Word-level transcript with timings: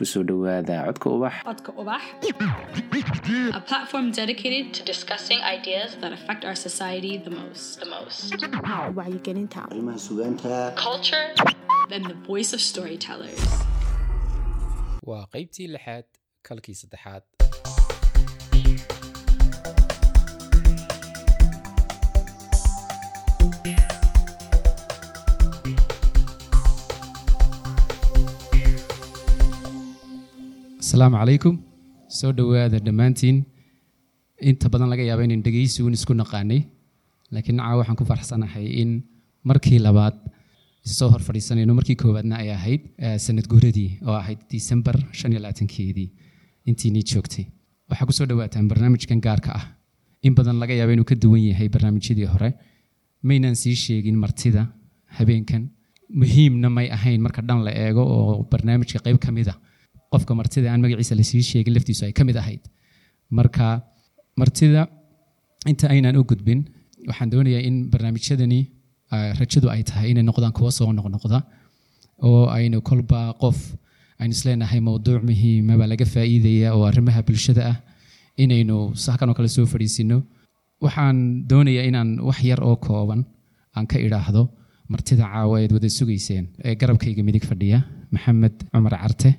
ku 0.00 0.06
soo 0.12 0.22
dhowaada 0.28 0.76
codka 0.88 1.08
ubax 1.16 1.34
Codka 1.48 1.72
Ubax, 1.80 2.02
a 3.58 3.60
platform 3.70 4.06
dedicated 4.20 4.72
to 4.76 4.82
discussing 4.92 5.38
ideas 5.56 5.90
that 6.02 6.12
affect 6.18 6.42
our 6.48 6.54
society 6.68 7.12
the 7.26 7.32
most. 7.40 7.80
The 7.84 7.90
most. 7.96 8.32
wacyigelinta 9.00 9.60
arrimaha 9.68 9.98
sugaanta 10.06 10.54
Culture 10.86 11.26
and 11.94 12.02
the 12.12 12.16
voice 12.30 12.50
of 12.56 12.60
storytellers. 12.70 13.42
waa 15.10 15.24
qaybtii 15.34 15.66
lixaad 15.76 16.06
kalkii 16.48 16.74
saddexaad 16.82 17.22
asalaamu 30.90 31.16
calaykum 31.22 31.54
soo 32.18 32.32
dhowaada 32.38 32.78
dhammaantiin. 32.86 33.36
Inta 34.50 34.68
badan 34.72 34.88
laga 34.92 35.04
yaaba 35.08 35.22
inaan 35.26 35.42
dhegaysigun 35.46 35.94
isku 35.98 36.14
naqaanay 36.20 36.60
laakiin 37.34 37.56
nacaa 37.60 37.76
waxaan 37.80 37.98
ku 38.00 38.04
faraxsanahay 38.10 38.66
in 38.82 38.90
markii 39.50 39.78
labaad 39.86 40.16
soo 40.96 41.08
hor 41.12 41.22
fadhiisanayno 41.26 41.74
markii 41.78 41.96
koowaadna 42.02 42.36
ay 42.42 42.50
ahayd 42.56 42.82
eh, 43.04 43.16
sanad 43.24 43.46
guuradii 43.52 43.90
oo 44.08 44.16
ahayd 44.22 44.40
disembar 44.50 44.96
shan 45.18 45.32
iyo 45.32 45.40
labaatankeedii. 45.44 46.08
Intiinii 46.70 47.04
joogtay. 47.12 47.44
Waxaa 47.90 48.06
ku 48.08 48.12
soo 48.18 48.26
dhawaataan 48.30 48.68
barnaamijkan 48.72 49.20
gaarka 49.26 49.50
ah. 49.60 49.64
In 50.26 50.34
badan 50.34 50.58
laga 50.62 50.74
yaaba 50.80 50.92
inuu 50.96 51.04
ka 51.12 51.14
duwan 51.22 51.44
yahay 51.50 51.68
barnaamijyadii 51.74 52.28
hore. 52.34 52.50
Maynaan 53.22 53.54
sii 53.62 53.74
sheegin 53.84 54.18
martida 54.24 54.66
habeenkan. 55.18 55.70
Muhiimna 56.20 56.68
may 56.76 56.88
ahayn 56.96 57.20
marka 57.26 57.42
dhan 57.48 57.62
la 57.66 57.70
eego 57.84 58.02
oo 58.16 58.42
barnaamijka 58.52 58.98
qayb 59.06 59.18
ka 59.24 59.30
mid 59.32 59.48
a 59.52 59.54
qofka 60.12 60.32
martida 60.40 60.66
aan 60.72 60.80
magaciisa 60.84 61.14
la 61.20 61.24
sii 61.30 61.42
sheegin 61.50 61.74
laftiisu 61.76 62.02
ay 62.06 62.12
ka 62.18 62.22
mid 62.28 62.36
ahayd. 62.42 62.62
Marka 63.38 63.66
martida 64.40 64.82
inta 65.70 65.86
aynaan 65.94 66.16
u 66.20 66.24
gudbin 66.30 66.60
waxaan 67.08 67.30
doonayaa 67.32 67.62
in 67.68 67.76
barnaamijyadani 67.92 68.60
ah, 69.14 69.30
rajadu 69.40 69.66
ay 69.74 69.82
tahay 69.88 70.08
inay 70.12 70.24
noqdaan 70.28 70.52
kuwa 70.58 70.70
soo 70.78 70.90
noqnoqda 70.98 71.38
oo 72.28 72.42
aynu 72.56 72.78
kolba 72.88 73.20
qof 73.42 73.58
aynu 74.20 74.32
isleenahay 74.36 74.80
mowduuc 74.88 75.22
muhiima 75.28 75.74
baa 75.80 75.88
laga 75.92 76.06
faa'iidaya 76.14 76.68
oo 76.76 76.84
arrimaha 76.90 77.20
bulshada 77.28 77.62
ah 77.72 77.76
inaynu 78.44 78.76
sakan 79.04 79.28
oo 79.30 79.34
kale 79.38 79.48
soo 79.56 79.66
fadhiisino. 79.72 80.18
Waxaan 80.84 81.18
doonayaa 81.50 81.84
inaan 81.90 82.10
wax 82.28 82.38
yar 82.50 82.60
oo 82.68 82.76
kooban 82.86 83.20
aan 83.76 83.86
ka 83.90 83.96
idhaahdo 84.06 84.42
martida 84.92 85.24
caawa 85.32 85.56
eed 85.62 85.72
wada 85.76 85.88
sugayseen 85.98 86.44
ee 86.66 86.74
garabkayga 86.80 87.22
midig 87.28 87.44
fadhiya 87.50 87.78
maxamed 88.14 88.54
cumar 88.72 88.94
carte 89.02 89.30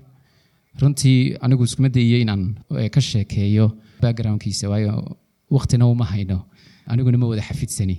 runtii 0.79 1.35
anigu 1.41 1.63
iskuma 1.67 1.89
dayiyo 1.89 2.17
inaan 2.23 2.43
eh, 2.79 2.89
ka 2.89 3.01
sheekeeyo 3.01 3.65
backgroundkiisa 4.01 4.69
waayo 4.69 5.17
waqtina 5.51 5.85
uma 5.87 6.05
hayno. 6.05 6.45
Aniguna 6.87 7.17
ma 7.17 7.27
wada 7.27 7.41
xafidsani 7.41 7.97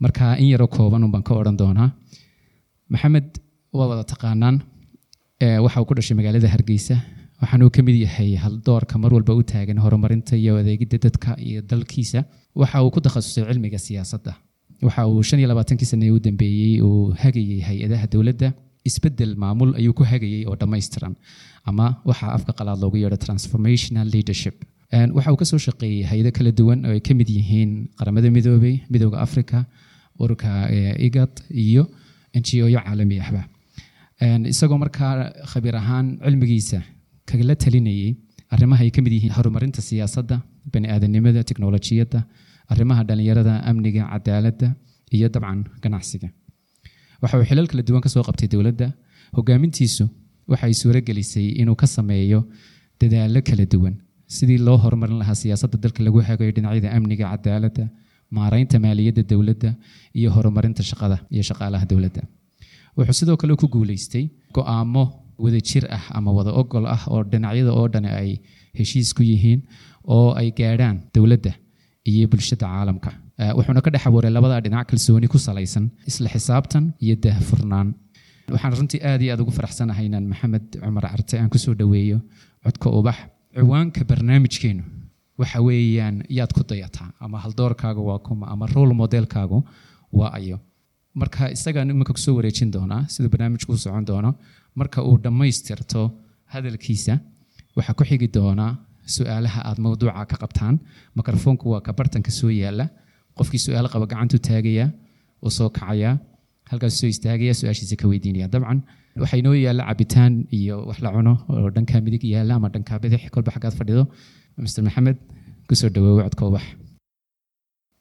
marka 0.00 0.36
in 0.38 0.48
yaroo 0.52 0.68
kooban 0.68 1.04
un 1.04 1.10
baan 1.10 1.22
ka 1.22 1.34
odhan 1.34 1.56
doonaa. 1.56 1.90
Maxamed 2.92 3.28
waa 3.72 3.88
wada 3.90 4.04
taqaanaan. 4.12 4.56
Eh, 5.40 5.58
waxa 5.64 5.80
uu 5.80 5.84
ku 5.88 5.94
dhashay 5.94 6.16
magaalada 6.16 6.48
hargeysa. 6.54 6.96
Waxaanuu 7.40 7.70
ka 7.70 7.82
mid 7.82 7.96
yahay 8.04 8.36
haldoorka 8.44 8.98
mar 8.98 9.12
walba 9.14 9.32
u 9.34 9.42
taagan 9.42 9.78
horumarinta 9.84 10.36
iyo 10.36 10.56
adeegidda 10.60 10.98
dadka 11.04 11.36
iyo 11.48 11.60
dalkiisa. 11.62 12.24
Waxa 12.54 12.82
uu 12.84 12.90
ku 12.94 13.00
takhasusay 13.00 13.44
cilmiga 13.48 13.78
siyaasadda. 13.78 14.32
Waxa 14.86 15.06
uu 15.08 15.22
shan 15.22 15.38
iyo 15.40 15.48
labaatankii 15.48 15.86
sane 15.92 16.10
u 16.16 16.18
dambeeyey 16.26 16.80
uu 16.82 17.12
hagayay 17.22 17.60
hay'adaha 17.68 18.06
dowladda 18.12 18.48
isbeddel 18.88 19.32
maamul 19.42 19.70
ayuu 19.80 19.94
ku 19.98 20.04
hagayay 20.12 20.42
oo 20.48 20.56
dhammaystiran. 20.60 21.14
Ama 21.70 21.86
waxa 22.10 22.26
afka 22.36 22.52
qalaad 22.58 22.78
loogu 22.84 22.96
yeedho 23.02 23.18
transformational 23.26 24.08
leadership. 24.14 24.56
Waxa 25.16 25.32
uu 25.32 25.38
ka 25.42 25.46
soo 25.50 25.60
shaqeeyey 25.66 26.02
hay'ado 26.10 26.30
kala 26.38 26.50
duwan 26.60 26.78
oo 26.86 26.92
ay 26.96 27.00
ka 27.06 27.14
mid 27.20 27.28
yihiin 27.36 27.70
qaramada 27.98 28.28
midoobay 28.36 28.74
midooda 28.92 29.18
africa 29.26 29.58
ururka 30.22 30.50
eh, 30.76 30.94
igad 31.06 31.32
iyo 31.64 31.84
ngo-yo 32.36 32.78
caalami 32.86 33.16
ahba. 33.24 33.42
Isagoo 34.52 34.78
markaa 34.84 35.12
khabiir 35.52 35.76
ahaan 35.82 36.06
cilmigiisa 36.24 36.80
kagala 37.30 37.54
talinayay 37.62 38.10
arrimaha 38.54 38.82
ay 38.86 38.90
ka 38.96 39.00
mid 39.04 39.12
yihiin 39.16 39.32
horumarinta 39.36 39.80
siyaasadda 39.88 40.36
baniaadanimada 40.72 41.42
teknolojiyadda 41.50 42.20
arrimaha 42.72 43.02
dhalinyarada 43.08 43.54
amniga 43.70 44.02
cadaaladda 44.12 44.68
iyo 45.16 45.28
dabcan 45.34 45.60
ganacsiga 45.82 46.28
waxa 47.22 47.36
uu 47.40 47.46
xilal 47.50 47.66
kala 47.70 47.82
duwan 47.88 48.02
ka 48.04 48.08
soo 48.14 48.22
qabtay 48.28 48.48
dowladda. 48.54 48.86
Hogaamintiisu 49.36 50.04
waxay 50.52 50.72
suuro 50.80 51.00
gelisay 51.08 51.46
inuu 51.60 51.76
ka 51.82 51.86
sameeyo 51.96 52.40
dadaallo 53.00 53.40
kala 53.48 53.64
duwan. 53.72 53.94
Sidii 54.34 54.58
loo 54.66 54.76
horumarin 54.84 55.18
lahaa 55.22 55.34
siyaasadda 55.42 55.78
dalka 55.84 56.00
lagu 56.06 56.18
hagayo 56.28 56.52
dhinacyada 56.56 56.88
amniga 56.96 57.24
cadaaladda 57.32 57.84
maaraynta 58.36 58.76
maaliyadda 58.84 59.22
dowladda 59.30 59.70
iyo 60.18 60.28
horumarinta 60.36 60.82
shaqada 60.90 61.16
iyo 61.34 61.42
shaqaalaha 61.48 61.84
dowladda. 61.92 62.22
Wuxuu 62.96 63.16
sidoo 63.20 63.36
kale 63.40 63.54
ku 63.60 63.66
guuleystay 63.74 64.24
go'aamo 64.56 65.04
wadajir 65.44 65.84
ah 65.96 66.04
ama 66.16 66.30
wada 66.38 66.50
ogol 66.60 66.84
ah 66.96 67.02
oo 67.12 67.22
dhinacyada 67.32 67.72
oo 67.78 67.86
dhan 67.92 68.06
ay 68.20 68.30
heshiis 68.78 69.10
ku 69.16 69.22
yihiin 69.30 69.60
oo 70.16 70.28
ay 70.40 70.48
gaadhaan 70.58 70.96
dowladda 71.14 71.52
iyo 72.10 72.26
bulshada 72.32 72.66
caalamka 72.66 73.10
wuxuuna 73.56 73.80
ka 73.84 73.90
dhex 73.94 74.04
abuuray 74.08 74.30
labada 74.36 74.60
dhinac 74.64 74.86
kalsooni 74.90 75.26
ku 75.32 75.38
salaysan 75.46 75.84
isla 76.10 76.28
xisaabtan 76.34 76.84
iyo 77.04 77.14
daahfurnaan. 77.24 77.88
Waxaan 78.54 78.72
runtii 78.78 79.00
aad 79.08 79.20
iyo 79.24 79.30
aad 79.34 79.40
ugu 79.44 79.52
faraxsanahay 79.58 80.06
inaan 80.10 80.26
maxamed 80.32 80.64
cumar 80.82 81.04
carte 81.12 81.34
aan 81.40 81.50
ku 81.52 81.58
soo 81.64 81.74
dhoweeyo 81.80 82.18
codka 82.64 82.88
ubax 82.98 83.18
ciwaanka 83.54 84.00
barnaamijkeenu. 84.10 84.82
Waxa 85.40 85.58
weeyaan 85.66 86.16
yaad 86.38 86.52
ku 86.56 86.62
dayataa 86.70 87.08
ama 87.24 87.36
haldoorkaaga 87.44 88.00
waa 88.08 88.18
kuma 88.26 88.44
ama 88.52 88.64
role 88.74 88.94
modelkaagu 89.00 89.58
waa 90.18 90.30
ayo. 90.38 90.58
Marka 91.20 91.42
isagaan 91.56 91.90
iminka 91.92 92.12
ku 92.16 92.20
soo 92.24 92.34
wareejin 92.38 92.70
doonaa 92.74 93.02
siduu 93.12 93.30
barnaamijku 93.34 93.72
u 93.76 93.78
socon 93.84 94.04
doono 94.10 94.30
marka 94.78 94.98
uu 95.08 95.16
dhammaystirto 95.24 96.02
hadalkiisa 96.52 97.14
waxaa 97.76 97.94
ku 97.98 98.02
xigi 98.08 98.28
doonaa 98.36 98.72
su'aalaha 99.14 99.60
aad 99.68 99.78
mowduuca 99.84 100.22
ka 100.30 100.36
qabtaan. 100.42 100.74
Mikrofoonku 101.18 101.64
waa 101.72 101.80
ka 102.26 102.30
soo 102.38 102.50
yaalla 102.62 102.86
qofkii 103.40 103.62
su'aal 103.66 103.88
qaba 103.92 104.06
gacantu 104.12 104.36
taagaya 104.48 104.86
uu 105.44 105.52
soo 105.58 105.68
kacaya 105.78 106.10
halkaas 106.70 106.94
soo 107.00 107.10
istaagaya 107.14 107.52
su'aashiisa 107.60 107.96
ka 108.00 108.06
weydiinaya. 108.10 108.46
Dabcan 108.54 108.80
waxaa 109.22 109.40
inoo 109.42 109.56
yaalla 109.64 109.82
cabitaan 109.90 110.32
iyo 110.58 110.76
wax 110.88 110.98
la 111.04 111.10
cuno 111.16 111.34
oo 111.52 111.68
dhankaa 111.76 112.00
midig 112.06 112.24
yaalla 112.34 112.52
ama 112.58 112.68
dhankaa 112.74 112.98
bidix 113.02 113.22
kolba 113.34 113.50
xaggaad 113.54 113.74
fadhido. 113.80 114.04
Mr 114.64 114.82
maxamed 114.86 115.18
ku 115.68 115.74
soo 115.80 115.90
dhawoowo 115.94 116.22
codka 116.26 116.42
ubax. 116.50 116.66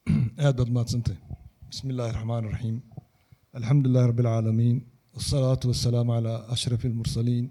Aad 0.45 0.55
baad 0.59 0.71
mahadsantahay 0.75 1.19
bismi 1.69 1.89
illaahi 1.93 2.13
raxmaan 2.17 2.43
raxiim 2.53 2.77
alxamdu 3.57 3.87
rabbi 4.09 4.21
alcaalamiin 4.25 4.77
wasalaatu 5.15 5.65
wasalaamu 5.71 6.11
calaa 6.15 6.39
ashrafi 6.55 6.85
almursaliin 6.91 7.45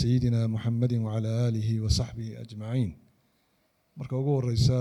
sayidina 0.00 0.40
muxamedin 0.54 1.00
wacalaa 1.06 1.36
aalihi 1.44 1.74
wa 1.84 1.90
saxbihi 1.98 2.32
ajmaciin. 2.44 2.90
Marka 3.98 4.14
ugu 4.20 4.30
horeysa 4.38 4.78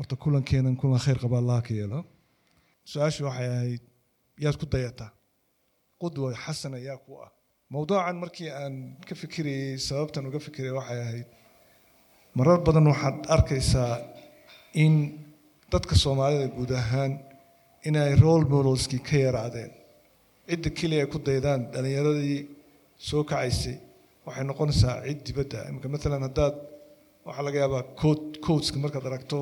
horta 0.00 0.16
kulankeenan 0.22 0.76
kulan 0.80 0.98
khayr 1.04 1.18
qaba 1.22 1.36
allaha 1.42 1.60
ka 1.66 1.72
yeelo. 1.80 2.00
Su'aashu 2.90 3.20
waxay 3.28 3.48
ahayd 3.56 3.82
yaad 4.44 4.56
ku 4.60 4.66
dayataa 4.74 5.10
qudwa 6.02 6.32
xasana 6.44 6.78
yaa 6.88 6.96
ku 7.04 7.12
ah. 7.24 7.28
Mowduucan 7.72 8.16
markii 8.22 8.48
aan 8.62 8.74
ka 9.08 9.14
fikirayey 9.22 9.76
sababtan 9.88 10.24
uga 10.28 10.38
fikirayay 10.46 10.74
waxay 10.80 11.00
ahayd 11.06 11.26
marar 12.36 12.58
badan 12.66 12.86
waxaad 12.92 13.16
arkaysaa 13.34 13.94
in 14.84 14.94
dadka 15.72 15.94
soomaalida 16.04 16.46
guud 16.56 16.72
ahaan 16.80 17.12
inay 17.88 18.12
role 18.22 18.44
modelskii 18.54 19.02
ka 19.08 19.16
yaraadeen. 19.26 19.70
Cidda 20.48 20.70
keliya 20.78 21.00
ay 21.04 21.10
ku 21.12 21.18
daydaan 21.28 21.60
dhalinyaradii 21.72 22.40
soo 23.08 23.22
kacaysay 23.30 23.76
waxay 24.26 24.44
noqonaysaa 24.50 24.96
cid 25.06 25.20
dibadda. 25.26 25.58
Imika 25.70 25.88
maalan 25.92 26.22
haddaad 26.28 26.54
waxaa 27.26 27.44
laga 27.46 27.58
yaabaa 27.64 27.84
code 28.00 28.24
codeska 28.46 28.78
markaad 28.84 29.04
aragto 29.10 29.38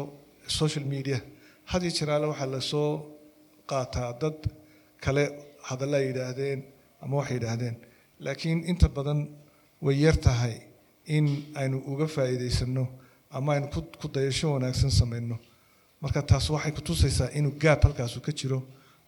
social 0.48 0.84
media. 0.84 1.20
Had 1.64 1.82
iyo 1.82 1.90
jeer 1.96 2.10
alle 2.10 2.26
waxaa 2.32 2.46
la 2.54 2.60
soo 2.60 2.90
qaataa 3.70 4.12
dad 4.20 4.38
kale 5.04 5.24
hadalla 5.68 5.96
ay 5.96 6.06
yidhaahdeen 6.10 6.60
ama 7.02 7.16
waxay 7.16 7.36
yidhaahdeen. 7.38 7.76
Laakiin 8.24 8.64
inta 8.70 8.88
badan 8.88 9.20
way 9.82 9.96
yar 10.04 10.16
tahay 10.26 10.54
in 11.06 11.26
aynu 11.60 11.76
uga 11.92 12.06
faa'iidaysano 12.14 12.84
ama 13.30 13.52
aynu 13.54 13.66
ku- 14.00 14.08
dayasho 14.14 14.52
wanaagsan 14.54 14.90
samayno 14.90 15.36
marka 16.02 16.22
taas 16.22 16.50
waxay 16.50 16.72
kutusaysaa 16.72 17.30
inuu 17.38 17.52
gaab 17.62 17.82
halkaasu 17.84 18.20
ka 18.26 18.32
jiro 18.32 18.62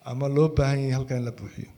ama 0.04 0.28
loo 0.28 0.48
baahan 0.48 0.78
yahay 0.80 0.92
halkaa 0.98 1.16
in 1.20 1.24
la 1.24 1.32
buuxiyo. 1.32 1.70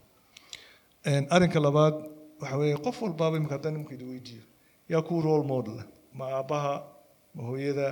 Arrinka 1.35 1.59
labaad 1.59 1.95
waxa 2.41 2.57
weeye 2.57 2.77
qof 2.85 2.97
walbaaba 3.01 3.37
imika 3.37 3.55
haddaan 3.55 3.75
imika 3.75 3.93
idi 3.97 4.05
weydiiyo 4.11 4.43
yaa 4.91 5.01
kuu 5.07 5.21
role 5.21 5.43
model 5.47 5.79
ah? 5.79 5.87
ma 6.17 6.25
aabbaha 6.37 6.73
ma 7.35 7.41
hooyada 7.49 7.87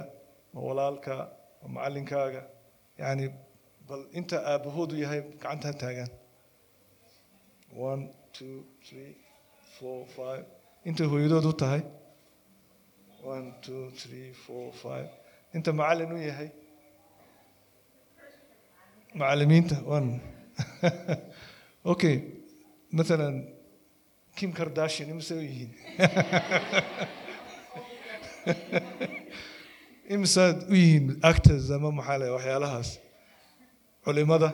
ma 0.53 0.59
walaalka 0.68 1.13
ma 1.62 1.68
macallinkaaga 1.75 2.42
yacni 3.02 3.25
bal 3.90 4.02
inta 4.19 4.38
aabbahoodu 4.52 4.96
yahay 5.04 5.22
gacantaa 5.44 5.74
taagaan 5.84 6.12
one 7.90 8.04
two 8.38 8.56
three 8.88 9.12
four 9.78 10.00
five. 10.18 10.44
intay 10.90 11.08
hooyadood 11.13 11.46
u 11.52 11.54
tahay 11.63 11.81
one 13.34 13.48
two 13.66 13.81
three 14.02 14.28
four 14.46 14.66
five. 14.84 15.08
inta 15.58 15.72
macallin 15.80 16.12
u 16.18 16.19
yahay 16.30 16.50
macallimiinta 19.19 19.78
one. 19.98 20.10
Okay. 21.94 22.16
mathalan 22.98 23.36
kim 24.38 24.52
kardashian 24.57 25.10
imise 25.14 25.34
u 25.40 25.44
yihiin 25.50 25.72
imisaad 30.09 30.57
u 30.71 30.75
yihiin 30.75 31.19
actors 31.24 31.69
ama 31.71 31.92
maxaa 31.92 32.18
le 32.18 32.30
waxyaalahaas? 32.36 32.89
Culimada? 34.06 34.50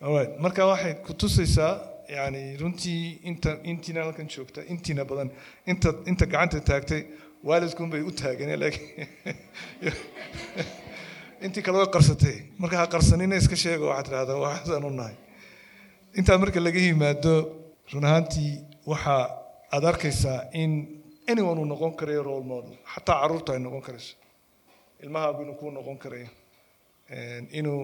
Alright 0.00 0.38
marka 0.40 0.66
waxay 0.66 0.94
ku 1.06 1.12
tusaysaa 1.14 1.72
yani 2.08 2.56
runtii 2.60 3.20
inta 3.30 3.50
intiina 3.62 4.04
halkan 4.04 4.28
joogta 4.34 4.60
intiina 4.72 5.04
badan 5.04 5.30
inta 5.66 5.90
inta 6.10 6.26
gacanta 6.26 6.60
taagtay 6.70 7.02
waalidkun 7.44 7.90
bay 7.90 8.00
u 8.00 8.10
taageen 8.10 8.60
laakiin 8.60 9.08
intii 11.44 11.62
kale 11.62 11.78
way 11.78 11.86
qarsatay. 11.96 12.36
Marka 12.58 12.76
ha 12.80 12.86
qarsanina 12.86 13.36
iska 13.36 13.56
sheego 13.56 13.88
waxaad 13.88 14.06
tidhahdaa 14.06 14.38
waxaan 14.46 14.84
u 14.84 14.90
nahay. 14.90 15.16
Intaa 16.18 16.38
marka 16.38 16.60
laga 16.60 16.80
yimaado 16.80 17.34
run 17.92 18.04
ahaantii 18.04 18.52
waxa 18.86 19.16
aad 19.72 19.84
arkaysaa 19.92 20.40
in 20.52 20.99
anyone 21.30 21.60
uu 21.60 21.64
noqon 21.72 21.92
karayo 22.00 22.22
role 22.22 22.44
model 22.52 22.76
xataa 22.94 23.20
carruurta 23.20 23.52
ay 23.52 23.58
noqon 23.66 23.82
karayso 23.86 24.14
ilmahaagu 25.02 25.42
inuu 25.42 25.54
kuu 25.60 25.70
noqon 25.70 25.98
karayo 26.04 26.28
inuu 27.58 27.82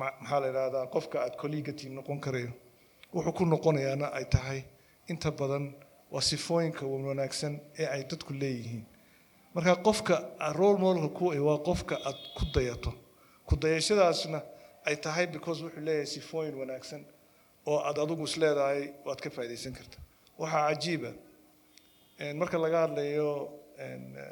maxaa 0.00 0.40
la 0.40 0.48
idhahdaa 0.52 0.86
qofka 0.94 1.16
aad 1.24 1.34
collegatiin 1.42 1.94
noqon 1.98 2.20
karayo 2.20 2.50
wuxuu 3.14 3.32
ku 3.38 3.44
noqonayaana 3.44 4.06
ay 4.18 4.24
tahay 4.24 4.60
inta 5.12 5.30
badan 5.30 5.64
waa 6.12 6.20
sifooyinka 6.30 6.82
wanaagsan 6.86 7.60
ee 7.78 7.86
ay 7.94 8.02
dadku 8.10 8.32
leeyihiin. 8.42 8.84
Marka 9.54 9.76
qofka 9.86 10.14
role 10.58 10.78
modelka 10.78 11.08
ku 11.18 11.24
waa 11.48 11.58
qofka 11.68 11.94
aad 12.08 12.18
ku 12.36 12.44
dayato. 12.54 12.92
Ku 13.46 13.56
dayashadaasna 13.56 14.38
ay 14.88 14.96
tahay 14.96 15.26
because 15.26 15.62
wuxuu 15.64 15.80
leeyahay 15.86 16.06
sifooyin 16.06 16.54
wanaagsan 16.60 17.02
oo 17.66 17.78
aad 17.88 17.98
adigu 17.98 18.24
is 18.24 18.36
leedahay 18.36 18.82
waad 19.06 19.20
ka 19.24 19.30
faa'iidaysan 19.30 19.72
karta. 19.78 19.98
Waxaa 20.38 20.68
cajiiba 20.68 21.10
marka 22.40 22.56
laga 22.58 22.78
hadlayo 22.86 23.28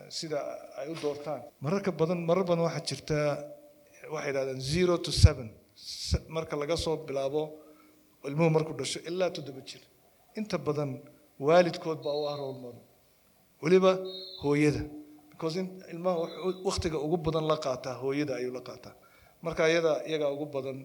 sida 0.09 0.39
ay 0.81 0.89
u 0.93 0.95
doortaan. 1.03 1.43
Mararka 1.61 1.91
badan 1.93 2.19
marar 2.29 2.45
badan 2.45 2.65
waxaa 2.69 2.85
jirta 2.89 3.19
waxay 4.15 4.31
yidhahdaan 4.33 4.61
zero 4.61 4.95
to 4.99 5.11
seven. 5.13 5.49
Marka 6.29 6.57
laga 6.57 6.77
soo 6.77 6.97
bilaabo 7.07 7.43
ilmuhu 8.29 8.51
markuu 8.57 8.75
dhasho 8.81 8.99
ilaa 9.09 9.31
toddoba 9.37 9.61
jir. 9.69 9.83
Inta 10.39 10.57
badan 10.59 10.91
waalidkood 11.47 11.99
baa 12.05 12.15
u 12.21 12.23
ah 12.33 12.37
role 12.41 12.59
model. 12.65 12.83
Weliba 13.63 13.93
hooyada. 14.43 14.83
Because 15.31 15.57
ilmaha 15.93 16.17
waktiga 16.69 16.99
ugu 17.07 17.17
badan 17.27 17.45
la 17.51 17.57
qaataa 17.65 17.97
hooyada 18.03 18.33
ayuu 18.41 18.53
la 18.59 18.63
qaataa. 18.69 18.95
Marka 19.45 19.69
iyada 19.69 19.93
iyagaa 20.09 20.31
ugu 20.37 20.47
badan 20.57 20.79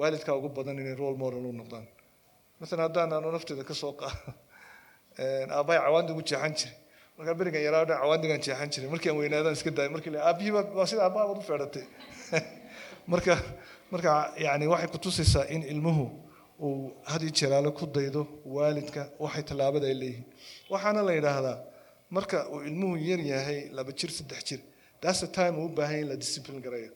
waalidkaa 0.00 0.34
ugu 0.40 0.48
badan 0.58 0.74
inay 0.82 0.94
role 1.02 1.16
model 1.22 1.44
u 1.46 1.52
noqdaan. 1.60 1.86
Masalan 2.60 2.82
haddaan 2.88 3.12
aanu 3.14 3.28
nafteeda 3.36 3.62
ka 3.70 3.74
soo 3.82 3.92
qaado 4.00 4.32
aabbahay 5.20 5.80
cawaandigu 5.86 6.22
jeexan 6.22 6.54
jiray. 6.54 6.74
Markaa 7.18 7.34
berigan 7.34 7.62
yaraa 7.62 7.84
dhan 7.84 7.98
cawaandigan 8.02 8.40
jeexan 8.46 8.70
jiray. 8.70 8.90
Markii 8.90 9.10
aan 9.10 9.18
weynaadaan 9.18 9.54
iska 9.58 9.70
daayay 9.70 9.92
markii 9.92 10.12
la 10.16 10.20
aabbihii 10.28 10.50
waa 10.50 10.86
sida 10.86 11.02
aabbaha 11.04 11.26
baad 11.28 11.38
u 11.42 11.46
feedhatay 11.50 11.86
marka 13.12 13.36
marka 13.90 14.32
yani 14.38 14.66
waxay 14.66 14.88
kutusaysaa 14.88 15.44
in 15.54 15.62
ilmuhu 15.62 16.04
uu 16.62 16.92
had 17.04 17.22
iyo 17.22 17.32
jeeraale 17.40 17.70
ku 17.70 17.86
daydo 17.86 18.26
waalidka 18.44 19.08
waxay 19.18 19.42
tallaabada 19.42 19.86
ay 19.86 19.94
leeyihiin. 19.94 20.26
Waxaana 20.70 21.02
la 21.02 21.12
yidhaahdaa 21.18 21.58
marka 22.10 22.48
uu 22.52 22.62
ilmuhu 22.62 22.96
yar 22.96 23.20
yahay 23.20 23.60
laba 23.72 23.92
jir 23.92 24.10
saddex 24.10 24.44
jir 24.44 24.60
the 25.00 25.26
time 25.26 25.58
uu 25.58 25.66
u 25.66 25.68
baahan 25.68 25.92
yahay 25.92 26.02
in 26.02 26.08
la 26.08 26.16
discipline 26.16 26.60
garayo 26.60 26.90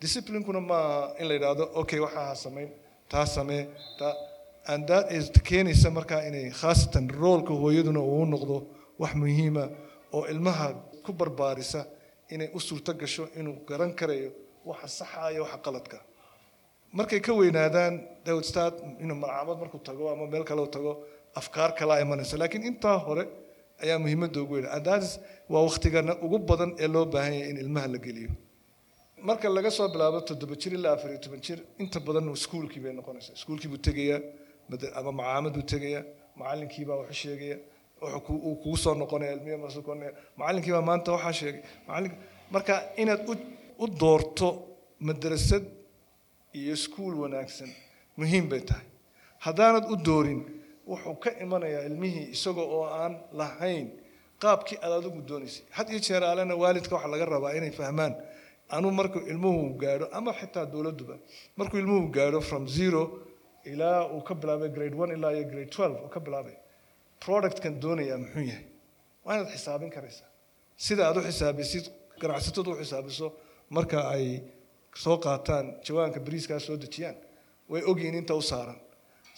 disciplinkuna 0.00 0.60
maaha 0.60 1.14
in 1.18 1.28
la 1.28 1.34
yidhaahdo 1.34 1.64
okay 1.74 1.98
waxaa 2.00 2.26
ha 2.28 2.34
samayn 2.34 2.70
taa 3.08 3.26
samee 3.26 3.68
taa 3.98 4.14
and 4.72 4.86
that 4.88 5.10
is 5.12 5.30
keenaysa 5.48 5.90
markaa 5.98 6.22
inay 6.28 6.50
khaasatan 6.60 7.06
roolka 7.22 7.52
hooyaduna 7.62 8.00
uu 8.00 8.24
noqdo 8.34 8.56
wax 9.02 9.12
muhiima 9.22 9.64
oo 10.16 10.22
ilmaha 10.32 10.66
ku 11.04 11.12
barbaarisa 11.12 11.80
inay 12.34 12.48
u 12.54 12.60
suurto 12.60 12.92
gasho 13.02 13.24
inuu 13.38 13.56
garan 13.68 13.92
karayo 14.00 14.30
waxa 14.70 14.88
saxa 14.98 15.30
iyo 15.32 15.42
waxa 15.44 15.58
qaladka. 15.66 15.98
Markay 16.92 17.20
ka 17.26 17.32
weynaadaan 17.40 17.94
start 18.50 18.76
inuu 19.02 19.16
malcamad 19.22 19.58
markuu 19.62 19.80
tago 19.88 20.04
ama 20.12 20.26
meel 20.32 20.44
kale 20.44 20.60
uu 20.60 20.66
tago 20.76 20.92
afkaar 21.40 21.70
kalaa 21.78 21.98
imanaysa 22.04 22.36
laakiin 22.40 22.62
intaa 22.70 22.98
hore 23.06 23.24
ayaa 23.82 23.98
muhiimadda 23.98 24.38
ugu 24.42 24.54
weyn. 24.54 24.66
And 24.74 24.84
that 24.84 25.02
is 25.02 25.12
waa 25.52 25.62
waktigana 25.68 26.12
ugu 26.24 26.38
badan 26.50 26.70
ee 26.78 26.88
loo 26.94 27.04
baahan 27.14 27.34
yahay 27.38 27.50
in 27.50 27.56
ilmaha 27.64 27.88
la 27.94 27.98
geliyo. 28.06 28.30
Marka 29.28 29.48
laga 29.56 29.70
soo 29.70 29.88
bilaabo 29.94 30.20
toddoba 30.28 30.54
jir 30.62 30.72
ilaa 30.78 30.92
afar 30.96 31.10
iyo 31.12 31.20
toban 31.24 31.40
jir 31.46 31.58
inta 31.82 31.98
badan 32.06 32.26
iskuulkii 32.38 32.80
bay 32.84 32.92
noqonaysaa. 32.98 33.34
Iskuulkii 33.38 33.68
buu 33.72 33.78
tegayaa 33.88 34.20
ama 34.98 35.10
macaamad 35.20 35.52
buu 35.56 35.66
tegayaa 35.72 36.04
macallinkii 36.38 36.84
baa 36.88 36.96
wuxuu 37.02 37.18
sheegaya 37.22 37.56
uu 38.02 38.54
kugu 38.62 38.76
soo 38.84 38.94
noqonaya 39.00 39.32
ilmihi 39.36 39.56
marsu 39.62 39.78
noqonaya. 39.80 40.12
Macallinkii 40.38 40.72
baa 40.76 40.82
maanta 40.90 41.10
waxaa 41.16 41.32
sheegay 41.40 41.62
macallin 41.86 42.12
marka 42.54 42.74
inaad 43.02 43.20
u 43.82 43.86
doorto 44.02 44.48
madrasad 45.06 45.64
iyo 46.58 46.72
iskuul 46.78 47.14
wanaagsan 47.22 47.70
muhiim 48.18 48.46
bay 48.50 48.60
tahay. 48.68 48.86
Haddaanad 49.44 49.84
u 49.92 49.96
doorin 50.06 50.40
wuxuu 50.90 51.14
ka 51.22 51.30
imanayaa 51.44 51.82
ilmihii 51.88 52.26
isagoo 52.36 52.66
oo 52.76 52.84
aan 53.00 53.12
lahayn 53.40 53.86
qaabkii 54.42 54.78
aad 54.84 54.92
adigu 54.98 55.20
doonaysay 55.28 55.64
had 55.76 55.86
iyo 55.92 56.00
jeer 56.06 56.22
alena 56.30 56.54
waalidka 56.62 56.94
waxaa 56.96 57.10
laga 57.14 57.24
rabaa 57.34 57.52
inay 57.58 57.70
fahmaan 57.80 58.12
anuu 58.76 58.90
markuu 58.98 59.22
ilmuhu 59.32 59.62
gaadho 59.82 60.06
ama 60.18 60.30
xitaa 60.40 60.64
dowladduba 60.72 61.14
markuu 61.58 61.78
ilmuhu 61.82 62.02
gaadho 62.16 62.40
from 62.48 62.64
zero 62.78 63.02
ilaa 63.64 64.06
uu 64.14 64.22
ka 64.28 64.34
bilaabay 64.34 64.68
grade 64.68 64.94
one 65.02 65.12
ilaa 65.14 65.32
iyo 65.32 65.44
grade 65.52 65.70
twelve 65.76 65.96
uu 66.04 66.08
ka 66.08 66.20
bilaabay 66.20 66.56
productkan 67.24 67.80
doonayaa 67.82 68.18
muxuu 68.18 68.42
yahay? 68.50 68.64
Waa 69.24 69.34
inaad 69.36 69.50
xisaabin 69.54 69.90
karaysaa. 69.96 70.28
Sida 70.76 71.02
aad 71.08 71.16
u 71.16 71.20
xisaabisid 71.28 71.84
ganacsatadu 72.20 72.70
u 72.72 72.76
xisaabiso 72.80 73.26
marka 73.76 73.98
ay 74.14 74.26
soo 75.04 75.16
qaataan 75.24 75.66
jawaanka 75.86 76.20
bariiskaa 76.26 76.58
soo 76.66 76.76
dejiyaan 76.84 77.16
way 77.70 77.82
ogyihiin 77.90 78.14
inta 78.20 78.34
u 78.34 78.42
saaran. 78.42 78.78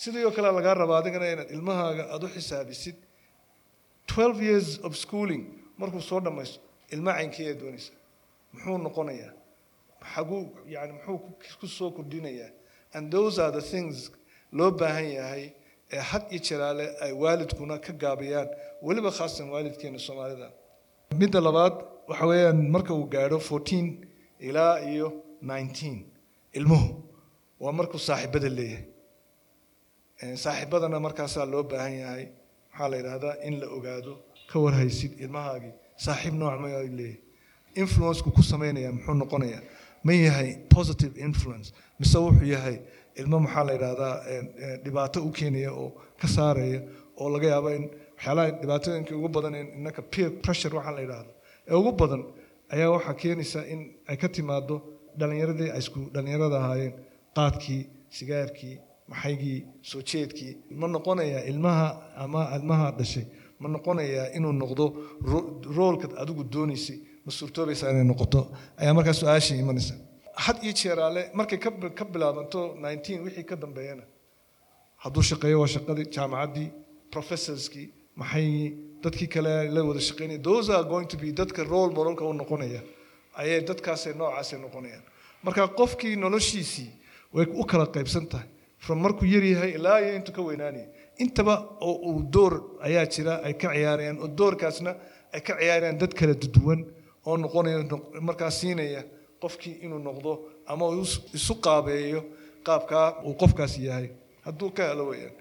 Sidii 0.03 0.25
oo 0.25 0.31
kale 0.37 0.49
lagaa 0.59 0.75
rabaa 0.75 0.99
adigana 1.03 1.27
inaad 1.35 1.51
ilmahaaga 1.57 2.05
aad 2.15 2.23
u 2.25 2.29
xisaabisid. 2.37 2.97
twelve 4.13 4.39
years 4.49 4.69
of 4.87 4.93
schooling 5.05 5.45
markuu 5.81 6.01
soo 6.11 6.21
dhammaysto 6.25 6.59
ilma 6.95 7.13
caynkii 7.19 7.47
ee 7.51 7.55
doonaysa 7.61 7.93
muxuu 8.53 8.79
noqonayaa 8.87 9.33
xaguu 10.15 10.41
yani 10.75 10.93
muxuu 10.97 11.19
ku 11.61 11.67
soo 11.79 11.91
kordhinayaa 11.97 12.51
and 12.95 13.05
those 13.17 13.35
are 13.45 13.53
the 13.59 13.63
things 13.73 13.97
loo 14.59 14.71
baahan 14.81 15.09
yahay 15.19 15.45
ee 15.97 16.01
had 16.11 16.25
iyo 16.35 16.41
jeraale 16.49 16.85
ay 17.05 17.13
waalidkuna 17.23 17.77
ka 17.87 17.93
gaabiyaan 18.03 18.49
weliba 18.87 19.11
khaasatan 19.19 19.49
waalidkeena 19.55 19.99
soomaalida. 20.07 20.49
Midda 21.21 21.41
labaad 21.49 21.75
waxa 22.11 22.27
weeyaan 22.31 22.61
marka 22.75 22.93
uu 22.99 23.07
gaadho 23.15 23.39
fourteen 23.49 23.87
ilaa 24.49 24.75
iyo 24.93 25.09
nineteen 25.51 25.97
ilmuhu 26.59 26.89
waa 27.63 27.73
markuu 27.79 27.99
saaxiibada 28.09 28.49
leeyahay. 28.59 28.85
Saaxiibadana 30.45 30.99
markaasaa 31.07 31.47
loo 31.53 31.63
baahan 31.73 31.95
yahay 32.03 32.25
maxaa 32.71 32.89
la 32.91 32.97
yidhaahdaa 33.01 33.35
in 33.49 33.55
la 33.61 33.67
ogaado 33.77 34.13
ka 34.51 34.57
warhaysid 34.65 35.13
ilmahaagii 35.25 35.73
saaxiib 36.05 36.35
nooc 36.43 36.57
ma 36.63 36.69
leeyahay. 36.69 37.17
Influenceku 37.83 38.31
ku 38.37 38.43
samaynaya 38.53 38.91
muxuu 38.97 39.15
noqonayaa 39.23 39.63
ma 40.05 40.13
yahay 40.13 40.49
positive 40.77 41.15
influence. 41.27 41.73
Mise 42.01 42.19
wuxuu 42.25 42.47
yahay 42.55 42.77
ilmo 43.21 43.37
maxaa 43.45 43.65
la 43.69 43.73
yidhaahdaa 43.77 44.15
dhibaato 44.85 45.19
u 45.27 45.31
keenaya 45.39 45.71
oo 45.83 45.89
ka 46.21 46.27
saaraya 46.37 46.81
oo 47.21 47.29
laga 47.35 47.49
yaabo 47.53 47.71
in 47.79 47.85
waxyaalaha 48.17 48.51
dhibaatooyinka 48.63 49.13
ugu 49.19 49.29
badan 49.37 49.55
innaka 49.79 50.03
peer 50.13 50.31
pressure 50.45 50.75
waxaa 50.79 50.95
la 50.97 51.01
yidhaahdo 51.05 51.31
ee 51.71 51.75
ugu 51.81 51.93
badan 52.01 52.23
ayaa 52.75 52.91
waxaa 52.97 53.15
keenaysa 53.23 53.61
in 53.73 53.81
ay 54.11 54.17
ka 54.23 54.29
timaado 54.37 54.77
dhallinyaradii 55.19 55.71
ay 55.75 55.79
isku 55.85 56.01
dhallinyarada 56.15 56.57
ahaayeen. 56.63 56.95
Qaadkii 57.37 57.81
sigaarkii 58.17 58.75
maxaygii 59.11 59.59
soo 59.91 60.01
jeedkii. 60.11 60.53
Ma 60.81 60.87
noqonayaa 60.95 61.43
ilmaha 61.51 61.89
ama 62.25 62.41
ilmaha 62.57 62.87
dhashay. 62.99 63.25
Ma 63.61 63.67
noqonayaa 63.75 64.27
inuu 64.37 64.53
noqdo 64.63 64.85
roolka 65.77 66.07
adigu 66.23 66.43
doonaysay 66.55 66.99
ma 67.25 67.31
suurtoobaysaa 67.39 67.91
inay 67.95 68.05
noqoto 68.13 68.41
ayaa 68.81 68.95
markaa 68.99 69.13
su'aashii 69.21 69.59
imanaysa. 69.65 69.95
Had 70.45 70.57
iyo 70.65 70.73
jeeraale 70.81 71.23
markay 71.35 71.59
ka 71.99 72.05
bilaabanto 72.05 72.61
nineteen 72.85 73.21
wixii 73.25 73.45
ka 73.51 73.57
dambeeyana 73.57 74.03
hadduu 75.05 75.23
shaqeeyo 75.31 75.59
waa 75.63 75.71
shaqadii 75.75 76.07
jaamacaddii 76.17 76.69
professorskii 77.15 77.87
maxaygii 78.21 78.69
dadkii 79.05 79.29
kale 79.35 79.53
la 79.75 79.81
wada 79.89 80.01
shaqeynaya? 80.01 80.43
Those 80.43 80.71
are 80.77 80.85
going 80.85 81.07
to 81.13 81.17
be 81.17 81.33
dadka 81.33 81.65
role 81.65 81.93
modelka 81.99 82.25
u 82.25 82.33
noqonaya. 82.33 82.81
Ayay 83.41 83.61
dadkaasay 83.71 84.13
noocaasay 84.21 84.59
noqonayaan. 84.65 85.03
Marka 85.45 85.69
qofkii 85.81 86.17
noloshiisii 86.17 86.89
way 87.35 87.47
u 87.61 87.65
kala 87.65 87.87
qaybsan 87.87 88.27
tahay. 88.33 88.49
From 88.79 88.99
markuu 89.05 89.27
yar 89.35 89.45
yahay 89.45 89.71
ilaa 89.79 89.99
iyo 90.01 90.15
intuu 90.19 90.33
ka 90.35 90.43
weynaanaya 90.43 90.87
intaba 91.19 91.55
oo 91.81 91.95
uu 92.11 92.23
door 92.35 92.53
ayaa 92.87 93.07
jira 93.07 93.35
ay 93.47 93.55
ka 93.55 93.69
ciyaarayaan. 93.75 94.19
Oo 94.25 94.29
doorkaasna 94.39 94.95
ay 95.35 95.41
ka 95.41 95.53
ciyaarayaan 95.61 95.99
dad 95.99 96.13
kala 96.15 96.35
duwan 96.35 96.81
oo 97.29 97.35
noqonaya 97.45 97.79
markaa 98.29 98.51
siinaya 98.59 99.03
qofkii 99.43 99.75
inuu 99.85 100.01
noqdo 100.09 100.31
ama 100.73 100.85
isu 101.39 101.55
qaabeeyo 101.67 102.21
qaabkaa 102.67 103.07
uu 103.29 103.35
qofkaas 103.43 103.75
yahay. 103.87 104.09
Hadduu 104.47 104.71
ka 104.77 104.83
helo 104.91 105.05
weyaan 105.11 105.35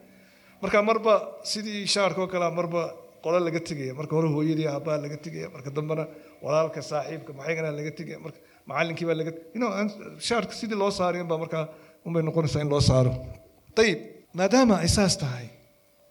marka 0.62 0.78
marba 0.90 1.14
sidii 1.52 1.80
shaarka 1.94 2.20
oo 2.24 2.28
kale 2.34 2.48
marba 2.60 2.82
qole 3.24 3.40
laga 3.48 3.60
tegaya. 3.70 3.94
Marka 4.00 4.14
hore 4.18 4.28
hooyadii 4.36 4.68
aabbaha 4.74 4.98
laga 5.06 5.18
tegaya. 5.26 5.48
Marka 5.56 5.70
dambena 5.78 6.04
walaalka 6.46 6.80
saaxiibka 6.92 7.32
maxaygana 7.38 7.70
laga 7.80 7.92
tegaya. 8.00 8.18
Marka 8.26 8.40
macallinkii 8.70 9.06
baa 9.10 9.18
laga 9.22 9.32
shaarka 10.28 10.54
sidii 10.60 10.78
loo 10.82 10.92
saarayo 11.00 11.26
baa 11.32 11.38
markaa 11.44 11.64
unbay 12.06 12.22
noqonaysaa 12.28 12.62
in 12.66 12.70
loo 12.74 12.82
saaro. 12.90 13.14
Ayib 13.82 14.00
maadaama 14.40 14.76
ay 14.84 14.88
saas 14.98 15.16
tahay 15.24 15.48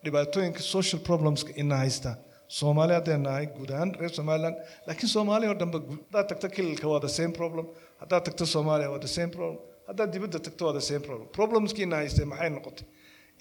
dhibaatooyinka 0.05 0.61
social 0.75 1.01
problemska 1.09 1.51
ina 1.63 1.77
haysta 1.83 2.11
soomaali 2.59 2.93
haddeen 2.99 3.23
nahay 3.27 3.47
guud 3.57 3.71
ahaan 3.75 3.91
reer 4.01 4.13
somaliland 4.19 4.57
laakiin 4.87 5.11
soomaali 5.15 5.45
oo 5.51 5.57
dhanba 5.61 5.79
haddaad 5.89 6.27
tagto 6.31 6.49
kililka 6.57 6.87
waa 6.93 7.01
the 7.07 7.13
same 7.19 7.33
problem. 7.41 7.67
Haddaad 8.03 8.23
tagto 8.29 8.45
soomaaliya 8.55 8.89
waa 8.95 9.01
the 9.07 9.13
same 9.19 9.31
problem. 9.37 9.59
Haddaad 9.89 10.11
dibadda 10.15 10.39
tagto 10.47 10.63
waa 10.67 10.75
the 10.81 10.85
same 10.91 11.03
problem. 11.09 11.27
Problemskii 11.39 11.85
ina 11.89 11.97
haystay 12.01 12.27
maxay 12.33 12.51
noqotay 12.57 12.87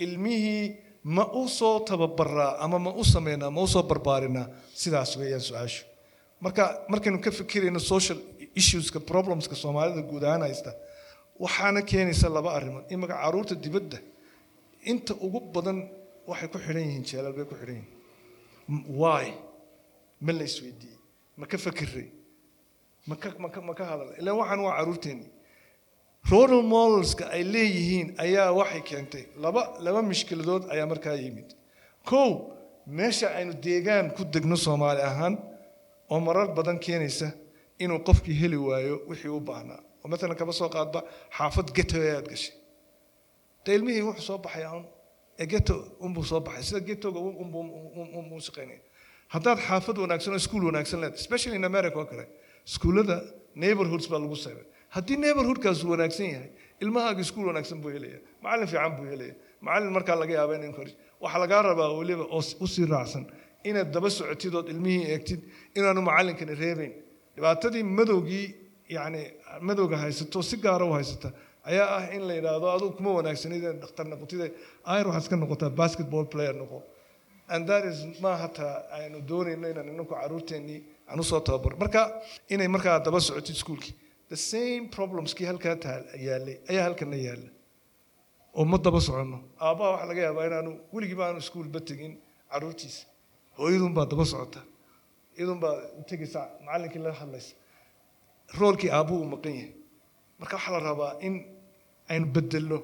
ilmihii 0.06 0.66
ma 1.16 1.24
u 1.42 1.44
soo 1.60 1.76
tababaraa 1.90 2.52
ama 2.66 2.78
ma 2.86 2.92
u 3.02 3.04
sameynaa 3.14 3.52
ma 3.56 3.62
u 3.62 3.68
soo 3.74 3.84
barbaarinaa 3.92 4.46
sidaas 4.82 5.12
weeyaan 5.20 5.44
su'aashu 5.50 5.82
marka 6.46 6.64
markaynu 6.94 7.20
ka 7.26 7.32
fikirayno 7.40 7.80
social 7.94 8.18
issueska 8.62 9.00
problemska 9.12 9.56
soomaalida 9.64 10.02
guud 10.12 10.24
ahaan 10.28 10.42
haysta 10.48 10.72
waxaana 11.44 11.82
keenaysa 11.92 12.28
laba 12.38 12.50
arrimood. 12.58 12.86
Imaka 12.96 13.14
carruurta 13.24 13.56
dibadda 13.66 13.98
inta 14.92 15.14
ugu 15.26 15.40
badan 15.56 15.78
waxay 16.32 16.48
ku 16.54 16.58
xidhan 16.66 16.84
yihiin 16.88 17.04
jeelal 17.12 17.34
bay 17.38 17.46
ku 17.52 17.56
xidhan 17.62 17.76
yihiin 17.80 17.98
why? 19.02 19.26
Ma 20.26 20.32
la 20.38 20.44
isweydiiyey 20.50 21.00
ma 21.40 21.46
ka 21.52 21.58
fakiray 21.66 22.08
ma 23.08 23.74
ka 23.80 23.84
hadal 23.92 24.10
ilaan 24.20 24.38
waxaan 24.42 24.60
waa 24.66 24.76
caruurteennii 24.80 25.32
role 26.32 26.62
modelska 26.74 27.24
ay 27.36 27.44
leeyihiin 27.54 28.08
ayaa 28.26 28.52
waxay 28.60 28.82
keentay 28.90 29.24
laba 29.44 29.62
laba 29.86 30.02
mushkiladood 30.10 30.64
ayaa 30.74 30.86
markaa 30.92 31.16
yimid. 31.24 31.50
Kow 32.10 32.30
meesha 32.98 33.28
aynu 33.38 33.54
deegaan 33.66 34.08
ku 34.16 34.22
degno 34.34 34.56
soomaali 34.66 35.02
ahaan 35.10 35.36
oo 36.12 36.20
marar 36.28 36.48
badan 36.58 36.78
keenaysa 36.86 37.28
inuu 37.84 38.00
qofkii 38.08 38.36
heli 38.42 38.58
waayo 38.68 38.96
wixii 39.10 39.32
u 39.38 39.40
baahnaa 39.50 39.80
oo 40.04 40.08
maalan 40.12 40.36
kaba 40.42 40.54
soo 40.60 40.70
qaadba 40.76 41.00
xaafad 41.38 41.68
geto 41.78 41.96
ayaad 42.06 42.28
gashay. 42.32 42.54
De 43.64 43.70
ilmihii 43.76 44.04
wuxuu 44.10 44.26
soo 44.30 44.38
baxay 44.46 44.64
ee 44.64 44.72
geto 45.54 45.76
unbuu 46.00 46.24
soo 46.24 46.40
baxay. 46.40 46.64
Sida 46.64 46.80
getoga 46.90 47.20
unbuu 47.20 48.40
shaqaynaya 48.48 48.80
haddaad 49.34 49.60
xaafad 49.68 49.98
wanaagsan 50.04 50.34
oo 50.34 50.38
iskuul 50.44 50.64
wanaagsan 50.70 51.00
leedahay 51.02 51.20
especially 51.24 51.56
in 51.62 51.66
america 51.72 51.98
oo 52.02 52.06
kale 52.12 52.26
iskuullada 52.70 53.18
neighborhoods 53.64 54.08
baa 54.12 54.20
lagu 54.24 54.36
saybay 54.46 54.66
haddii 54.96 55.18
neighborhoodkaas 55.26 55.80
wanaagsan 55.94 56.28
yahay 56.34 56.50
ilmahaaga 56.84 57.22
iskuul 57.26 57.48
wanaagsan 57.52 57.78
buu 57.84 57.92
helaya 57.96 58.20
macallin 58.44 58.68
fiican 58.72 58.94
buu 58.98 59.06
helaya 59.12 59.36
macallin 59.66 59.92
markaa 59.98 60.16
laga 60.22 60.34
yaaba 60.40 60.54
in 60.58 60.64
encourage 60.70 60.96
waxaa 61.24 61.40
lagaa 61.44 61.62
rabaa 61.70 61.90
weliba 62.00 62.24
oo 62.38 62.42
u 62.64 62.68
sii 62.74 62.86
raacsan 62.94 63.26
inaad 63.70 63.90
daba 63.96 64.10
socotid 64.18 64.54
ood 64.60 64.68
ilmihii 64.74 65.06
eegtid 65.14 65.42
inaanu 65.78 66.02
macallinkani 66.10 66.56
reebayn. 66.64 66.94
Dhibaatadii 67.36 67.84
madowgii 67.98 68.46
yacni 68.96 69.24
madowga 69.68 69.98
haysato 70.04 70.40
si 70.50 70.56
gaara 70.66 70.86
u 70.86 70.92
haysata 70.98 71.30
ayaa 71.72 71.88
ah 71.98 72.04
in 72.16 72.22
la 72.28 72.34
yidhaahdo 72.38 72.68
adugu 72.76 72.94
kuma 72.98 73.12
wanaagsanid 73.20 73.62
inaad 73.64 73.80
dhakhtar 73.84 74.06
noqotid 74.14 74.42
ayr 74.94 75.06
waxaad 75.10 75.24
iska 75.26 75.36
noqotaa 75.44 75.70
basketball 75.82 76.26
player 76.34 76.56
noqo. 76.62 76.80
And 77.54 77.62
that 77.72 77.84
is 77.92 77.98
ma 78.24 78.32
hataa 78.44 78.74
aynu 78.98 79.18
doonayno 79.30 79.68
inaan 79.74 79.88
inanku 79.94 80.14
caruurteennii 80.22 80.80
aan 81.10 81.20
u 81.20 81.24
soo 81.32 81.40
tababar 81.48 81.74
marka 81.84 82.02
inay 82.54 82.68
markaa 82.76 82.98
daba 83.08 83.20
socotid 83.28 83.56
iskuulkii 83.60 83.94
the 84.34 84.38
same 84.52 84.84
problemskii 84.98 85.46
halkaa 85.52 85.76
taal 85.86 86.04
yaallay 86.28 86.56
ayaa 86.72 86.84
halkana 86.88 87.18
yaalla. 87.28 87.50
Oo 88.58 88.66
ma 88.72 88.78
daba 88.86 89.00
soconno. 89.08 89.38
Aabbaha 89.66 89.90
waxaa 89.94 90.08
laga 90.12 90.22
yaabaa 90.28 90.46
inaanu 90.50 90.72
weligiiba 90.94 91.24
aanu 91.28 91.40
iskuulba 91.44 91.80
tegin 91.90 92.14
caruurtiisa. 92.52 93.02
Hooyadun 93.58 93.94
baa 93.98 94.06
daba 94.12 94.26
socota. 94.34 94.62
Iyadun 95.38 95.60
baa 95.64 95.74
tegaysa 96.10 96.42
macallinkii 96.66 97.02
la 97.06 97.12
hadlaysa. 97.22 97.52
Roolkii 98.60 98.92
aabbuhu 98.98 99.24
maqan 99.34 99.54
yahay. 99.60 99.72
Marka 100.40 100.56
waxaa 100.58 100.74
la 100.76 100.80
rabaa 100.90 101.12
in 101.28 101.34
aynu 102.12 102.26
bedelno 102.36 102.78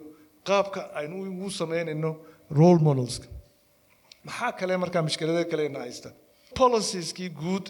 qaabka 0.48 0.82
aynu 1.00 1.16
ugu 1.32 1.50
samaynayno 1.62 2.12
role 2.58 2.82
modelska 2.88 3.28
maxaa 4.28 4.52
kale 4.60 4.78
markaa 4.84 5.02
mushkilada 5.08 5.44
kale 5.52 5.66
ina 5.70 5.80
haysta 5.86 6.10
policieski 6.60 7.30
guud 7.42 7.66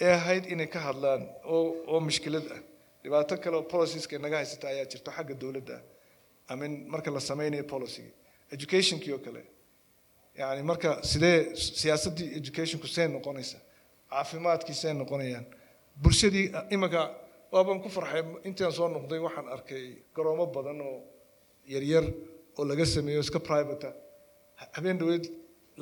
ee 0.00 0.12
ahayd 0.18 0.44
inay 0.52 0.66
ka 0.74 0.80
hadlaan 0.88 1.22
oo 1.54 2.00
mushkilad 2.08 2.46
ah. 2.56 2.60
Dhibaato 3.02 3.36
kale 3.36 3.56
oo 3.56 3.62
policieska 3.62 4.16
inaga 4.16 4.36
haysata 4.36 4.68
ayaa 4.68 4.84
jirto 4.92 5.10
xagga 5.16 5.34
dowladda. 5.40 5.74
Ah 5.76 6.52
amin 6.52 6.72
marka 6.88 7.10
la 7.10 7.20
sameynayo 7.20 7.64
policyga 7.64 8.10
educationkii 8.52 9.12
oo 9.12 9.18
kale. 9.18 9.42
Yani 10.38 10.62
marka 10.62 11.02
sidee 11.02 11.56
siyaasaddii 11.56 12.28
educationku 12.40 12.86
see 12.86 13.08
noqonaysa? 13.08 13.58
Caafimaadkii 14.10 14.74
see 14.74 14.92
noqonayaan? 14.92 15.46
Bulshadii 16.02 16.52
imika 16.70 17.14
waabaan 17.52 17.80
ku 17.82 17.88
farxay 17.88 18.22
intaan 18.48 18.72
soo 18.72 18.88
noqday 18.88 19.18
waxaan 19.26 19.48
arkay 19.54 19.84
garoomo 20.16 20.46
badan 20.56 20.80
oo 20.80 20.98
yaryar 21.72 22.04
oo 22.58 22.64
laga 22.70 22.84
sameeyo 22.94 23.20
iska 23.20 23.40
private 23.40 23.88
habeen 24.76 24.98
dhaweed 25.00 25.24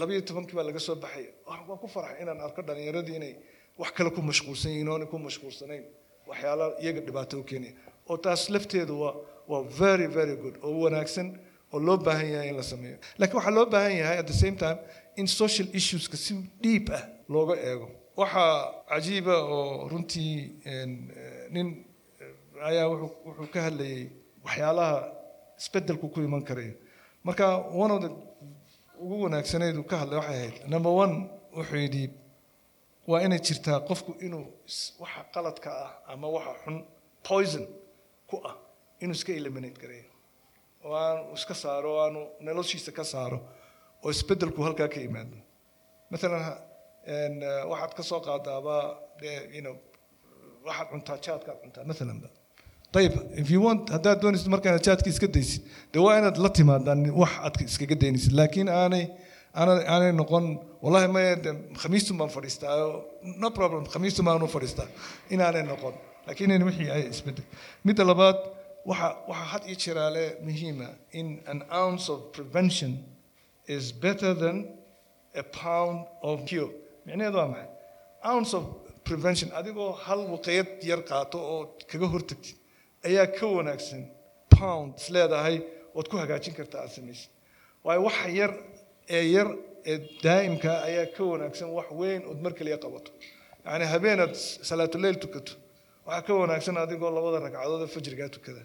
labayo 0.01 0.21
tobankii 0.29 0.57
baa 0.59 0.67
laga 0.71 0.81
soo 0.81 0.97
baxay. 1.05 1.27
Waan 1.47 1.79
ku 1.83 1.89
farxay 1.95 2.23
inaan 2.23 2.41
arko 2.47 2.61
dhalinyaradii 2.69 3.17
inay 3.21 3.35
wax 3.81 3.91
kale 3.97 4.11
ku 4.17 4.21
mashquulsan 4.31 4.71
yihiin 4.73 4.89
oonay 4.93 5.09
ku 5.13 5.19
mashquulsanayn 5.19 5.85
waxyaala 6.29 6.65
iyaga 6.83 7.01
dhibaato 7.07 7.35
u 7.41 7.45
keenaya 7.51 7.75
oo 8.09 8.17
taas 8.25 8.49
lafteedu 8.55 8.95
waa 9.03 9.15
waa 9.51 9.63
very 9.83 10.07
very 10.19 10.37
good 10.43 10.57
oo 10.65 10.73
wanaagsan 10.85 11.29
oo 11.73 11.79
loo 11.87 11.97
baahan 12.07 12.29
yahay 12.35 12.49
in 12.49 12.57
la 12.57 12.63
sameeyo. 12.73 12.97
Laakiin 13.19 13.37
waxaa 13.39 13.55
loo 13.59 13.67
baahan 13.75 13.95
yahay 14.01 14.17
at 14.23 14.27
the 14.27 14.39
same 14.45 14.57
time 14.57 14.79
in 15.21 15.27
social 15.27 15.67
issueska 15.79 16.17
si 16.17 16.33
dhiib 16.63 16.87
ah 16.99 17.03
looga 17.29 17.55
eego. 17.71 17.89
Waxaa 18.17 18.53
cajiiba 18.91 19.35
oo 19.57 19.89
runtii 19.89 20.35
nin 21.55 21.69
ayaa 22.71 22.87
wuxuu 22.93 23.49
ka 23.55 23.61
hadlayay 23.67 24.03
waxyaalaha 24.47 24.97
isbedelku 25.61 26.07
ku 26.15 26.19
iman 26.29 26.43
karayo 26.49 26.75
marka 27.27 27.47
one 27.83 27.91
of 27.95 28.01
the 28.05 28.11
ugu 29.05 29.17
wanaagsaneyd 29.27 29.77
uu 29.81 29.87
ka 29.93 29.97
hadlay 30.03 30.19
waxay 30.21 30.37
ahayd 30.39 30.57
number 30.75 30.93
one 31.05 31.15
wuxuu 31.59 31.81
yidhi 31.85 32.05
waa 33.11 33.21
inay 33.27 33.41
jirtaa 33.49 33.79
qofku 33.89 34.11
inuu 34.27 34.45
waxa 35.03 35.21
qaladka 35.35 35.69
ah 35.85 35.91
ama 36.13 36.27
waxa 36.37 36.53
xun 36.65 36.77
poison 37.29 37.65
ku 38.31 38.37
ah 38.51 38.57
inuu 39.03 39.17
iska 39.19 39.33
eliminate 39.41 39.79
gareeyo 39.83 40.11
oo 40.87 40.95
aanu 41.05 41.23
iska 41.39 41.55
saaro 41.63 41.89
oo 41.95 42.01
aanu 42.05 42.21
noloshiisa 42.47 42.91
ka 42.99 43.05
saaro 43.13 43.39
oo 44.05 44.11
isbedelku 44.17 44.61
halkaa 44.67 44.89
ka 44.95 44.99
yimaado 45.05 45.39
maalan 46.11 46.45
waxaad 47.71 47.93
ka 47.99 48.03
soo 48.11 48.21
qaadaaba 48.29 48.77
you 49.57 49.63
know 49.67 49.77
waxaad 50.71 50.89
cuntaa 50.93 51.17
jaadkaad 51.27 51.59
cuntaa 51.63 51.85
maalanba 51.91 52.29
ayib 53.01 53.15
if 53.43 53.49
you 53.55 53.61
want 53.67 53.83
haddaad 53.95 54.19
doonaysid 54.23 54.49
markaana 54.55 54.79
jaadka 54.89 55.09
iska 55.15 55.29
daysid 55.37 55.63
dee 55.93 56.03
waa 56.07 56.15
inaad 56.21 56.37
la 56.45 56.51
timaadaan 56.59 57.01
wax 57.23 57.33
aad 57.47 57.57
iskaga 57.71 57.97
daynaysid. 58.03 58.33
Laakiin 58.41 58.69
aanay 58.81 59.05
aanay 59.95 60.13
noqon 60.21 60.45
wallahi 60.85 61.09
maya 61.17 61.35
de 61.45 61.51
khamiistun 61.83 62.17
baan 62.21 62.31
fadhiistaa 62.37 62.75
no 63.43 63.49
problem 63.59 63.83
khamiistun 63.95 64.25
baan 64.29 64.43
u 64.43 64.49
fadhiistaa 64.57 64.89
inaanay 65.35 65.65
noqon. 65.73 65.95
Laakiin 66.27 66.51
in 66.57 66.63
wixii 66.69 66.91
ay 66.97 67.03
isbeddel 67.15 67.45
midda 67.89 68.03
labaad 68.11 68.39
waxa 68.91 69.09
waxa 69.31 69.45
had 69.53 69.63
iyo 69.71 69.77
jiraale 69.85 70.25
muhiima 70.47 70.89
in 71.21 71.27
an 71.53 71.59
ounce 71.83 72.05
of 72.15 72.19
prevention 72.37 72.93
is 73.77 73.85
better 74.07 74.33
than 74.45 74.57
a 75.43 75.45
pound 75.63 75.99
of 76.29 76.37
cure. 76.51 76.71
Micnaheedu 77.07 77.37
waa 77.43 77.49
maxay? 77.55 77.69
Ounce 78.33 78.53
of 78.59 78.65
prevention. 79.11 79.49
Adigoo 79.61 79.91
hal 80.07 80.21
waqiyad 80.35 80.71
yar 80.91 81.01
qaato 81.11 81.39
oo 81.53 81.61
kaga 81.91 82.07
hortagtid 82.15 82.57
ayaa 83.09 83.27
ka 83.39 83.47
wanaagsan 83.57 84.03
pound 84.59 84.91
is 85.01 85.07
leedahay 85.15 85.57
ood 85.99 86.07
ku 86.11 86.17
hagaajin 86.23 86.55
kartaa 86.59 86.81
aad 86.85 86.93
samaysid. 86.99 87.31
Waayo 87.85 88.01
waxa 88.09 88.29
yar 88.41 88.53
ee 89.17 89.25
yar 89.35 89.49
ee 89.91 89.97
daa'imka 90.25 90.71
ayaa 90.89 91.07
ka 91.17 91.23
wanaagsan 91.33 91.69
wax 91.77 91.89
weyn 92.01 92.23
ood 92.31 92.41
mar 92.45 92.53
kaliya 92.59 92.79
qabato. 92.85 93.11
Yacni 93.67 93.87
habeenaad 93.95 94.35
salaatuleyl 94.71 95.17
tukato 95.25 95.53
waxaa 96.07 96.27
ka 96.27 96.33
wanaagsan 96.43 96.77
adigoo 96.85 97.11
labada 97.17 97.39
ragcadood 97.47 97.83
ee 97.87 97.91
fajrigaa 97.97 98.29
tukada. 98.37 98.63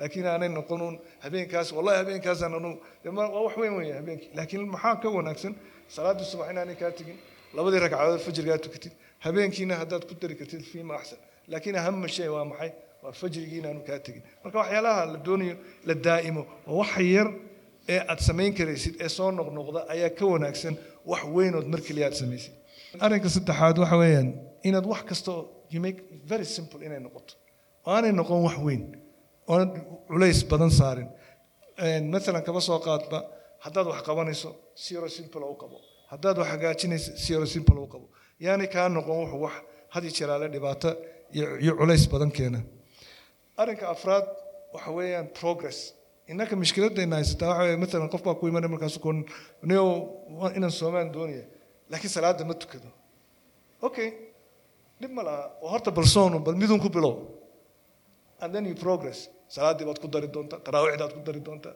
Laakiin 0.00 0.26
aanay 0.32 0.48
noqonuun 0.58 0.94
habeenkaas 1.24 1.68
wallahi 1.76 1.98
habeenkaasaan 2.02 2.54
anu 2.58 2.70
waa 3.16 3.42
wax 3.46 3.54
weyn 3.62 3.74
weya 3.78 3.94
habeenkii. 4.00 4.30
Laakiin 4.38 4.62
maxaa 4.74 4.94
ka 5.02 5.08
wanaagsan 5.18 5.52
salaaddii 5.96 6.28
subax 6.32 6.48
inaanay 6.54 6.76
kaa 6.82 6.90
tegin 6.98 7.18
labadii 7.56 7.80
ragcadood 7.84 8.20
fajrigaa 8.26 8.58
tukatid 8.64 8.92
habeenkiina 9.24 9.74
haddaad 9.82 10.04
ku 10.08 10.14
dari 10.22 10.34
kartid 10.40 10.62
fiima 10.72 10.94
axsan. 11.00 11.18
Laakiin 11.52 11.76
ahama 11.80 12.08
shay 12.16 12.28
waa 12.34 12.44
maxay? 12.50 12.70
Waa 13.02 13.12
fajrigii 13.20 13.58
inaanu 13.62 13.80
kaa 13.88 13.98
tegin. 14.06 14.22
Marka 14.44 14.58
waxyaalaha 14.62 15.02
la 15.12 15.18
doonayo 15.26 15.54
la 15.88 15.94
daa'imo 16.06 16.42
oo 16.70 16.76
waxa 16.82 17.02
yar 17.16 17.28
ee 17.92 17.98
aad 18.10 18.20
samayn 18.28 18.52
karaysid 18.58 18.94
ee 19.04 19.08
soo 19.16 19.30
noqnoqda 19.38 19.80
ayaa 19.94 20.10
ka 20.18 20.24
wanaagsan 20.32 20.74
wax 21.10 21.22
weynood 21.36 21.66
mar 21.72 21.80
keliya 21.86 22.06
aad 22.08 22.16
samaysid. 22.22 22.52
Arrinka 23.04 23.28
saddexaad 23.36 23.76
waxa 23.82 23.96
weeyaan 24.02 24.28
inaad 24.68 24.86
wax 24.92 25.02
kastoo 25.10 25.38
you 25.72 25.80
make 25.86 25.98
very 26.32 26.44
simple 26.56 26.80
inay 26.86 27.00
noqoto. 27.06 27.32
Oo 27.86 27.92
aanay 27.96 28.12
noqon 28.20 28.40
wax 28.48 28.56
weyn 28.66 28.82
oonad 29.52 29.70
culays 30.10 30.40
badan 30.50 30.70
saarin. 30.80 31.08
Maalan 32.12 32.42
kaba 32.48 32.60
soo 32.68 32.78
qaadba 32.86 33.18
haddaad 33.64 33.86
wax 33.92 34.00
qabanayso 34.08 34.50
siro 34.84 35.08
simple 35.18 35.44
u 35.52 35.56
qabo. 35.62 35.76
Haddaad 36.12 36.36
wax 36.40 36.48
hagaajinayso 36.54 37.10
siro 37.24 37.46
simple 37.54 37.78
u 37.84 37.88
qabo 37.94 38.06
yaani 38.46 38.66
kaa 38.74 38.88
noqon 38.96 39.16
wuxuu 39.22 39.40
wax 39.46 39.54
had 39.94 40.04
iyo 40.04 40.12
jeraale 40.18 40.46
dhibaato 40.54 40.90
iyo 41.64 41.72
culays 41.80 42.04
badan 42.12 42.30
keena. 42.36 42.60
Arrinka 43.60 43.86
afraad 43.94 44.26
waxa 44.74 44.90
weeyaan 44.98 45.28
progress. 45.40 45.78
Innaka 46.30 46.54
mushkiladayna 46.62 47.14
haysataa 47.20 47.48
waxa 47.50 47.62
weeye 47.64 47.76
maalan 47.82 48.10
qof 48.14 48.22
baa 48.26 48.34
ku 48.40 48.44
imanaya 48.50 48.70
markaasu 48.74 48.98
koon 49.04 49.18
niyo 49.68 49.84
inaan 50.58 50.74
soomaan 50.80 51.08
doonaya 51.14 51.44
laakiin 51.90 52.12
salaada 52.16 52.44
ma 52.50 52.54
tukado. 52.62 52.88
Okay 53.86 54.08
dhib 55.00 55.12
ma 55.18 55.22
laha 55.28 55.42
oo 55.62 55.68
horta 55.72 55.90
balsoonu 55.98 56.38
bal 56.46 56.56
midun 56.62 56.80
ku 56.84 56.88
bilow. 56.96 57.14
And 58.42 58.50
then 58.54 58.64
you 58.70 58.74
progress. 58.86 59.28
Salaaddii 59.56 59.86
baad 59.88 59.98
ku 60.02 60.08
dari 60.14 60.28
doontaa 60.34 60.60
taraawiixdaad 60.66 61.12
ku 61.16 61.20
dari 61.28 61.40
doontaa 61.46 61.74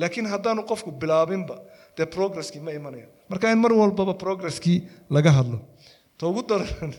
laakiin 0.00 0.26
haddaanu 0.32 0.62
qofku 0.70 0.90
bilaabinba 1.02 1.56
dee 1.96 2.06
progresskii 2.16 2.60
ma 2.66 2.70
imanaya. 2.78 3.06
Marka 3.30 3.46
in 3.52 3.58
mar 3.64 3.72
walbaba 3.80 4.14
progresskii 4.24 4.78
laga 5.16 5.30
hadlo. 5.38 5.58
Ta 6.18 6.26
ugu 6.30 6.42
daran 6.50 6.92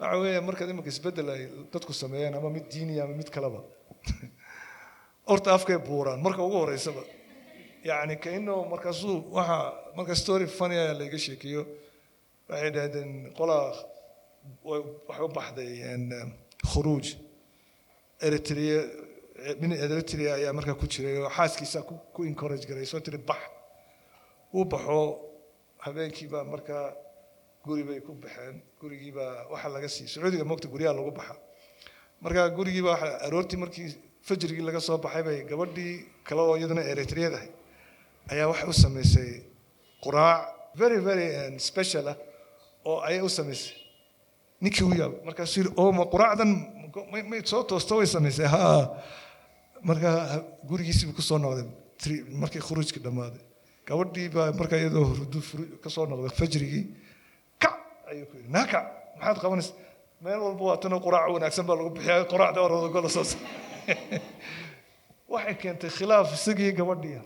waxa 0.00 0.16
weeye 0.22 0.40
markaad 0.48 0.68
imanka 0.72 0.88
isbeddel 0.94 1.28
ay 1.34 1.42
dadku 1.72 1.92
sameeyaan 2.02 2.34
ama 2.38 2.50
mid 2.56 2.66
diiniya 2.72 3.02
ama 3.04 3.14
mid 3.20 3.28
kaleba 3.36 3.60
horta 5.28 5.48
afkay 5.56 5.78
buuraan. 5.88 6.20
Marka 6.26 6.42
ugu 6.46 6.56
horeysaba 6.62 7.02
yacni 7.88 8.16
kaino 8.24 8.54
markaasuu 8.72 9.16
waxa 9.36 9.56
marka 9.96 10.14
story 10.22 10.46
funny 10.58 10.76
ayaa 10.82 10.94
layga 11.00 11.18
sheekeeyo. 11.26 11.62
Waxay 12.50 12.70
dhahdeen 12.76 13.10
qolaa 13.38 13.66
waxay 14.64 15.24
u 15.24 15.28
baxday 15.36 15.70
khuruuj 16.70 17.06
eritrea 18.26 18.80
nin 19.60 19.72
eritrea 19.72 20.34
ayaa 20.34 20.52
markaa 20.52 20.74
ku 20.74 20.86
jiray 20.86 21.16
oo 21.22 21.30
xaaskiisa 21.30 21.82
ku 21.82 22.24
encourage 22.24 22.66
garay 22.68 22.86
soo 22.86 23.00
tiri 23.00 23.18
bax. 23.18 23.40
Uu 24.54 24.64
baxo 24.64 24.98
habeenkiibaa 25.78 26.44
markaa 26.44 26.94
guri 27.64 27.82
bay 27.84 28.00
ku 28.00 28.12
baxeen. 28.14 28.62
Gurigiibaa 28.80 29.48
waxa 29.50 29.68
laga 29.68 29.88
sii 29.88 30.08
sacuudiga 30.08 30.44
moogta 30.44 30.68
guryaha 30.68 30.94
lagu 30.94 31.10
baxa. 31.10 31.36
Markaa 32.20 32.48
gurigiiba 32.50 32.90
waxa 32.90 33.08
aroortii 33.26 33.56
markii 33.56 33.88
fajrigii 34.22 34.64
laga 34.68 34.80
soo 34.80 34.98
baxay 34.98 35.22
bay 35.22 35.44
gabadhii 35.44 35.94
kale 36.24 36.40
oo 36.40 36.56
iyaduna 36.56 36.82
eritreadahay 36.92 37.48
ayaa 38.32 38.48
waxay 38.52 38.68
u 38.68 38.72
samaysay 38.72 39.30
quraac 40.04 40.74
very 40.74 40.98
very 41.00 41.58
special 41.58 42.08
ah 42.12 42.16
oo 42.84 43.00
ayay 43.00 43.22
u 43.22 43.28
samaysay. 43.28 43.76
Ninkii 44.60 44.84
u 44.84 44.92
yaabay 45.00 45.24
markaasuu 45.24 45.60
yidhi 45.60 45.72
oo 45.76 45.92
ma 45.92 46.04
quraacdan 46.12 46.50
may 47.30 47.40
soo 47.44 47.62
toosto 47.64 47.96
way 47.96 48.06
samaysay. 48.06 48.46
Ha 48.54 48.60
markaa 49.82 50.42
gurigiisiibu 50.68 51.12
ku 51.14 51.22
soo 51.22 51.38
noqday 51.38 51.66
markii 52.42 52.60
khuruujkii 52.60 53.02
dhammaaday. 53.02 53.42
Gabadhii 53.86 54.28
baa 54.28 54.52
markaa 54.52 54.78
iyadoo 54.78 55.04
hurdu 55.04 55.42
ka 55.82 55.90
soo 55.90 56.06
noqday 56.06 56.32
fajrigii 56.40 56.84
kac 57.58 57.74
ayuu 58.10 58.26
ku 58.26 58.36
yidhi 58.36 58.52
naa 58.52 58.66
kac 58.66 58.86
maxaad 59.16 59.38
qabanaysa? 59.42 59.72
Meel 60.20 60.40
walba 60.46 60.64
waa 60.64 61.00
quraac 61.06 61.32
wanaagsan 61.36 61.66
baa 61.66 61.76
lagu 61.76 61.90
bixiyaa 61.96 62.24
quraacda 62.32 62.60
oradagola 62.60 63.08
soo 63.08 63.24
waxay 65.32 65.54
keentay 65.62 65.90
khilaaf 65.90 66.34
isagii 66.34 66.72
gabadhii. 66.72 67.20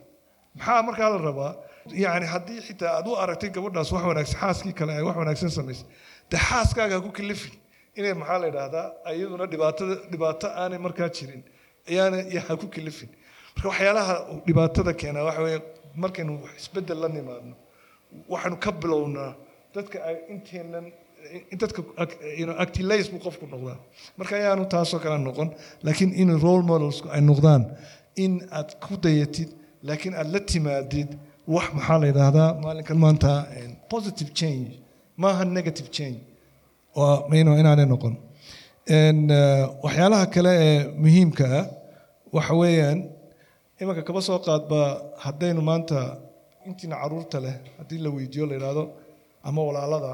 Maxaa 0.54 0.82
markaa 0.82 1.10
la 1.10 1.18
rabaa? 1.18 1.52
Yani 1.92 2.26
haddii 2.26 2.60
xitaa 2.66 2.96
aad 2.96 3.06
u 3.08 3.16
aragtay 3.16 3.50
gabadhaas 3.50 3.92
wax 3.92 4.04
wanaagsan 4.10 4.40
xaaskii 4.40 4.72
kale 4.72 4.92
ay 4.96 5.02
wax 5.02 5.16
wanaagsan 5.16 5.50
samaysay 5.50 5.86
dee 6.30 6.40
xaaskaaga 6.48 7.00
ku 7.00 7.10
kalifin 7.10 7.54
inay 7.98 8.14
maxaa 8.14 8.38
la 8.38 8.46
yidhaahdaa? 8.46 8.86
Iyaduna 9.12 9.46
dhibaatada 9.52 9.94
dhibaato 10.12 10.48
aanay 10.62 10.78
markaa 10.86 11.08
jirin 11.08 11.42
ayaana 11.90 12.16
ku 12.60 12.66
kalifin. 12.74 13.08
Marka 13.54 13.68
waxyaalaha 13.70 14.14
dhibaatada 14.46 14.92
keenaa 15.00 15.24
waxa 15.28 15.42
weeye 15.46 15.60
markaynu 16.02 16.32
isbeddel 16.60 16.98
la 17.02 17.08
nimaadno 17.16 17.54
waxaanu 18.32 18.56
ka 18.64 18.70
bilownaa 18.82 19.30
dadka 19.74 19.96
inteenan 20.34 20.86
dadka 21.60 21.80
actilays 22.64 23.06
buu 23.12 23.20
qofku 23.26 23.44
noqdaa. 23.52 23.78
Marka 24.18 24.32
ayaanu 24.40 24.64
taasoo 24.74 25.00
kale 25.04 25.18
noqon 25.28 25.48
laakiin 25.86 26.10
in 26.22 26.30
role 26.44 26.64
modelsku 26.70 27.06
ay 27.16 27.20
noqdaan 27.30 27.62
in 28.24 28.32
aad 28.58 28.70
ku 28.84 28.92
dayatid 29.04 29.50
laakiin 29.88 30.14
aad 30.20 30.28
la 30.34 30.40
timaadid 30.52 31.10
wax 31.54 31.66
maxaa 31.76 31.98
la 32.02 32.06
yidhaahdaa 32.10 32.50
maalinkan 32.64 32.98
maanta 33.04 33.30
positive 33.92 34.30
change 34.40 34.70
maaha 35.22 35.42
negative 35.58 35.88
change 35.98 36.20
inaanay 37.60 37.86
noqon. 37.94 38.14
Waxyaalaha 39.84 40.26
kale 40.34 40.52
ee 40.66 40.78
muhiimka 41.04 41.44
ah 41.58 41.64
waxa 42.36 42.54
weeyaan 42.60 42.98
imanka 43.80 44.02
kaba 44.08 44.20
soo 44.28 44.38
qaadba 44.46 44.80
haddaynu 45.24 45.60
maanta 45.68 45.98
intiina 46.68 46.96
carruurta 47.02 47.38
leh 47.44 47.54
haddii 47.78 47.98
la 48.04 48.10
weydiiyo 48.16 48.44
la 48.50 48.54
yidhaahdo 48.56 48.84
ama 49.48 49.60
walaalada 49.68 50.12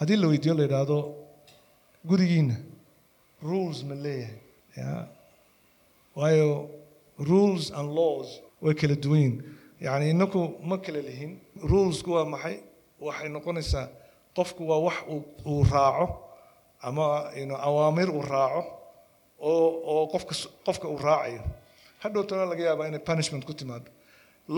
haddii 0.00 0.16
la 0.22 0.26
weydiiyo 0.30 0.54
la 0.58 0.62
yidhaahdo 0.66 0.98
gurigiina 2.08 2.56
rules 3.48 3.78
ma 3.88 3.94
leeyahay. 4.04 4.36
Ya 4.76 4.88
waayo 6.18 6.48
rules 7.28 7.64
and 7.78 7.88
laws 7.98 8.28
way 8.62 8.74
kala 8.80 8.94
duwan 9.04 9.20
yihiin 9.20 9.34
yani 9.86 10.04
inaku 10.14 10.40
ma 10.68 10.76
kala 10.84 11.00
lihin 11.08 11.32
rulesku 11.70 12.10
waa 12.16 12.24
maxay? 12.34 12.56
Waxay 13.06 13.28
noqonaysaa 13.34 13.86
qofku 14.36 14.62
waa 14.70 14.80
wax 14.86 14.96
uu 15.50 15.62
raaco 15.72 16.06
ama 16.86 17.04
awaamir 17.68 18.08
uu 18.18 18.22
raaco 18.32 18.62
oo 19.40 20.06
qofka 20.12 20.34
qofka 20.66 20.86
uu 20.92 20.98
raacayo. 21.08 21.42
Hadhowtana 22.02 22.44
laga 22.50 22.62
yaabaa 22.68 22.86
inay 22.90 23.02
punishment 23.10 23.44
ku 23.48 23.52
timaado. 23.60 23.88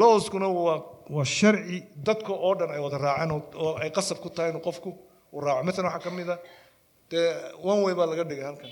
Lawskuna 0.01 0.49
waa 0.49 0.79
waa 1.15 1.25
sharci 1.37 1.79
dadka 2.07 2.33
oo 2.47 2.53
dhan 2.59 2.71
ay 2.75 2.81
wada 2.85 2.99
raaceen 3.07 3.31
oo 3.65 3.71
ay 3.83 3.91
qasab 3.97 4.19
ku 4.25 4.29
tahay 4.35 4.51
inuu 4.53 4.63
qofku 4.69 4.91
uu 5.35 5.41
raaco. 5.47 5.61
Maalan 5.67 5.85
waxaa 5.89 6.03
ka 6.07 6.11
mid 6.19 6.29
a 6.29 6.37
dee 7.11 7.27
one 7.71 7.81
way 7.85 7.95
baa 7.99 8.07
laga 8.11 8.25
dhigay 8.31 8.45
halkan. 8.49 8.71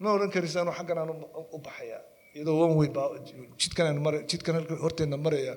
Ma 0.00 0.08
odhan 0.16 0.30
karaysa 0.34 0.58
anuu 0.62 0.74
xaggan 0.78 0.98
aan 1.02 1.10
u 1.54 1.58
baxayaa? 1.66 2.00
Iyadoo 2.36 2.56
one 2.64 2.74
way 2.80 2.88
baa 2.96 3.06
jidkan 3.60 3.86
aan 3.90 3.98
mara 4.06 4.18
jidkan 4.30 4.54
horteenna 4.84 5.16
maraya 5.24 5.54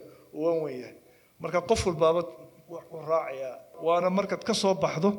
one 0.48 0.60
way 0.64 0.74
yahay. 0.82 0.96
Marka 1.42 1.60
qof 1.70 1.82
walbaaba 1.88 2.22
wuxuu 2.72 3.02
raacayaa. 3.12 3.54
Waana 3.86 4.10
markaad 4.18 4.44
ka 4.48 4.54
soo 4.62 4.74
baxdo 4.84 5.10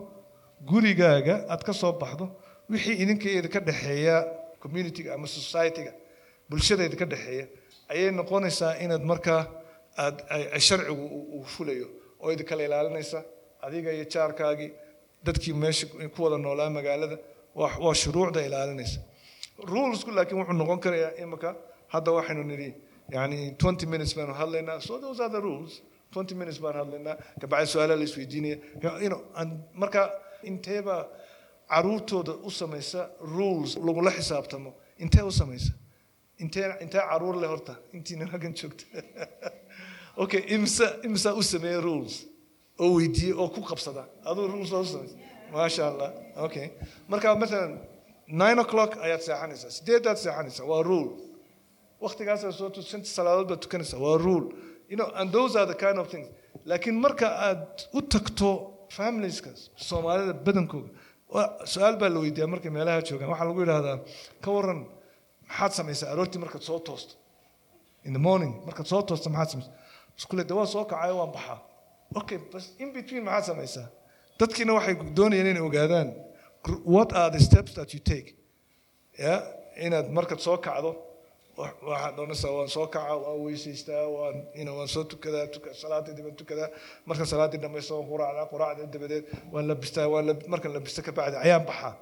gurigaaga 0.70 1.34
aad 1.52 1.62
ka 1.68 1.72
soo 1.80 1.92
baxdo 2.02 2.24
wixii 2.72 2.96
idinkeeda 3.02 3.48
ka 3.54 3.60
dhexeeya 3.68 4.16
communityga 4.62 5.10
ama 5.16 5.26
societyga 5.36 5.92
bulshadeeda 6.50 6.96
ka 7.02 7.06
dhexeeya 7.12 7.46
ayay 7.92 8.10
noqonaysaa 8.20 8.72
inaad 8.84 9.04
markaa 9.12 9.42
aad 10.04 10.16
sharcigu 10.68 11.04
uu 11.36 11.44
fulayo 11.54 11.86
oo 12.22 12.28
idi 12.34 12.44
kala 12.50 12.62
ilaalinaysa 12.68 13.18
adiga 13.66 13.90
iyo 13.96 14.04
jaarkaagii 14.14 14.70
dadkii 15.26 15.54
meesha 15.62 15.84
ku 16.14 16.18
wada 16.24 16.38
noolaa 16.44 16.70
magaalada 16.78 17.16
waa 17.60 17.94
shuruucda 18.02 18.40
ilaalinaysa. 18.48 18.98
Rulesku 19.72 20.10
laakiin 20.16 20.38
wuxuu 20.40 20.56
noqon 20.62 20.78
karayaa 20.84 21.12
imika 21.24 21.50
hadda 21.94 22.10
waxaynu 22.18 22.44
nidhi 22.52 22.68
yani 23.16 23.38
twenty 23.62 23.86
minutes 23.92 24.12
baanu 24.18 24.32
hadlaynaa. 24.40 24.76
So 24.88 24.92
those 25.04 25.20
are 25.24 25.32
the 25.36 25.40
rules. 25.48 25.72
Twenty 26.14 26.34
minutes 26.40 26.58
baan 26.64 26.76
hadlaynaa. 26.80 27.14
Kabacdi 27.40 27.66
su'aalaha 27.72 27.98
la 28.00 28.04
isweydiinaya 28.08 28.56
you 29.04 29.08
know 29.12 29.20
marka 29.82 30.02
inteeba 30.50 30.96
caruurtooda 31.70 32.32
u 32.42 32.50
samaysa 32.50 33.00
rules 33.20 33.76
lagula 33.86 34.10
xisaabtamo. 34.10 34.70
Intee 34.98 35.22
u 35.22 35.30
samaysa? 35.40 35.72
Intee 36.38 36.66
intee 36.84 37.00
carruur 37.10 37.36
leh 37.42 37.48
horta? 37.52 37.74
Intiina 37.92 38.26
halkan 38.32 38.54
joogta. 38.54 38.84
Okay 40.22 40.40
imsa 40.54 40.86
imsa 41.06 41.30
u 41.34 41.42
sameeya 41.42 41.80
rules. 41.80 42.14
Oo 42.82 42.94
weydiiye 42.98 43.34
oo 43.34 43.48
ku 43.48 43.60
qabsada 43.62 44.02
aduu 44.30 44.48
rules 44.52 44.72
oo 44.72 44.80
u 44.80 44.84
samaysa 44.84 45.16
maasha 45.52 45.86
allah 45.90 46.10
okay. 46.46 46.66
Marka 47.08 47.34
maalan 47.42 47.72
nine 48.26 48.58
o'clock 48.64 48.96
ayaad 49.06 49.22
seexanaysaa. 49.28 49.70
Sideedaad 49.76 50.18
seexanaysaa? 50.24 50.66
Waa 50.72 50.82
rule. 50.82 51.10
Waktigaasaa 52.00 52.52
soo 52.52 52.70
tu 52.70 52.82
shanta 52.82 53.08
salaadood 53.08 53.48
baad 53.48 53.60
tukanaysaa. 53.64 53.98
Waa 54.06 54.18
rule. 54.26 54.46
You 54.90 54.96
know 54.96 55.08
and 55.14 55.30
those 55.32 55.52
are 55.58 55.66
the 55.72 55.78
kind 55.86 55.98
of 56.02 56.08
things. 56.12 56.28
Laakiin 56.64 56.96
marka 57.04 57.26
aad 57.48 57.86
u 57.94 58.02
tagto 58.02 58.48
familieska 58.96 59.50
soomaalida 59.76 60.34
badankooda 60.46 60.88
su'aal 61.72 61.96
baa 62.00 62.08
la 62.14 62.20
weydiiyaa 62.24 62.50
markay 62.54 62.70
meelaha 62.76 63.02
joogaan. 63.08 63.30
Waxaa 63.32 63.48
lagu 63.50 63.60
yidhaahdaa 63.64 63.96
ka 64.44 64.48
waran 64.56 64.80
maxaad 65.48 65.72
samaysaa 65.78 66.08
aroortii 66.12 66.40
markaad 66.44 66.62
soo 66.68 66.78
toosto. 66.88 67.14
In 68.06 68.12
the 68.12 68.22
morning 68.28 68.52
markaad 68.66 68.86
soo 68.92 69.02
toosto 69.08 69.28
maxaad 69.30 69.50
samaysaa. 69.52 69.74
Iskule 70.18 70.44
de 70.48 70.54
waan 70.54 70.66
soo 70.74 70.84
kacayo 70.84 71.14
waan 71.20 71.32
baxaa. 71.36 71.58
Okay 72.20 72.38
bas 72.52 72.64
in 72.82 72.88
between 72.92 73.24
maxaad 73.28 73.44
samaysaa. 73.50 73.86
Dadkiina 74.40 74.72
waxay 74.78 74.94
doonayaan 75.18 75.48
inay 75.52 75.62
ogaadaan 75.68 76.08
what 76.94 77.12
are 77.20 77.30
the 77.30 77.40
steps 77.48 77.72
that 77.78 77.88
you 77.94 78.00
take? 78.12 78.28
Ya 79.18 79.34
inaad 79.86 80.06
markaad 80.18 80.40
soo 80.46 80.56
kacdo 80.66 80.90
waxaan 81.60 82.16
doonaysaa 82.16 82.52
waan 82.56 82.68
soo 82.74 82.86
kaca 82.94 83.14
waan 83.24 83.38
weysaystaa 83.44 84.04
waan 84.16 84.36
waan 84.78 84.88
soo 84.94 85.04
tukadaa 85.04 85.46
tuka 85.54 85.70
salaadii 85.82 86.14
diban 86.18 86.34
tukadaa. 86.40 86.68
Marka 87.06 87.24
salaadii 87.32 87.60
dhamaysto 87.62 87.92
waan 87.98 88.08
quraacdaa 88.12 88.46
quraacda 88.52 88.86
dabadeed 88.94 89.24
waan 89.52 89.66
labistaa 89.70 90.06
waan 90.14 90.26
markaan 90.52 90.74
labista 90.74 91.02
ka 91.06 91.12
bacdi 91.12 91.36
ayaan 91.46 91.64
baxaa. 91.70 91.94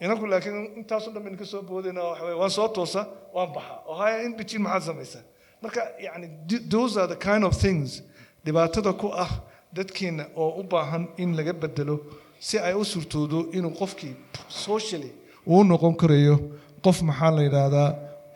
Inaku 0.00 0.26
laakiin 0.32 0.58
intaasoo 0.80 1.12
dhan 1.14 1.22
baynu 1.24 1.38
ka 1.38 1.44
soo 1.52 1.62
boodayna 1.62 2.02
waxa 2.10 2.36
waan 2.42 2.50
soo 2.58 2.68
toosa 2.68 3.02
waan 3.34 3.50
baxaa. 3.56 3.78
Oo 3.86 3.94
haya 4.00 4.22
in 4.26 4.32
between 4.36 4.62
maxaad 4.62 4.82
samaysaa? 4.90 5.22
Marka 5.62 5.80
yani 6.06 6.26
those 6.70 6.96
are 7.00 7.08
the 7.14 7.16
kind 7.28 7.44
of 7.44 7.52
things 7.64 8.02
dhibaatada 8.44 8.92
ku 8.92 9.08
ah 9.24 9.30
dadkeena 9.76 10.24
oo 10.36 10.50
u 10.60 10.62
baahan 10.62 11.08
in 11.16 11.36
laga 11.36 11.52
bedelo 11.52 11.96
si 12.40 12.58
ay 12.58 12.74
u 12.74 12.84
surtoodo 12.84 13.38
inuu 13.52 13.70
qofkii 13.80 14.14
socially 14.48 15.10
uu 15.46 15.64
noqon 15.64 15.94
karayo 16.00 16.36
qof 16.84 17.02
maxaa 17.02 17.30
la 17.36 17.42
yidhaahdaa 17.46 17.88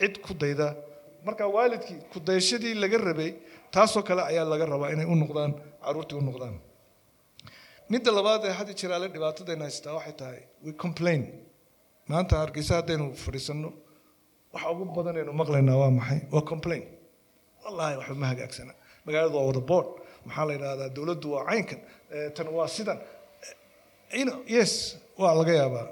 cid 0.03 0.15
ku 0.27 0.33
dayda. 0.43 0.69
Marka 1.27 1.45
waalidkii 1.57 1.99
ku 2.13 2.19
dayashadii 2.29 2.75
laga 2.83 2.99
rabay 3.09 3.31
taasoo 3.75 4.03
kale 4.09 4.23
ayaa 4.31 4.45
laga 4.53 4.67
rabaa 4.75 4.91
inay 4.95 5.07
u 5.13 5.15
noqdaan 5.23 5.53
caruurtii 5.85 6.19
u 6.21 6.25
noqdaan. 6.29 6.55
Midda 7.93 8.11
labaad 8.19 8.43
ee 8.49 8.55
hadda 8.59 8.73
jiraale 8.81 9.07
dhibaatadayna 9.15 9.65
haystaa 9.69 9.95
waxay 9.99 10.15
tahay 10.21 10.41
we 10.65 10.73
complain. 10.85 11.23
Maanta 12.11 12.35
hargeysa 12.43 12.73
haddaynu 12.81 13.07
fadhiisanno 13.25 13.71
waxa 14.55 14.69
ugu 14.75 14.85
badan 14.99 15.17
aynu 15.21 15.33
maqlaynaa 15.43 15.77
waa 15.83 15.91
maxay? 15.99 16.21
Waa 16.35 16.45
complain. 16.53 16.83
Wallaahi 17.65 17.95
waxba 18.01 18.17
ma 18.23 18.27
hagaagsana. 18.33 18.73
Magaaladu 19.07 19.35
waa 19.39 19.47
wada 19.51 19.63
board 19.71 19.89
maxaa 20.27 20.45
la 20.49 20.53
yidhahdaa 20.57 20.89
dowladdu 20.97 21.27
waa 21.35 21.45
caynkan. 21.51 21.81
Tan 22.37 22.47
waa 22.57 22.69
sidan. 22.77 22.99
Yes 24.57 24.73
waa 25.23 25.35
laga 25.41 25.53
yaabaa. 25.61 25.87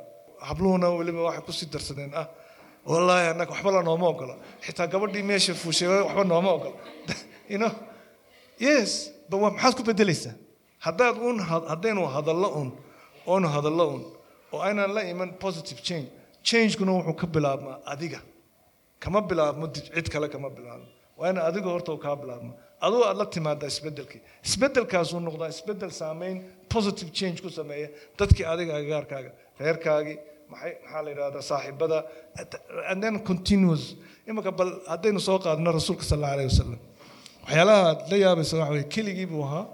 Habluhuna 0.49 0.87
weliba 0.99 1.21
waxay 1.29 1.43
ku 1.47 1.53
sii 1.59 1.69
darsadeen. 1.75 2.11
Ah 2.21 2.27
wallaahi 2.87 3.27
annaga 3.33 3.51
waxba 3.53 3.71
la 3.73 3.83
nooma 3.83 4.07
ogola 4.09 4.35
xitaa 4.65 4.87
gabadhii 4.87 5.23
meesha 5.23 5.55
fuushay 5.55 5.89
waxba 5.89 6.25
nooma 6.25 6.51
ogola 6.53 6.77
know? 7.59 7.73
Yes 8.59 9.11
ba 9.29 9.39
maxaad 9.39 9.75
ku 9.77 9.83
bedelaysaa? 9.83 10.35
Haddaad 10.87 11.17
un 11.19 11.39
haddaynu 11.41 12.07
hadallo 12.17 12.49
un 12.61 12.69
oonu 13.27 13.49
hadallo 13.49 13.85
un 13.95 14.03
oo 14.53 14.61
aynaan 14.61 14.95
la 14.95 15.03
iman 15.13 15.31
positive 15.39 15.81
change. 15.83 16.09
Changekuna 16.43 16.93
wuxuu 16.93 17.17
ka 17.21 17.27
bilaabmaa 17.27 17.79
adiga. 17.93 18.21
Kama 18.99 19.21
bilaabmo 19.23 19.67
cid 19.75 20.09
kale 20.09 20.29
kama 20.29 20.51
bilaabmo. 20.51 20.89
Waa 21.19 21.31
ina 21.31 21.45
adiga 21.45 21.69
horta 21.75 21.97
kaa 21.97 22.17
bilaabmo. 22.17 22.53
Aduu 22.81 23.05
aad 23.05 23.17
la 23.17 23.27
timaadaa 23.27 23.69
isbedelkii 23.69 24.23
isbedelkaasuu 24.45 25.21
noqdaa 25.21 25.49
isbeddel 25.55 25.91
saameyn 25.91 26.37
positive 26.69 27.11
change 27.13 27.43
ku 27.43 27.51
sameeya 27.51 27.89
dadkii 28.19 28.47
adiga 28.53 28.77
agagaarkaaga 28.77 29.31
reerkaagii 29.61 30.19
maxaa 30.53 31.03
la 31.05 31.11
yidhahdaa 31.13 31.43
saaxiibada. 31.51 31.99
And 32.91 32.99
then 33.03 33.15
continuous 33.31 33.83
imanka 34.29 34.51
bal 34.59 34.71
haddaynu 34.93 35.21
soo 35.29 35.39
qaadno 35.45 35.71
rasuulka 35.79 36.05
sal 36.11 36.19
alla 36.19 36.33
alayh 36.35 36.47
wasalam 36.53 36.79
waxyaalaha 37.45 37.83
aad 37.91 38.01
la 38.13 38.17
yaabaysa 38.25 38.55
waxa 38.61 38.73
weye 38.77 38.87
keligii 38.95 39.27
buu 39.33 39.43
ahaa. 39.49 39.65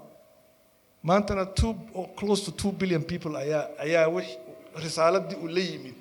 Maantana 1.09 1.43
two 1.59 1.71
close 2.19 2.41
to 2.47 2.51
two 2.61 2.71
billion 2.81 3.03
people 3.11 3.33
ayaa 3.43 3.63
ayaa 3.85 4.07
wix 4.15 4.27
risaaladii 4.85 5.37
uu 5.43 5.47
la 5.57 5.63
yimid. 5.69 5.99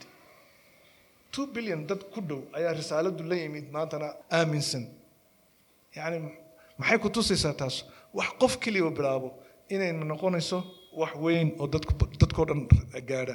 Two 1.35 1.47
billion 1.55 1.81
dad 1.91 2.01
ku 2.15 2.21
dhow 2.29 2.41
ayaa 2.59 2.73
risaaladu 2.81 3.23
la 3.31 3.37
yimid 3.43 3.67
maantana 3.77 4.09
aaminsan. 4.39 4.85
Yacni 5.97 6.19
maxay 6.79 6.99
ku 7.05 7.09
tusaysaa 7.17 7.53
taas? 7.61 7.77
Wax 8.19 8.29
qof 8.41 8.53
keliya 8.63 8.91
bilaabo 8.99 9.29
inayna 9.75 10.05
noqonayso 10.13 10.59
wax 11.01 11.13
weyn 11.25 11.49
oo 11.61 11.67
dadku 11.75 11.93
dadkao 12.21 12.45
dhan 12.49 12.61
gaadha 13.11 13.35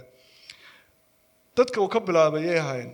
dadka 1.58 1.78
uu 1.84 1.90
ka 1.96 2.00
bilaabay 2.08 2.44
yay 2.50 2.60
ahaayeen 2.64 2.92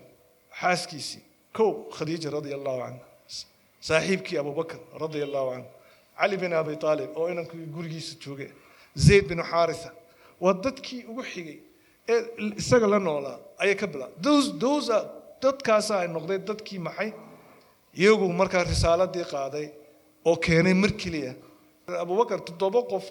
xaaskiisii 0.61 1.21
kow 1.57 1.69
khadiija 1.97 2.29
radia 2.37 2.55
allahu 2.59 2.79
canha 2.85 3.03
saaxiibkii 3.89 4.37
abubakr 4.43 4.77
radia 5.03 5.23
allahu 5.27 5.47
canhu 5.53 5.69
cali 6.19 6.35
bin 6.43 6.51
abi 6.61 6.73
aalib 6.89 7.09
oo 7.19 7.27
inankii 7.33 7.65
gurigiisa 7.75 8.13
joogay 8.23 8.49
zayd 9.05 9.25
bin 9.31 9.39
xaarisa 9.51 9.89
waa 10.43 10.53
dadkii 10.65 11.01
ugu 11.11 11.23
xigay 11.31 11.57
ee 12.13 12.19
isaga 12.61 12.87
la 12.93 12.99
noolaa 13.07 13.37
ayay 13.61 13.75
ka 13.81 13.87
bilaabay 13.93 15.17
dadkaasa 15.43 15.93
ay 16.01 16.07
noqday 16.15 16.39
dadkii 16.49 16.79
maxay? 16.87 17.09
Iyagu 18.01 18.25
markaa 18.41 18.63
risaaladii 18.71 19.25
qaaday 19.33 19.67
oo 20.29 20.35
keenay 20.45 20.73
mar 20.83 20.91
keliya. 21.01 21.33
Abubakar 22.03 22.39
toddoba 22.47 22.81
qof 22.91 23.05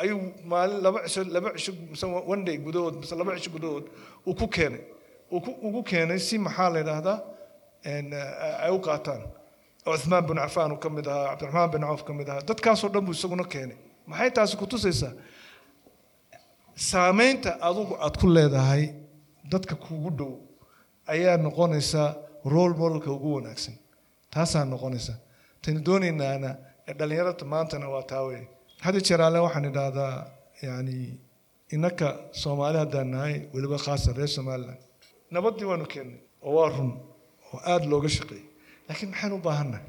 ayuu 0.00 0.20
maalin 0.50 0.80
laba 0.84 0.98
cisho 1.08 1.22
laba 1.34 1.48
cisho 1.56 1.72
mise 1.90 2.06
one 2.32 2.42
day 2.44 2.56
gudahood 2.66 2.94
mise 3.00 3.14
laba 3.20 3.32
cisho 3.38 3.50
gudahood 3.56 3.84
uu 4.26 4.34
ku 4.34 4.46
keenay. 4.48 4.80
Ugu 5.66 5.82
keenay 5.90 6.18
si 6.18 6.38
maxaa 6.38 6.68
la 6.72 6.78
yidhaahdaa? 6.82 7.18
Ay 8.64 8.70
u 8.70 8.78
qaataan. 8.86 9.22
Cuthmaan 9.84 10.24
bin 10.28 10.36
cafaan 10.36 10.72
uu 10.72 10.80
ka 10.84 10.88
mid 10.96 11.06
ahaa 11.06 11.26
cabdiraxmaan 11.36 11.70
bin 11.72 11.80
cawf 11.88 12.02
ka 12.08 12.12
mid 12.18 12.28
ahaa. 12.28 12.42
Dadkaasoo 12.48 12.88
dhan 12.94 13.04
buu 13.06 13.12
isaguna 13.18 13.44
keenay. 13.54 13.76
Maxay 14.10 14.30
taasi 14.36 14.54
ku 14.60 14.66
tusaysaa? 14.72 15.12
Saameynta 16.90 17.50
adugu 17.68 17.94
aad 18.04 18.16
ku 18.20 18.26
leedahay 18.36 18.84
dadka 19.52 19.74
kugu 19.84 20.10
dhow 20.18 20.32
ayaa 21.12 21.36
noqonaysaa 21.46 22.08
role 22.54 22.74
modelka 22.80 23.10
ugu 23.16 23.28
wanaagsan. 23.36 23.74
Taasaa 24.32 24.64
noqonaysa 24.72 25.14
tani 25.62 25.80
doonaynaana 25.86 26.50
ee 26.88 26.94
dhallinyarada 26.98 27.44
maantana 27.52 27.86
waa 27.94 28.02
taa 28.10 28.22
hadda 28.84 29.00
jeeraale 29.08 29.38
waxaan 29.46 29.64
idhaahdaa 29.70 30.14
yani 30.68 30.96
innaka 31.74 32.06
soomaali 32.42 32.78
haddaan 32.82 33.08
nahay 33.14 33.34
weliba 33.54 33.78
khaasan 33.84 34.14
reer 34.18 34.30
somaliland 34.36 34.80
nabaddii 35.34 35.66
waanu 35.70 35.86
keennay 35.92 36.18
oo 36.46 36.52
waa 36.58 36.68
run 36.76 36.90
oo 37.52 37.58
aada 37.72 37.86
looga 37.92 38.08
shaqeeyay. 38.16 38.44
Laakiin 38.88 39.08
maxaynu 39.12 39.36
u 39.40 39.42
baahannahay 39.48 39.84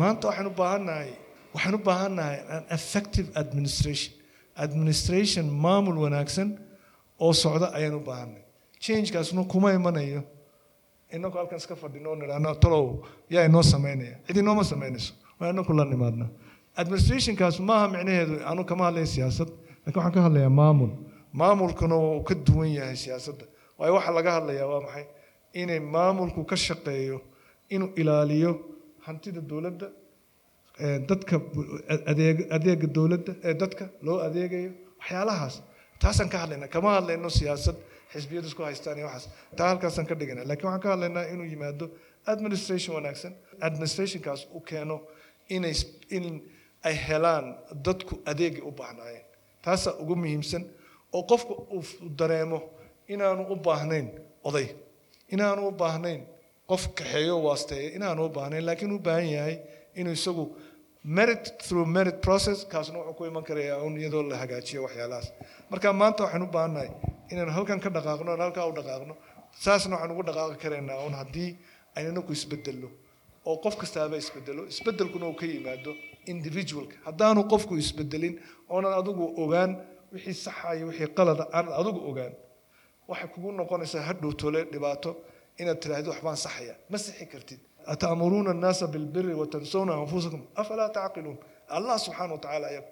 maanta 0.00 0.24
waxaynu 0.28 0.50
u 0.54 0.56
baahannahay 0.62 1.10
waxaan 1.54 1.74
u 1.78 1.82
baahannahay 1.88 2.36
an 2.54 2.62
effective 2.76 3.28
administration. 3.42 4.12
Administration 4.64 5.44
maamul 5.64 5.98
wanaagsan 6.04 6.48
oo 7.24 7.32
socda 7.42 7.66
ayaan 7.78 7.94
u 8.00 8.02
baahannahay 8.08 8.44
changekaasna 8.84 9.42
kuma 9.52 9.68
imanayo. 9.78 10.20
Inagu 11.14 11.36
halkan 11.40 11.58
iska 11.62 11.74
fadhino 11.82 12.08
oo 12.12 12.16
nidhaahno 12.20 12.50
talow 12.64 12.84
yaa 13.34 13.44
inoo 13.48 13.62
samaynaya 13.72 14.14
cid 14.26 14.36
inooma 14.42 14.64
samaynayso 14.72 15.12
waa 15.40 15.50
inaku 15.54 15.72
la 15.78 15.84
nimaadna 15.92 16.26
administrationkaas 16.80 17.56
maaha 17.68 17.86
micnaheedu 17.94 18.34
anu 18.50 18.62
kama 18.70 18.84
hadlaya 18.88 19.06
siyaasad. 19.14 19.48
Laakiin 19.84 19.96
waxaan 19.96 20.12
ka 20.16 20.20
hadlayaa 20.26 20.50
maamul. 20.60 20.90
Maamulkuna 21.40 21.96
wuu 22.04 22.22
ka 22.28 22.34
duwan 22.46 22.70
yahay 22.78 22.96
siyaasadda. 23.04 23.44
Waayo 23.78 23.92
waxaa 23.98 24.14
laga 24.18 24.30
hadlayaa 24.36 24.66
waa 24.72 24.80
maxay? 24.86 25.04
Inay 25.60 25.80
maamulku 25.94 26.40
ka 26.50 26.56
shaqeeyo 26.66 27.16
inuu 27.74 27.90
ilaaliyo 28.00 28.50
hantida 29.06 29.40
dowladda 29.50 29.88
dadka 31.08 31.36
adeeg 32.10 32.38
adeega 32.56 32.86
dowladda 32.96 33.32
ee 33.48 33.54
dadka 33.62 33.84
loo 34.06 34.18
adeegayo 34.26 34.70
waxyaalahaas. 35.00 35.54
Taasaan 36.02 36.28
ka 36.32 36.38
hadlaynaa 36.42 36.68
kama 36.74 36.90
hadlayno 36.96 37.28
siyaasad 37.38 37.76
xisbiyadu 38.12 38.46
isku 38.50 38.62
haystaan 38.68 38.96
iyo 38.98 39.06
waxaas. 39.10 39.26
Taa 39.56 39.68
halkaasaan 39.70 40.06
ka 40.10 40.14
dhigana 40.20 40.42
lakiin 40.50 40.66
waxaan 40.68 40.82
ka 40.84 40.88
hadlaynaa 40.94 41.24
inuu 41.32 41.46
yimaado 41.52 41.86
administration 42.32 42.92
wanaagsan. 42.96 43.32
Administrationkaas 43.66 44.40
u 44.56 44.60
keeno 44.68 44.96
inay 45.56 45.74
in 46.16 46.24
ay 46.86 46.94
helaan 47.08 47.46
dadku 47.86 48.14
adeegay 48.30 48.62
u 48.68 48.70
baahnaayeen. 48.80 49.24
Taasaa 49.64 49.94
ugu 50.02 50.14
muhiimsan 50.16 50.62
oo 51.16 51.22
qofku 51.30 51.52
uu 51.76 51.82
dareemo 52.18 52.58
inaanu 53.14 53.42
u 53.52 53.56
baahnayn 53.66 54.06
oday 54.48 54.66
inaanu 55.34 55.68
u 55.68 55.72
baahnayn 55.82 56.20
qof 56.70 56.82
kaxeeyo 56.98 57.34
waasteeya 57.46 57.88
inaanu 57.96 58.20
u 58.26 58.28
baahnayn 58.36 58.64
laakiin 58.68 58.92
u 58.92 58.98
baahan 59.06 59.28
yahay 59.36 59.56
inuu 60.00 60.12
isagu 60.18 60.44
merit 61.04 61.44
through 61.66 61.86
merit 61.96 62.18
process 62.26 62.58
kaasna 62.72 62.98
wuxuu 62.98 63.14
ku 63.18 63.24
iman 63.30 63.44
karayaa 63.48 63.78
un 63.86 63.94
iyadoo 64.00 64.22
la 64.30 64.36
hagaajiyo 64.42 64.80
waxyaalahaas. 64.86 65.28
Marka 65.70 65.92
maanta 66.00 66.20
waxaan 66.24 66.42
u 66.42 66.50
baahannahay 66.56 66.90
inaan 67.32 67.50
halkan 67.56 67.80
ka 67.84 67.88
dhaqaaqno 67.96 68.30
aan 68.32 68.40
halkaa 68.46 68.66
u 68.70 68.72
dhaqaaqno 68.78 69.14
saasna 69.64 69.94
waxaan 69.96 70.12
ugu 70.14 70.22
dhaqaaqi 70.28 70.56
karaynaa 70.64 70.98
un 71.08 71.14
haddii 71.20 71.50
aynana 71.96 72.20
ku 72.26 72.32
isbedelno 72.38 72.88
oo 73.48 73.56
qof 73.64 73.74
kastaaba 73.80 74.16
isbedelo 74.22 74.62
isbedelkuna 74.72 75.26
uu 75.30 75.36
ka 75.40 75.46
yimaado 75.52 75.92
individualka. 76.32 76.96
Haddaanu 77.06 77.40
qofku 77.52 77.72
isbedelin 77.82 78.34
oonan 78.74 78.92
adigu 79.00 79.24
ogaan 79.42 79.70
wixii 80.12 80.34
saxa 80.46 80.68
iyo 80.76 80.86
wixii 80.90 81.08
qalada 81.18 81.44
aanad 81.56 81.74
adigu 81.80 82.00
ogaan 82.10 82.32
waxay 83.10 83.28
kugu 83.34 83.48
noqonaysaa 83.60 84.02
hadhow 84.08 84.32
tole 84.40 84.60
dhibaato 84.72 85.10
inaad 85.60 85.78
tiraahdo 85.82 86.08
waxbaan 86.14 86.36
saxaya. 86.46 86.74
Ma 86.90 86.98
sixi 87.04 87.26
kartid. 87.32 87.60
Ata'muruuna 87.92 88.50
annaasa 88.54 88.84
bilbiri 88.94 89.32
watansawna 89.40 89.92
anfusakum? 90.02 90.42
Afalaa 90.60 90.88
tacqiluun? 90.98 91.38
Allah 91.76 91.96
subxaana 92.04 92.32
wa 92.36 92.40
tacaala 92.44 92.66
ayaa 92.72 92.84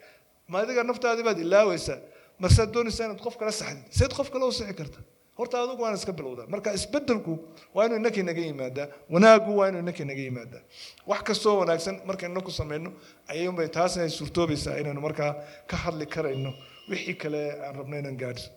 ma 0.50 0.56
adiga 0.62 0.82
naftaadii 0.90 1.24
baad 1.28 1.38
ilaawaysaa? 1.46 1.98
Marsaad 2.42 2.68
doonaysaa 2.74 3.04
inaad 3.08 3.20
qof 3.26 3.34
kala 3.40 3.52
saxdid? 3.60 3.84
Seed 3.98 4.12
qof 4.18 4.28
kale 4.32 4.44
u 4.44 4.52
sixi 4.58 4.74
karta 4.80 5.00
horta 5.38 5.56
adigu 5.62 5.82
waan 5.84 5.94
iska 5.98 6.12
bilowdaa. 6.18 6.46
Marka 6.52 6.70
isbedelku 6.78 7.32
waa 7.74 7.84
inuu 7.86 7.96
innakii 8.00 8.22
naga 8.28 8.40
yimaadaa 8.48 8.86
wanaagu 9.14 9.50
waa 9.58 9.68
inuu 9.70 9.80
innakii 9.84 10.04
naga 10.10 10.22
yimaadaa 10.28 10.62
wax 11.10 11.20
kastoo 11.28 11.54
wanaagsan 11.60 11.96
markaynu 12.08 12.32
inaku 12.34 12.50
samayno 12.60 12.90
ayuunbay 13.32 13.68
taasna 13.76 14.02
ay 14.06 14.10
suurtoobaysaa 14.18 14.76
inaynu 14.82 15.00
markaa 15.06 15.32
ka 15.70 15.76
hadli 15.84 16.06
karayno 16.14 16.50
wixii 16.90 17.14
kale 17.22 17.42
aan 17.64 17.74
rabno 17.78 17.96
inaan 18.02 18.16
gaadhso 18.22 18.48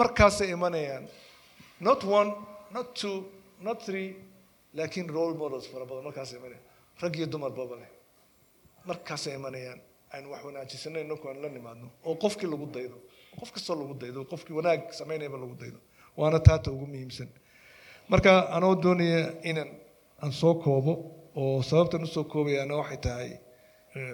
markaasay 0.00 0.48
imanayaan 0.56 1.04
not 1.88 2.00
one 2.18 2.30
not 2.74 2.88
two 3.00 3.14
not 3.66 3.78
three 3.86 4.08
laakiin 4.78 5.08
role 5.16 5.34
models 5.42 5.66
fara 5.72 5.84
badan. 5.88 6.04
Markaasay 6.08 6.36
imanayaan. 6.38 6.64
Rag 7.02 7.14
iyo 7.18 7.26
dumarba 7.32 7.62
leh. 7.80 7.90
Markaasay 8.88 9.34
imanayaan 9.38 9.80
aynu 10.14 10.26
wax 10.32 10.42
wanaajisano 10.48 10.98
inaku 11.06 11.24
aan 11.30 11.38
la 11.42 11.48
nimaadno 11.56 11.88
oo 12.08 12.14
qofkii 12.24 12.46
lagu 12.52 12.66
daydo. 12.76 12.96
Qof 13.40 13.50
kastoo 13.54 13.76
lagu 13.80 13.94
daydo 14.02 14.20
qofkii 14.32 14.54
wanaag 14.58 14.80
samaynayaba 14.98 15.38
lagu 15.42 15.54
daydo 15.62 15.78
waana 16.16 16.38
taata 16.40 16.70
ugu 16.70 16.86
muhiimsan. 16.86 17.28
Marka 18.08 18.30
anoo 18.56 18.74
doonaya 18.84 19.20
inaan 19.50 19.70
aan 20.22 20.32
soo 20.32 20.54
koobo 20.54 20.92
oo 21.34 21.62
sababtan 21.62 22.02
u 22.02 22.06
soo 22.06 22.24
koobayaana 22.24 22.74
waxay 22.80 23.00
tahay 23.06 23.30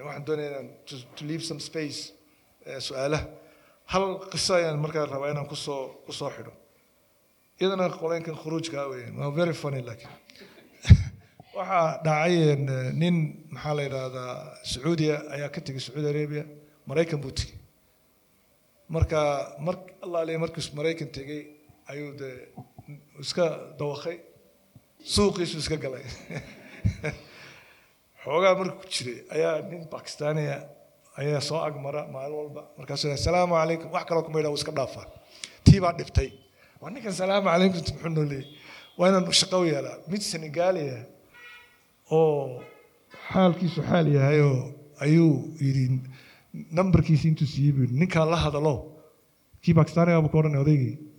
waxaan 0.06 0.24
doonaya 0.26 0.48
inaan 0.50 0.68
to, 0.86 1.24
leave 1.28 1.44
some 1.44 1.60
space 1.60 2.12
su'aalaha 2.86 3.26
hal 3.92 4.04
qiso 4.32 4.54
ayaan 4.54 4.78
markaa 4.84 5.06
rabaa 5.06 5.30
inaan 5.34 5.48
ku 5.52 5.56
soo 5.56 6.02
ku 6.06 6.12
soo 6.12 6.30
xidho. 6.30 6.52
Iyadana 7.60 7.88
qoleenkan 8.02 8.36
khuruujka 8.42 8.88
weeyaan 8.90 9.16
waa 9.20 9.30
very 9.30 9.54
funny 9.62 9.82
laakiin. 9.88 10.12
Waxaa 11.56 12.00
dhacay 12.04 12.34
nin 13.02 13.16
maxaa 13.54 13.74
la 13.76 13.82
yidhaahdaa 13.86 14.32
sacuudiya 14.72 15.16
ayaa 15.34 15.50
ka 15.54 15.60
tegay 15.60 15.82
sacuudi 15.86 16.08
arabia 16.14 16.44
maraykan 16.86 17.20
buu 17.22 17.30
tegey 17.38 17.58
marka 18.88 19.20
mar 19.66 19.76
allaale 20.04 20.38
markiis 20.44 20.68
maraykan 20.78 21.08
tegey 21.16 21.42
ayuu 21.86 22.12
dee 22.18 22.48
iska 23.20 23.74
dawakay 23.78 24.20
suuqiisu 25.04 25.58
iska 25.58 25.76
galay. 25.76 26.04
Xoogaa 28.22 28.54
markuu 28.54 28.88
jiray 28.94 29.18
ayaa 29.34 29.62
nin 29.70 29.88
bakistaaniya 29.90 30.56
ayaa 31.18 31.40
soo 31.40 31.58
agmara 31.58 32.06
maalin 32.06 32.36
walba. 32.36 32.62
Markaasuu 32.78 33.08
yidhaha 33.08 33.24
salaamu 33.24 33.54
calaykum. 33.54 33.90
Wax 33.92 34.04
kaloo 34.06 34.22
kuma 34.22 34.38
yidhaha 34.38 34.54
iska 34.54 34.72
dhaafaa. 34.78 35.06
Tii 35.64 35.80
baa 35.80 35.92
dhibtay. 35.98 36.30
Waa 36.80 36.90
ninkan 36.90 37.12
salaamu 37.12 37.50
calaykum 37.50 37.80
muxuu 37.80 38.08
noo 38.08 38.42
waa 38.98 39.08
inaan 39.08 39.32
shaqo 39.32 39.64
yeelaa. 39.66 39.96
Mid 40.08 40.22
senegaaliya 40.30 40.98
oo 42.10 42.62
xaalkiisu 43.32 43.82
xaal 43.90 44.06
yahay 44.16 44.40
oo 44.40 44.62
ayuu 45.04 45.34
yidhi 45.60 45.86
nambarkiisi 46.78 47.28
intuu 47.28 47.46
siiyey 47.46 47.72
buu 47.72 47.86
yidhi. 47.86 47.98
Ninkaan 47.98 48.30
la 48.30 48.44
hadalo. 48.44 48.74
Kii 49.62 49.74
bakistaaniga 49.74 50.22
buu 50.22 50.32
ka 50.32 50.38
odhanay 50.38 50.62
odaygii 50.62 51.11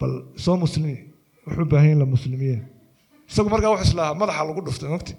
bal 0.00 0.12
soo 0.44 0.56
muslimi 0.64 0.94
wuxuu 1.46 1.64
baahan 1.70 1.86
yahin 1.88 1.98
la 2.02 2.06
muslimiye. 2.14 2.58
Isagu 3.30 3.48
markaa 3.50 3.70
wuxuu 3.74 3.88
islaahaa 3.90 4.20
madaxa 4.22 4.44
lagu 4.48 4.60
dhuftay 4.66 4.88
mogti 4.94 5.14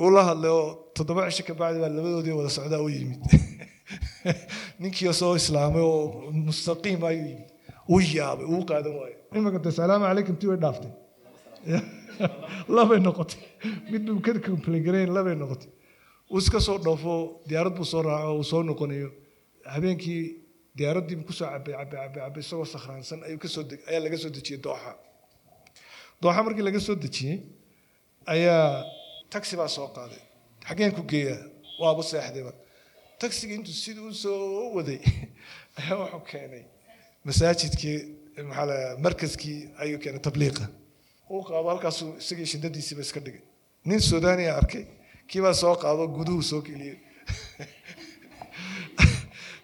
uu 0.00 0.10
la 0.10 0.22
hadlay 0.28 0.50
oo 0.50 0.66
toddoba 0.94 1.30
cisho 1.30 1.44
ka 1.48 1.54
bacdi 1.54 1.80
baa 1.82 1.88
labadoodii 1.96 2.36
wada 2.38 2.50
socdaa 2.56 2.80
u 2.86 2.88
yimid. 2.88 3.20
Ninkii 4.80 5.12
soo 5.20 5.34
islaamay 5.40 5.82
oo 5.82 6.30
mustaqiim 6.46 7.04
ayuu 7.04 7.26
yimid. 7.30 7.48
Uu 7.92 8.00
yaabay 8.00 8.46
uu 8.46 8.64
qaadan 8.70 8.94
waayo. 9.00 9.16
Imanka 9.34 9.58
de 9.58 9.70
salaamu 9.72 10.04
calaykum 10.04 10.36
tii 10.40 10.48
way 10.50 10.58
dhaaftay. 10.64 10.92
Labay 12.76 13.00
noqotay. 13.00 13.40
Mid 13.90 14.02
buu 14.06 14.20
ka 14.20 14.32
complain 14.46 15.10
labay 15.16 15.34
noqotay. 15.34 15.70
Uu 16.30 16.38
iska 16.38 16.60
soo 16.60 16.78
dhoofo 16.78 17.40
diyaarad 17.48 17.74
buu 17.76 17.84
soo 17.84 18.02
raaco 18.02 18.36
uu 18.38 18.44
soo 18.44 18.62
noqonayo. 18.62 19.10
Habeenkii 19.64 20.22
diyaaraddii 20.78 21.16
buu 21.18 21.26
ku 21.28 21.32
soo 21.32 21.48
cabay 21.52 21.74
cabay 21.74 21.98
cabay 22.02 22.22
cabay 22.24 22.42
isagoo 22.46 22.66
sakhraansan 22.74 23.20
ayaa 23.24 24.00
laga 24.06 24.18
soo 24.24 24.30
dejiyey 24.36 24.60
dooxa. 24.66 24.92
Dooxa 26.22 26.42
markii 26.46 26.64
laga 26.68 26.80
soo 26.86 26.96
dejiyey 27.04 27.38
ayaa 28.34 28.84
taxi 29.32 29.56
baa 29.60 29.68
soo 29.76 29.88
qaaday. 29.96 30.22
Xaggeen 30.68 30.92
ku 30.96 31.02
geeyaa 31.12 31.42
waaba 31.80 32.02
seexdayba. 32.10 32.52
Taxiga 33.20 33.54
intuu 33.58 33.74
sidii 33.84 34.06
u 34.10 34.14
soo 34.14 34.74
waday 34.76 35.00
ayaa 35.78 35.96
wuxuu 36.02 36.22
keenay 36.30 36.64
masaajidkii 37.26 37.98
maxaa 38.48 38.66
la 38.70 38.76
markaskii 39.04 39.58
ayuu 39.82 39.98
keenay 40.02 40.22
tabliiqa. 40.28 40.64
Uu 41.30 41.42
qaado 41.48 41.68
halkaasuu 41.72 42.10
isagii 42.22 42.46
shindadiisiiba 42.52 43.02
iska 43.06 43.20
dhigay. 43.26 43.42
Nin 43.88 44.00
suudaaniya 44.08 44.56
arkay 44.60 44.84
kii 45.28 45.42
baa 45.46 45.54
soo 45.62 45.74
qaado 45.82 46.08
guduhu 46.16 46.42
soo 46.50 46.62
geliyey 46.68 46.96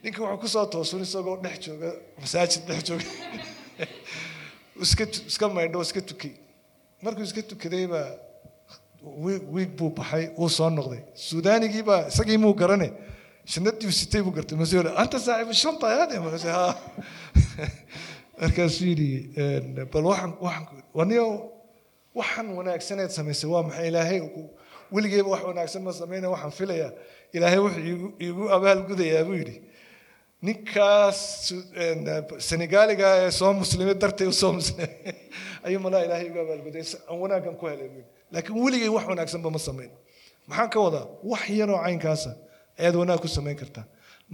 ninka 0.04 0.20
wuxuu 0.20 0.40
ku 0.40 0.48
soo 0.48 0.66
toosun 0.66 1.00
isagoo 1.00 1.36
dhex 1.40 1.58
jooga 1.64 1.90
masaajid 2.20 2.66
dhex 2.68 2.84
jooga. 2.84 3.04
Iska 4.84 5.04
iska 5.30 5.48
maydho 5.48 5.80
iska 5.80 6.00
tukay 6.00 6.34
markuu 7.02 7.24
iska 7.24 7.42
tukaday 7.42 7.86
baa 7.86 8.10
wiig 9.54 9.72
buu 9.78 9.90
baxay 9.96 10.28
wuu 10.36 10.48
soo 10.48 10.68
noqday. 10.68 11.00
Suudaanigii 11.14 11.82
baa 11.82 12.08
isagii 12.12 12.36
muu 12.36 12.52
garane 12.52 12.92
shanadii 13.46 13.92
sitay 13.92 14.22
buu 14.22 14.34
gartay. 14.36 14.58
Yidhi 14.58 14.92
anta 15.02 15.18
saaxibu 15.18 15.54
shanta 15.54 15.88
yaade 15.96 16.20
markaase 16.20 16.50
ha 16.52 16.76
markaasuu 18.40 18.86
yidhi 18.92 19.10
bal 19.92 20.04
waxaan 20.12 20.36
waxaan 20.40 20.66
waniyo 20.94 21.26
waxaan 22.14 22.48
wanaagsaneed 22.58 23.10
samaysay. 23.10 23.48
Waa 23.48 23.62
maxay? 23.62 23.88
Ilaahay 23.88 24.20
weligeyba 24.92 25.28
wax 25.28 25.44
wanaagsan 25.44 25.82
ma 25.82 25.92
samayna 25.92 26.28
waxaan 26.28 26.52
filayaa. 26.52 26.92
Ilaahay 27.32 27.58
wuxuu 27.58 27.86
iigu 27.88 28.08
iigu 28.20 28.50
abaal 28.56 28.84
gudayaa 28.88 29.24
buu 29.24 29.40
yidhi 29.40 29.73
ninkaas 30.46 31.18
senegaaliga 32.48 33.06
ee 33.24 33.30
soo 33.38 33.52
muslimay 33.60 33.94
dartay 34.02 34.30
soo 34.40 34.52
muslimay 34.58 34.90
ayuu 35.66 35.80
malaa 35.84 36.02
ilaahay 36.06 36.26
igu 36.30 36.38
abaalguday 36.44 36.84
aan 37.10 37.56
ku 37.60 37.66
helay 37.70 37.88
laakiin 38.34 38.56
weligay 38.64 38.88
wax 38.96 39.04
wanaagsanba 39.12 39.48
ma 39.56 39.58
samayn 39.68 39.90
maxaan 40.48 40.70
ka 40.74 40.78
wadaa 40.86 41.04
wax 41.32 41.42
yaroo 41.60 41.78
caynkaasa 41.84 42.30
ayaad 42.80 42.96
wanaag 43.02 43.20
ku 43.24 43.28
samayn 43.36 43.56
kartaa 43.62 43.84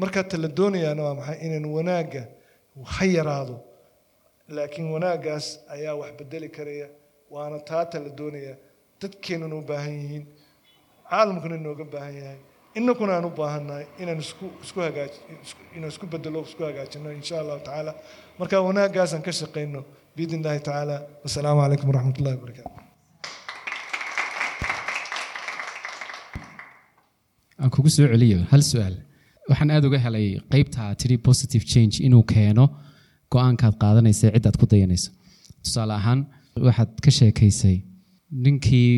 marka 0.01 0.20
ta 0.31 0.37
la 0.44 0.49
doonayaana 0.59 1.03
waa 1.07 1.14
maxay 1.20 1.38
inaan 1.46 1.66
wanaagga 1.77 2.23
ha 2.94 3.05
yaraado 3.16 3.57
laakiin 4.57 4.88
wanaaggaas 4.94 5.46
ayaa 5.75 5.94
wax 6.01 6.11
bedeli 6.20 6.49
karaya 6.57 6.88
waana 7.35 7.59
taata 7.70 7.96
la 8.05 8.11
doonaya 8.20 8.55
dadkeennuna 9.01 9.57
u 9.57 9.62
baahan 9.70 9.94
yihiin 10.03 10.25
caalamkuna 11.11 11.55
inooga 11.61 11.85
baahan 11.94 12.14
yahay 12.23 12.38
inakuna 12.78 13.12
aan 13.16 13.24
u 13.28 13.30
baahannahay 13.40 13.87
inaan 14.02 14.20
isku 14.24 14.46
isku 14.64 14.78
hagaaj 14.87 15.12
isku 15.92 16.06
bedelo 16.12 16.40
isku 16.48 16.62
hagaajino 16.68 17.09
insha 17.18 17.35
allahu 17.42 17.61
tacaala. 17.66 17.92
Marka 18.38 18.56
wanaaggaasaan 18.68 19.22
ka 19.26 19.33
shaqayno 19.40 19.80
biidn 20.16 20.38
illahi 20.40 20.61
tacaala. 20.68 20.96
Wasalaamu 21.24 21.61
calaykum 21.64 21.88
waraxmat 21.90 22.16
ullahi 22.20 22.37
wabarakaatu 22.38 22.70
aan 27.62 27.70
kugu 27.74 27.90
soo 27.96 28.06
celiyo 28.12 28.38
hal 28.52 28.62
su'aal. 28.70 28.96
Waxaan 29.50 29.70
aada 29.74 29.87
uga 29.90 29.98
helay 30.06 30.26
qeybta 30.52 30.83
tiri 31.00 31.16
positive 31.28 31.64
change 31.72 31.94
inuu 32.06 32.22
keeno 32.33 32.64
go'aankaad 33.33 33.74
qaadanaysa 33.83 34.26
ciddaad 34.35 34.56
ku 34.61 34.66
dayanayso. 34.72 35.11
Tusaale 35.64 35.94
ahaan 36.00 36.20
waxaad 36.66 36.90
ka 37.04 37.11
sheekaysay 37.18 37.76
ninkii 38.30 38.88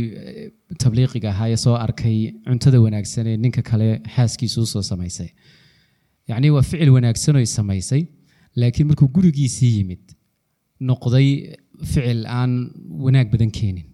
tabliiqiga 0.83 1.29
ahaa 1.35 1.49
ee 1.55 1.57
soo 1.65 1.75
arkay 1.85 2.17
cuntada 2.47 2.79
wanaagsan 2.85 3.27
ee 3.33 3.37
ninka 3.45 3.63
kale 3.71 3.89
xaaskiisu 4.15 4.63
u 4.63 4.67
soo 4.73 4.83
samaysay. 4.91 5.29
Yacni 6.29 6.51
waa 6.57 6.63
ficil 6.71 6.91
wanaagsan 6.97 7.37
oy 7.41 7.47
samaysay 7.57 8.03
laakiin 8.61 8.87
markuu 8.91 9.09
gurigiisii 9.17 9.73
yimid 9.77 10.05
noqday 10.89 11.29
ficil 11.93 12.21
aan 12.39 12.53
wanaag 13.05 13.29
badan 13.35 13.51
keenin. 13.59 13.87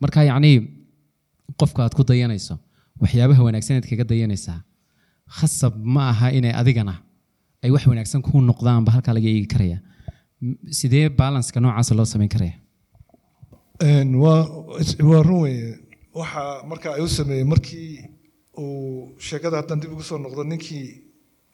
Marka 0.00 0.24
yacnii 0.30 0.56
qofka 1.60 1.80
aad 1.84 1.94
ku 1.98 2.02
dayanayso 2.10 2.54
waxyaabaha 3.02 3.42
wanaagsan 3.48 3.76
aad 3.78 3.86
kaga 3.90 4.04
dayanaysaa 4.12 4.58
khasab 5.38 5.74
ma 5.94 6.02
aha 6.12 6.28
inay 6.38 6.52
adigana 6.60 6.94
ay 7.64 7.70
wax 7.74 7.86
wanaagsan 7.92 8.22
ku 8.28 8.40
noqdaanba 8.50 8.90
halkaa 8.96 9.14
laga 9.16 9.28
eegi 9.34 9.48
karaya. 9.54 9.78
Sidee 10.78 11.08
balanska 11.20 11.58
noocaasa 11.64 11.94
loo 11.98 12.04
samayn 12.12 12.28
karaya 12.34 12.54
waa 13.80 15.22
run 15.22 15.40
weeye. 15.42 15.78
Waxa 16.14 16.62
marka 16.66 16.94
ay 16.94 17.00
u 17.02 17.08
sameeyey 17.08 17.44
markii 17.44 18.08
uu 18.58 19.14
sheekada 19.18 19.56
haddaan 19.56 19.80
dib 19.80 19.92
ugu 19.92 20.02
soo 20.02 20.18
noqdo 20.18 20.44
ninkii 20.44 21.02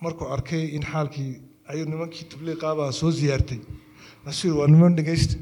markuu 0.03 0.29
arkay 0.29 0.65
in 0.77 0.83
xaalkii 0.83 1.41
ayuu 1.69 1.87
nimankii 1.89 2.29
tabliiqaabaa 2.29 2.93
soo 2.93 3.11
ziyaartay. 3.11 3.59
Asuu 4.27 4.59
waa 4.59 4.67
niman 4.69 4.95
dhegaysta 4.97 5.37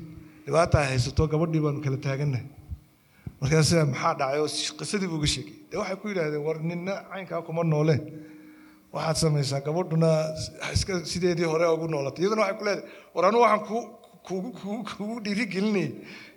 dhibaata 0.46 0.78
ay 0.80 0.86
haysato 0.94 1.26
gabadhii 1.26 1.60
baanu 1.60 1.80
kala 1.82 1.96
taagannahay 1.96 2.46
markaas 3.40 3.72
maxaa 3.72 4.14
dhacay 4.14 4.38
oo 4.40 4.48
qisadii 4.78 5.08
buu 5.10 5.18
uga 5.18 5.26
sheegay. 5.26 5.54
Dee 5.70 5.78
waxay 5.78 5.96
ku 5.96 6.08
yidhaahdeen 6.08 6.44
war 6.46 6.58
ninna 6.62 6.94
caynkaa 7.10 7.42
kuma 7.42 7.64
noole. 7.64 7.96
Waxaad 8.94 9.16
samaysaa 9.16 9.60
gabadhuna 9.66 10.10
iska 10.74 11.02
sideedii 11.04 11.44
hore 11.44 11.66
ugu 11.74 11.88
noolatay. 11.90 12.22
Iyaduna 12.22 12.42
waxay 12.46 12.58
ku 12.58 12.64
leedahay 12.64 12.86
war 13.14 13.24
anu 13.26 13.38
waxaan 13.42 13.62
ku 13.66 13.78
kugu 14.28 15.20
dhiirigelinayay 15.26 15.92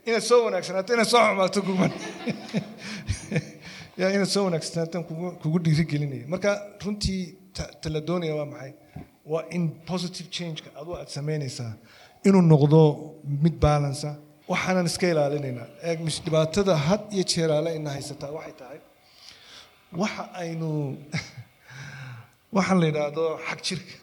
inaad 0.08 0.24
soo 0.30 0.42
wanaagsanaato 0.46 0.94
inaad 0.94 1.10
soo 1.14 1.24
xumaato 1.68 2.00
inaad 3.98 4.32
soo 4.36 4.44
wanaagsanaataan 4.48 5.04
kugu 5.44 5.60
dhiirigelinaya 5.66 6.26
marka 6.34 6.50
runtii 6.86 7.24
ta 7.56 7.90
la 7.96 8.02
doonaya 8.08 8.36
waa 8.40 8.50
maxay? 8.54 8.74
Waa 9.32 9.44
in 9.56 9.64
positive 9.92 10.30
changeka 10.38 10.70
adu 10.82 10.96
aad 11.00 11.10
samaynaysaa 11.18 11.74
inuu 12.28 12.44
noqdo 12.54 12.80
mid 13.44 13.56
balansa 13.66 14.10
waxaanan 14.52 14.86
iska 14.92 15.08
ilaalinaynaa 15.14 15.68
eeg 15.90 16.00
dhibaatada 16.26 16.76
had 16.88 17.04
iyo 17.16 17.24
jeeraale 17.34 17.76
ina 17.80 17.90
haysataa 17.98 18.32
waxay 18.38 18.56
tahay 18.62 18.80
waxa 20.02 20.24
aynu 20.44 20.70
waxaan 22.56 22.80
la 22.82 22.88
yidhaahdo 22.90 23.26
xag 23.48 23.60
jirka 23.68 24.01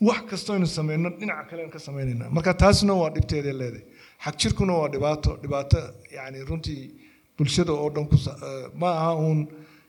wax 0.00 0.22
kastoo 0.30 0.54
aynu 0.54 0.66
sameyno 0.66 1.10
dhinaca 1.10 1.44
kale 1.50 1.62
aynu 1.62 1.72
ka 1.72 1.78
sameynaynaa 1.78 2.30
marka 2.30 2.54
taasna 2.54 2.94
waa 2.94 3.10
dhibteeda 3.10 3.52
leedahay. 3.52 3.84
Xag 4.24 4.34
jirkuna 4.38 4.72
waa 4.72 4.88
dhibaato 4.88 5.36
dhibaato 5.42 5.78
yani 6.16 6.44
runtii 6.44 6.82
bulshada 7.38 7.72
oo 7.72 7.90
dhan 7.90 8.06
eh, 8.12 8.70
ma 8.74 8.88
aha 8.90 9.14
uun 9.16 9.48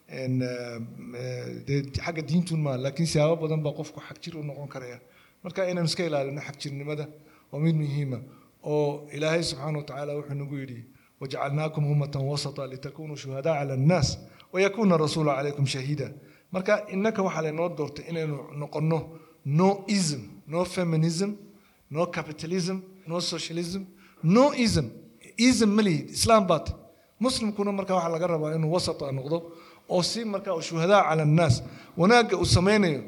eh, 0.10 1.84
xagga 2.06 2.22
diintun 2.22 2.60
maa 2.60 2.78
laakiin 2.78 3.08
siyaabo 3.08 3.36
badan 3.43 3.63
baa 3.63 3.74
qofku 3.80 4.00
xag 4.08 4.17
jir 4.22 4.38
u 4.38 4.43
noqon 4.43 4.67
karaya. 4.67 5.00
Marka 5.43 5.70
inaan 5.70 5.86
iska 5.86 6.04
ilaalino 6.06 6.41
xag 6.41 6.58
jirnimada 6.60 7.08
waa 7.52 7.60
mid 7.60 7.76
muhiima 7.76 8.20
oo 8.63 9.08
ilaahay 9.12 9.43
subxaana 9.43 9.78
watacaala 9.80 10.15
wuxuu 10.15 10.36
nagu 10.36 10.56
yidhi 10.56 10.86
wajacalnaakum 11.22 11.91
ummatan 11.91 12.22
wasata 12.22 12.67
litakunuu 12.67 13.15
shuhadaa 13.15 13.60
cala 13.60 13.74
annaas 13.74 14.17
wayakuuna 14.54 14.98
rasuulu 14.98 15.30
calaykum 15.30 15.65
shahiida. 15.65 16.12
Marka 16.52 16.88
innaka 16.93 17.24
waxaa 17.24 17.41
laynoo 17.41 17.70
doortay 17.78 18.06
inaynu 18.10 18.38
noqonno 18.62 19.00
no 19.60 19.69
ism 19.97 20.21
no 20.53 20.60
feminism 20.75 21.31
no 21.95 22.01
capitalism 22.15 22.77
no 23.10 23.17
socialism 23.31 23.81
no 24.36 24.45
ism. 24.65 24.86
Ism 25.49 25.69
ma 25.77 25.81
islaam 26.17 26.43
baat 26.49 26.67
muslimkuna 27.23 27.71
marka 27.77 27.93
waxaa 27.97 28.10
laga 28.15 28.27
rabaa 28.33 28.51
inuu 28.57 28.71
wasata 28.75 29.05
noqdo 29.17 29.38
oo 29.93 30.01
si 30.10 30.19
marka 30.33 30.49
uu 30.57 30.62
shuhadaa 30.67 31.01
cala 31.10 31.23
annaas. 31.27 31.55
Wanaagga 31.99 32.36
uu 32.41 32.45
samaynayo. 32.55 33.01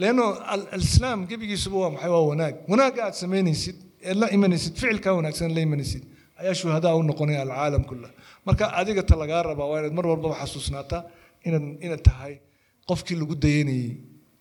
Leanno 0.00 0.24
al- 0.52 0.68
alislaam 0.74 1.18
gebigiisuba 1.30 1.76
waa 1.82 1.90
maxay? 1.94 2.10
Waa 2.14 2.24
wanaag. 2.32 2.54
Wanaagga 2.70 3.00
aad 3.06 3.14
samaynaysid 3.22 3.76
ee 4.08 4.14
la 4.20 4.26
imanaysid 4.36 4.72
ficilkaa 4.80 5.12
wanaagsan 5.18 5.50
la 5.56 5.60
imanaysid 5.66 6.02
ayaa 6.40 6.54
shuhadaa 6.60 6.94
u 6.94 7.02
noqonaya 7.10 7.40
alcaalam 7.44 7.84
kulla. 7.90 8.08
Marka 8.46 8.64
adiga 8.80 9.02
ta 9.08 9.14
lagaa 9.22 9.42
rabaa 9.50 9.66
waa 9.70 9.78
inaad 9.80 9.94
mar 9.98 10.06
walbaba 10.10 10.34
xasuusnaataa 10.42 11.00
inaad 11.46 11.64
inaad 11.86 12.02
tahay 12.08 12.34
qofkii 12.88 13.16
lagu 13.20 13.34
dayanayey 13.44 13.90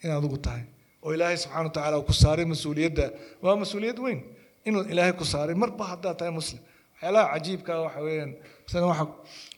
inaad 0.04 0.18
adigu 0.22 0.38
tahay 0.48 0.64
oo 1.04 1.14
ilaahay 1.16 1.38
subxaana 1.38 1.68
wa 1.70 1.74
tacaala 1.78 2.02
ku 2.10 2.14
saaray 2.14 2.46
mas'uuliyadda 2.54 3.06
waa 3.44 3.56
mas'uuliyad 3.64 4.00
weyn 4.06 4.20
inuu 4.66 4.84
ilaahay 4.94 5.14
ku 5.14 5.26
saaray. 5.26 5.56
Marba 5.56 5.84
haddaad 5.94 6.18
tahay 6.18 6.34
muslim. 6.34 6.62
Waxyaalaha 6.94 7.26
cajiibka 7.34 7.72
ah 7.76 7.82
waxa 7.86 8.02
weeyaan. 8.06 8.32
Masalan 8.66 8.88
waxa 8.92 9.06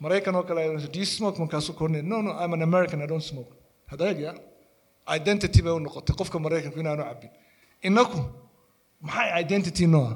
maraykan 0.03 0.35
oo 0.35 0.43
kale 0.43 0.61
do 0.93 0.99
you 0.99 1.05
smoke? 1.05 1.37
Markaasu 1.43 1.73
kornay 1.75 2.01
no 2.01 2.21
no 2.21 2.31
I'm 2.31 2.53
an 2.53 2.61
American 2.61 3.01
I 3.01 3.07
don't 3.07 3.23
smoke. 3.31 3.51
Hadaaya 3.91 4.31
identity 5.17 5.61
bay 5.61 5.71
u 5.71 5.79
noqotay 5.79 6.15
qofka 6.19 6.39
maraykanku 6.45 6.79
inaanu 6.83 7.03
cabin 7.09 7.31
innaku 7.87 8.19
maxay 9.07 9.29
identity 9.43 9.85
noo 9.93 10.05
ah 10.11 10.15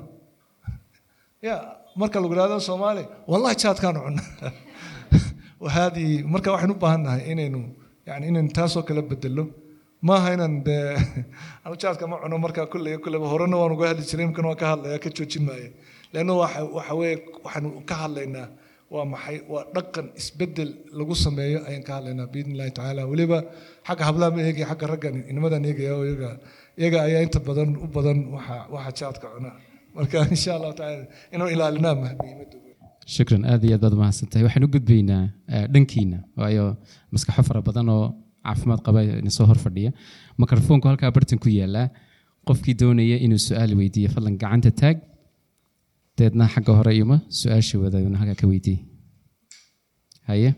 ya 1.47 1.55
marka 2.01 2.17
lagu 2.23 2.33
yidhahdo 2.33 2.59
soomaali 2.69 3.03
wallahi 3.31 3.55
jaadkaanu 3.63 3.99
cunna. 4.05 4.23
Wahaadii 5.65 6.23
marka 6.33 6.49
waxaynu 6.55 6.73
u 6.77 6.79
baahan 6.83 7.01
nahay 7.07 7.21
inaynu 7.31 7.59
yani 8.07 8.23
inaynu 8.31 8.49
taasoo 8.57 8.83
kale 8.87 9.01
bedelo 9.11 9.43
maaha 10.01 10.33
inaan 10.35 10.63
dee 10.67 10.95
anu 11.65 11.75
jaadka 11.83 12.07
ma 12.07 12.21
cuno 12.23 12.37
marka 12.45 12.65
kulley 12.73 12.97
kulleba 13.03 13.27
horena 13.33 13.57
waan 13.61 13.71
uga 13.75 13.87
hadli 13.91 14.05
jiray 14.11 14.25
imkan 14.29 14.45
waan 14.49 14.59
ka 14.61 14.67
hadlaya 14.73 14.99
ka 15.03 15.09
joojin 15.17 15.43
maayo 15.49 15.69
leanna 16.13 16.33
waxa 16.41 16.61
waxa 16.77 16.93
weeye 17.01 17.17
waxaanu 17.45 17.69
ka 17.89 17.95
hadlaynaa 18.03 18.47
waa 18.93 19.05
maxay 19.13 19.37
waa 19.51 19.63
dhaqan 19.75 20.05
isbeddel 20.19 20.69
lagu 20.99 21.15
sameeyo 21.25 21.59
ayaan 21.67 21.83
ka 21.87 21.93
hadlaynaa 21.97 22.27
biidni 22.33 22.53
illahi 22.55 22.71
tacaala 22.77 23.01
weliba 23.11 23.39
xagga 23.87 24.03
hablaha 24.09 24.29
ma 24.35 24.41
eegaya 24.47 24.67
xagga 24.71 24.87
raggan 24.93 25.15
inamadaan 25.31 25.65
eegaya 25.69 25.91
oo 25.97 26.05
iyaga 26.09 26.29
iyaga 26.81 26.99
ayaa 27.07 27.21
inta 27.27 27.39
badan 27.49 27.69
u 27.83 27.87
badan 27.97 28.19
waxa 28.35 28.55
waxa 28.75 28.91
jaadka 28.99 29.27
cuna. 29.33 29.51
Marka 29.97 30.17
insha 30.35 30.51
allahu 30.57 30.73
tacaala 30.79 31.05
inuu 31.35 31.49
ilaalinaa 31.55 31.95
muhiimadda 32.01 32.57
weyn 32.63 32.77
shukran 33.15 33.43
aad 33.51 33.61
iyo 33.67 33.75
aad 33.75 33.83
baad 33.85 33.95
mahadsantahay. 34.03 34.43
Waxaan 34.47 34.67
u 34.67 34.69
gudbaynaa 34.75 35.23
eh, 35.53 35.65
dhankiina 35.73 36.19
waayo 36.39 36.65
maskaxo 37.13 37.43
fara 37.49 37.61
badan 37.69 37.89
oo 37.97 38.07
caafimaad 38.47 38.81
qaba 38.87 38.99
soo 39.37 39.47
horfadhiya 39.51 39.91
mikrofoonku 40.43 40.91
halkaa 40.91 41.11
bartan 41.17 41.39
ku 41.43 41.49
yaalaa 41.59 41.87
qofkii 42.47 42.75
doonaya 42.81 43.17
inuu 43.25 43.41
su'aal 43.47 43.71
weydiiyo 43.81 44.09
fadlan 44.15 44.41
gacanta 44.43 44.71
taag. 44.81 44.97
Deedna 46.17 46.45
xagga 46.53 46.73
hore 46.77 46.91
ima 46.97 47.17
su'aasha 47.39 47.79
wadaana 47.81 48.17
halkaa 48.21 48.39
ka 48.41 48.47
weydiiy 48.51 48.79
haye 50.29 50.49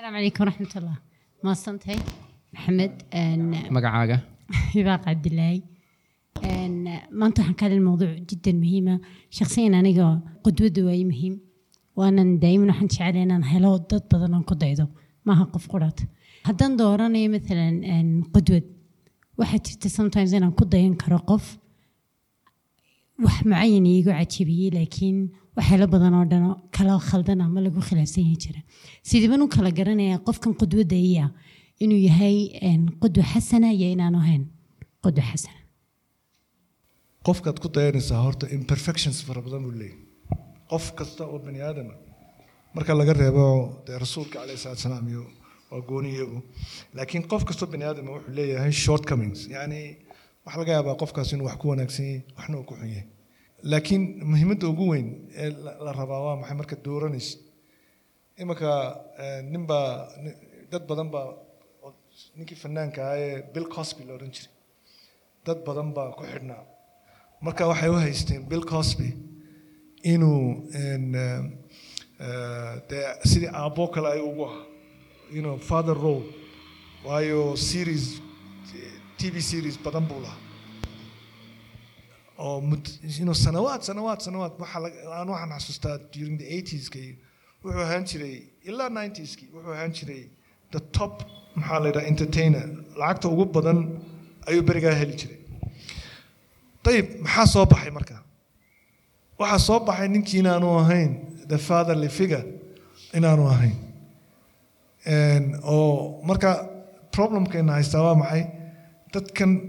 asalaamu 0.00 0.16
calaykum 0.16 0.42
waraxmatullah. 0.44 0.96
Maadsantahay 1.46 1.98
maxamed 2.54 2.94
magacaaga. 3.76 4.16
Ibaaq 4.80 5.02
cabdilaahi 5.06 5.58
maanta 7.20 7.42
waxaan 7.42 7.58
kaadin 7.62 7.82
mowduuc 7.88 8.14
jiddan 8.30 8.56
muhiima 8.62 8.94
ah. 8.94 9.00
shakhsiyan 9.38 9.74
aniga 9.80 10.06
qudwadda 10.44 10.86
waaye 10.88 11.04
muhiim. 11.10 11.34
Waanan 11.98 12.30
daa'iman 12.42 12.70
waxaan 12.72 12.90
jecelaynaan 12.94 13.44
helo 13.52 13.72
dad 13.90 14.04
badan 14.12 14.34
aan 14.36 14.46
ku 14.50 14.54
daydo. 14.62 14.86
Maaha 15.26 15.44
qof 15.54 15.66
qurhad 15.72 15.98
haddaan 16.48 16.72
dooranayo 16.80 17.28
maalan 17.34 18.08
qudwad. 18.34 18.66
Waxaa 19.40 19.60
jirta 19.66 19.88
sometimes 19.98 20.32
inaan 20.36 20.54
ku 20.58 20.64
dayan 20.72 20.94
karo 21.02 21.18
qof 21.30 21.44
wax 23.24 23.36
mucayan 23.50 23.86
iigu 23.92 24.10
cajabiyey 24.18 24.70
laakiin 24.76 25.18
waxyaalo 25.56 25.86
badan 25.94 26.14
oo 26.18 26.24
dhan 26.32 26.44
kala 26.76 26.94
khaldan 27.08 27.40
ama 27.46 27.60
lagu 27.66 27.80
khilaafsan 27.88 28.24
yahi 28.26 28.36
jira. 28.44 28.60
Sidiiban 29.08 29.42
u 29.44 29.48
kala 29.56 29.70
garanaya 29.78 30.16
qofkan 30.28 30.52
qudwadaya 30.60 31.26
inuu 31.84 32.00
yahay 32.08 32.36
qudwa 33.02 33.24
xasana 33.32 33.68
iyo 33.76 33.88
inaan 33.94 34.14
ahayn 34.20 34.42
qudwa 35.04 35.22
xasana. 35.30 35.60
Qofkaad 37.26 37.56
ku 37.62 37.68
dayanaysaa 37.76 38.20
horta 38.26 38.44
imperfections 38.56 39.18
fara 39.26 39.40
badan 39.46 39.60
buu 39.66 39.74
leeyahy 39.80 39.98
qof 40.70 40.84
kasta 40.98 41.22
oo 41.32 41.38
bani 41.46 41.60
aadama 41.68 41.94
marka 42.74 42.92
laga 43.00 43.12
reebo 43.22 43.46
dee 43.86 43.96
rasuulka 44.04 44.36
caleyhi 44.40 44.60
salaatu 44.64 44.82
salaam 44.86 45.06
iyo 45.12 45.22
waa 45.70 45.80
gooni 45.88 46.10
iyagu 46.16 46.38
laakiin 46.96 47.24
qof 47.30 47.42
kastoo 47.48 47.68
bani 47.72 47.84
aadama 47.88 48.10
wuxuu 48.16 48.32
leeyahay 48.38 48.72
shortcomings. 48.84 49.40
Yacni 49.54 49.80
waxaa 50.44 50.60
laga 50.62 50.72
yaabaa 50.76 50.96
qofkaas 51.02 51.28
inuu 51.34 51.46
wax 51.50 51.56
ku 51.62 51.66
wanaagsan 51.72 52.04
yahay 52.06 52.22
waxna 52.38 52.56
uu 52.58 52.66
ku 52.70 52.74
xun 52.80 52.90
laakiin 53.72 54.02
muhiimadda 54.30 54.66
ugu 54.72 54.84
weyn 54.92 55.08
ee 55.42 55.50
la 55.84 55.92
rabaa 56.00 56.20
waa 56.26 56.36
maxay 56.40 56.56
marka 56.60 56.76
dooranaysa. 56.86 57.36
Imanka 58.42 58.68
eh, 59.22 59.40
nin 59.52 59.64
baa 59.70 59.88
ni- 60.22 60.36
dad 60.72 60.82
badan 60.90 61.08
baa 61.14 61.26
ninkii 62.36 62.58
fanaanka 62.62 63.00
ahaa 63.06 63.18
ee 63.26 63.36
bill 63.54 63.66
cosby 63.76 64.02
la 64.08 64.12
odhan 64.16 64.30
jiray. 64.36 64.52
Dad 65.46 65.58
badan 65.66 65.88
baa 65.96 66.08
ku 66.18 66.22
xidhnaa. 66.32 66.62
Marka 67.44 67.62
waxay 67.70 67.90
u 67.94 67.98
haysteen 68.06 68.42
bill 68.50 68.64
cosby 68.72 69.08
inuu 70.12 70.40
eh, 70.78 70.98
eh, 72.26 72.72
dee 72.88 73.04
sidii 73.30 73.50
aabbo 73.60 73.82
kale 73.94 74.08
ay 74.14 74.20
ugu 74.30 74.42
ahaa 74.48 74.64
you 75.34 75.42
know, 75.42 75.56
father 75.70 75.94
role 76.04 76.24
waayo 77.06 77.56
series 77.56 78.04
tv 79.20 79.34
series 79.50 79.76
badan 79.84 80.04
buu 80.10 80.20
lahaa 80.24 80.38
oo 82.38 82.60
mud- 82.60 82.94
you 83.18 83.24
know, 83.28 83.34
sanawaad 83.44 83.80
sanawaad 83.88 84.20
sanawaad 84.26 84.52
waxaa 84.62 84.80
aan 85.18 85.28
waxaan 85.34 85.52
xasuustaa 85.58 85.96
during 86.14 86.36
the 86.42 86.46
80ska 86.60 86.98
iyo 87.04 87.14
wuxuu 87.64 87.82
ahaan 87.86 88.04
jiray 88.10 88.36
ilaa 88.70 88.88
90skii 88.88 89.48
wuxuu 89.54 89.72
ahaan 89.76 89.92
jiray 89.98 90.22
the 90.74 90.80
top 90.98 91.14
maxaa 91.56 91.78
la 91.82 91.86
yidhaha 91.88 92.06
entertainer. 92.12 92.64
Lacagta 93.00 93.28
ugu 93.34 93.44
badan 93.56 93.78
ayuu 94.48 94.62
berigaa 94.68 94.94
heli 95.00 95.14
jiray. 95.20 95.38
Ayib 96.90 97.06
maxaa 97.24 97.46
soo 97.54 97.64
baxay 97.72 97.90
marka? 97.98 98.16
Waxaa 99.40 99.58
soo 99.66 99.78
baxay 99.88 100.08
ninkii 100.14 100.38
inaanu 100.44 100.68
ahayn 100.82 101.10
the 101.52 101.58
fatherly 101.68 102.08
figure 102.18 102.44
inaanu 103.18 103.44
ahayn 103.54 103.76
oo 105.64 106.20
marka 106.24 106.68
problemkeena 107.12 107.72
haystaa 107.72 108.02
waa 108.02 108.14
maxay? 108.14 108.44
Dadkan 109.12 109.60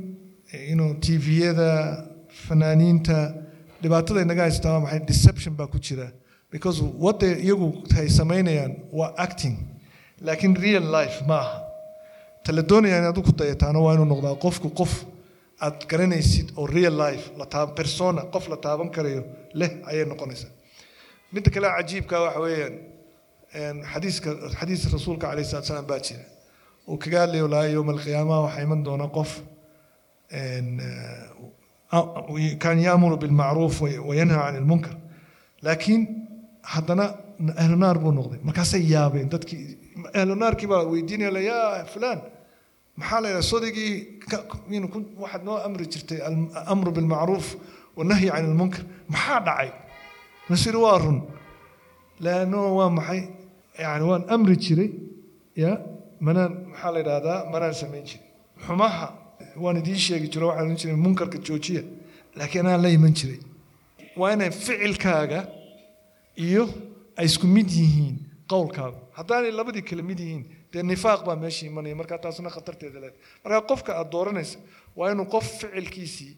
know, 0.76 0.94
tviyada 0.94 2.04
fanaaniinta 2.48 3.34
dhibaatada 3.82 4.22
inaga 4.22 4.42
haystaa 4.42 4.72
waa 4.74 4.80
maxay? 4.86 5.00
Deception 5.00 5.56
baa 5.56 5.68
ku 5.68 5.80
jira. 5.80 6.12
Because 6.52 6.82
they 7.20 7.34
iyagu 7.48 7.84
ay 7.98 8.10
samaynayaan 8.10 8.76
waa 8.92 9.14
acting. 9.18 9.58
Laakiin 10.22 10.56
real 10.56 10.84
life 10.84 11.24
ma 11.28 11.38
aha. 11.40 11.64
Tala 12.44 12.62
doonaya 12.62 12.98
inaad 13.00 13.16
ku 13.24 13.32
dayataana 13.32 13.80
waa 13.80 13.94
inuu 13.96 14.06
noqdaa 14.06 14.36
qofku 14.36 14.70
qof 14.70 15.06
aad 15.62 15.86
garanaysid 15.88 16.52
oo 16.58 16.66
real 16.68 16.94
life 16.98 17.32
persona 17.76 18.22
qof 18.34 18.50
la 18.50 18.58
taaban 18.58 18.90
karayo 18.90 19.24
leh 19.54 19.72
ayay 19.88 20.06
noqonaysaa. 20.06 20.50
Midda 21.32 21.50
kale 21.52 21.68
cajiibka 21.78 22.20
waxa 22.22 22.40
weeyaan 22.40 22.74
xadiiska 23.54 24.30
xadiis 24.60 24.84
rasuulka 24.94 25.28
calayhi 25.28 25.46
salaatu 25.52 25.68
salaam 25.72 25.86
baa 25.92 26.00
jira. 26.00 26.24
Uu 26.90 26.98
kaga 26.98 27.20
hadlayo 27.24 27.48
laa 27.48 27.66
yowma 27.76 27.92
alqiyaama 27.96 28.36
waxaa 28.46 28.64
iman 28.66 28.84
doona 28.86 29.08
qof 29.18 29.32
kan 32.60 32.78
yaamuru 32.80 33.18
bilmacruuf 33.18 33.82
wa- 33.82 34.02
wayanha 34.10 34.38
can 34.46 34.56
ilmunkar 34.56 34.96
laakiin 35.66 36.02
haddana 36.64 37.06
ahlu 37.62 37.76
naar 37.84 37.98
buu 38.00 38.12
noqday. 38.12 38.40
Markaasay 38.48 38.82
yaabeen 38.94 39.30
dadkii 39.30 39.78
ahlu 40.20 40.36
naarkii 40.36 40.68
baa 40.72 40.84
weydiinaya 40.92 41.42
yaa 41.52 41.86
fulaan 41.94 42.20
maxaa 42.98 43.22
la 43.22 43.30
ku- 44.94 45.06
waxaad 45.24 45.44
noo 45.44 45.58
amri 45.68 45.86
jirtay 45.94 46.20
amru 46.74 46.92
bilmacruuf 46.92 47.48
wanahyi 47.98 48.30
can 48.32 48.46
ilmunkar 48.50 48.84
maxaa 49.10 49.40
dhacay? 49.48 49.70
Masir 50.50 50.76
waa 50.78 50.98
run. 51.04 51.20
Laanno 52.24 52.76
waa 52.78 52.90
maxay 52.90 53.22
yani 53.84 54.04
waan 54.10 54.24
amri 54.36 54.56
jiray 54.66 54.90
ya 55.64 55.72
manaan 56.26 56.52
maxaa 56.72 56.92
la 56.96 57.00
yidhahdaa 57.02 57.40
manaan 57.54 57.74
samayn 57.82 58.06
jiray. 58.10 58.26
Xumaha 58.66 59.08
waan 59.64 59.78
idiin 59.82 60.00
sheegi 60.06 60.28
jiro 60.34 60.46
waxaan 60.50 60.66
odhan 60.68 60.80
jiray 60.82 60.98
munkarka 61.06 61.38
joojiya 61.48 61.84
laakiin 62.38 62.66
anaan 62.66 62.82
la 62.86 62.90
iman 62.98 63.14
jiray. 63.20 63.40
Waa 64.20 64.32
inay 64.36 64.52
ficilkaaga 64.64 65.40
iyo 66.48 66.64
ay 67.20 67.26
isku 67.30 67.46
mid 67.56 67.70
yihiin 67.80 68.16
qowlkaagu. 68.52 69.00
Haddaanay 69.18 69.52
labadii 69.60 69.84
kale 69.90 70.04
mid 70.10 70.20
yihiin 70.24 70.44
dee 70.74 70.84
nifaaq 70.92 71.20
baa 71.28 71.36
meesha 71.44 71.64
imanaya. 71.70 71.96
Marka 72.02 72.16
taasna 72.24 72.50
khatarteeda 72.56 73.00
leed 73.04 73.16
marka 73.44 73.60
qofka 73.70 73.92
aad 74.00 74.10
dooranaysa 74.16 74.58
waa 74.98 75.12
inuu 75.14 75.28
qof 75.34 75.46
ficilkiisii 75.60 76.34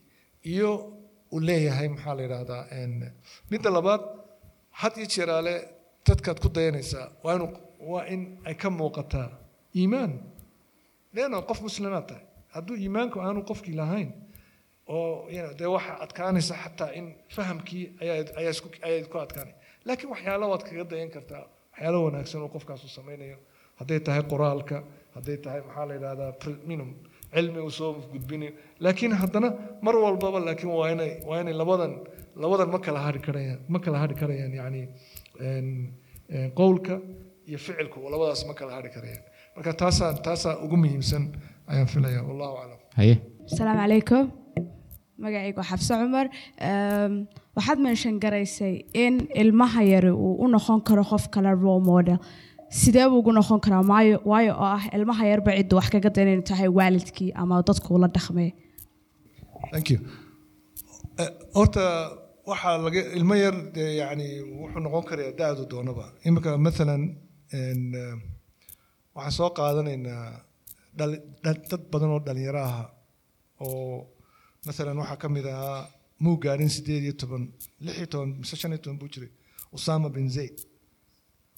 iyo 0.53 0.69
uu 1.33 1.39
leeyahay 1.47 1.87
maxaa 1.93 2.13
la 2.17 2.21
yidhaahdaa 2.25 2.63
midda 3.51 3.69
labaad 3.77 4.01
had 4.81 4.93
iyo 4.99 5.07
jeeraale 5.15 5.53
dadkaad 6.07 6.39
ku 6.43 6.49
dayanaysaa 6.57 7.07
waa 7.23 7.35
inuu 7.37 7.49
waa 7.91 8.05
in 8.13 8.21
ay 8.45 8.55
ka 8.55 8.69
muuqataa 8.69 9.29
iimaan. 9.75 10.11
Leanna 11.15 11.41
qof 11.49 11.59
muslimaad 11.67 12.05
tahay. 12.09 12.23
Hadduu 12.55 12.75
iimaanku 12.83 13.17
aanu 13.25 13.41
qofkii 13.49 13.75
lahayn 13.81 14.09
oo 14.87 15.27
dee 15.59 15.69
waxa 15.75 15.93
adkaanaysa 16.05 16.55
xataa 16.63 16.91
in 16.99 17.05
fahamkii 17.35 17.83
ayaa 18.01 19.03
ku 19.11 19.17
adkaanay. 19.25 19.53
Laakiin 19.85 20.09
waxyaalo 20.13 20.45
waad 20.51 20.63
kaga 20.67 20.83
dayan 20.91 21.09
kartaa. 21.15 21.43
Waxyaalo 21.71 21.97
wanaagsan 22.05 22.41
oo 22.45 22.49
qofkaasu 22.55 22.87
samaynayo. 22.97 23.37
Hadday 23.79 23.99
tahay 24.05 24.23
qoraalka 24.31 24.77
hadday 25.15 25.37
tahay 25.43 25.61
maxaa 25.67 25.85
la 25.89 25.93
yidhahdaa 25.97 26.31
minum 26.69 26.89
cilmi 27.33 27.59
uu 27.65 27.69
soo 27.79 27.91
gudbinayo 28.13 28.51
laakiin 28.83 29.13
haddana 29.21 29.49
mar 29.85 29.95
walbaba 30.03 30.39
laakiin 30.47 30.71
waa 30.79 30.89
inay 30.93 31.11
waa 31.29 31.39
inay 31.43 31.53
labadan 31.61 31.93
labadan 32.43 32.69
ma 32.73 32.79
kala 32.85 32.99
hari 33.05 33.19
karayaan 33.27 33.59
ma 33.73 33.79
kala 33.85 33.97
hari 34.03 34.15
karayaan 34.21 34.53
yacni 34.59 34.81
qowlka 36.59 36.95
iyo 37.49 37.57
ficilku 37.65 37.97
labadaas 38.13 38.41
ma 38.47 38.53
kala 38.59 38.71
hari 38.77 38.89
karayaan 38.95 39.23
marka 39.55 39.71
taasaa 39.81 40.11
taasaa 40.27 40.55
ugu 40.65 40.77
muhiimsan 40.83 41.23
ayaan 41.71 41.87
filaya 41.93 42.21
wallahu 42.29 42.55
aclam. 42.61 42.79
Haye. 42.99 43.15
Asalaamu 43.51 43.79
calaykum. 43.83 44.23
Magacaygu 45.23 45.61
xabse 45.69 45.93
cumar. 46.01 46.27
Waxaad 47.57 47.79
meenshan 47.85 48.15
garaysay 48.23 48.73
in 49.03 49.15
ilmaha 49.41 49.81
yari 49.93 50.11
uu 50.25 50.33
u 50.43 50.47
noqon 50.55 50.79
karo 50.87 51.03
qof 51.11 51.25
kale 51.33 51.51
role 51.63 51.83
model. 51.91 52.17
Sidee 52.79 53.05
buu 53.09 53.19
ugu 53.21 53.31
noqon 53.39 53.59
karaa? 53.65 53.83
Maayo 53.91 54.17
waayo 54.31 54.53
oo 54.63 54.69
ah 54.77 54.83
ilmaha 54.97 55.23
yarba 55.31 55.51
ciddu 55.57 55.75
wax 55.79 55.87
kaga 55.93 56.09
dayn 56.15 56.27
inay 56.33 56.45
tahay 56.49 56.69
waalidkii 56.79 57.31
ama 57.41 57.61
dadku 57.67 57.97
la 58.03 58.07
dhaqmay. 58.15 58.49
Thank 59.73 59.87
you. 59.91 59.99
Horta 61.57 61.83
waxaa 62.49 62.77
laga 62.85 63.01
ilmo 63.17 63.35
yar 63.43 63.55
dee 63.75 63.89
yani 64.01 64.27
wuxuu 64.59 64.81
noqon 64.85 65.03
karayaa 65.09 65.37
da-du 65.39 65.63
doonaba. 65.71 66.05
Imika 66.27 66.49
maalan 66.65 67.03
waxaan 69.15 69.35
soo 69.37 69.49
qaadanaynaa 69.57 70.25
dad 70.99 71.83
badan 71.91 72.11
oo 72.15 72.19
dhalinyaro 72.27 72.61
aha 72.69 72.83
oo 73.63 73.97
maalan 74.65 74.97
waxaa 75.01 75.21
ka 75.21 75.27
mid 75.35 75.45
ahaa 75.53 75.79
muu 76.23 76.35
gaarin 76.43 76.69
sideed 76.75 77.03
iyo 77.07 77.13
toban 77.21 77.43
lix 77.85 77.95
iyo 77.99 78.07
toban 78.13 78.29
mise 78.39 78.55
shan 78.59 78.71
iyo 78.73 78.81
toban 78.83 78.97
buu 79.01 79.09
jiray 79.13 79.31
usama 79.77 80.07
bin 80.15 80.27
zayd 80.35 80.57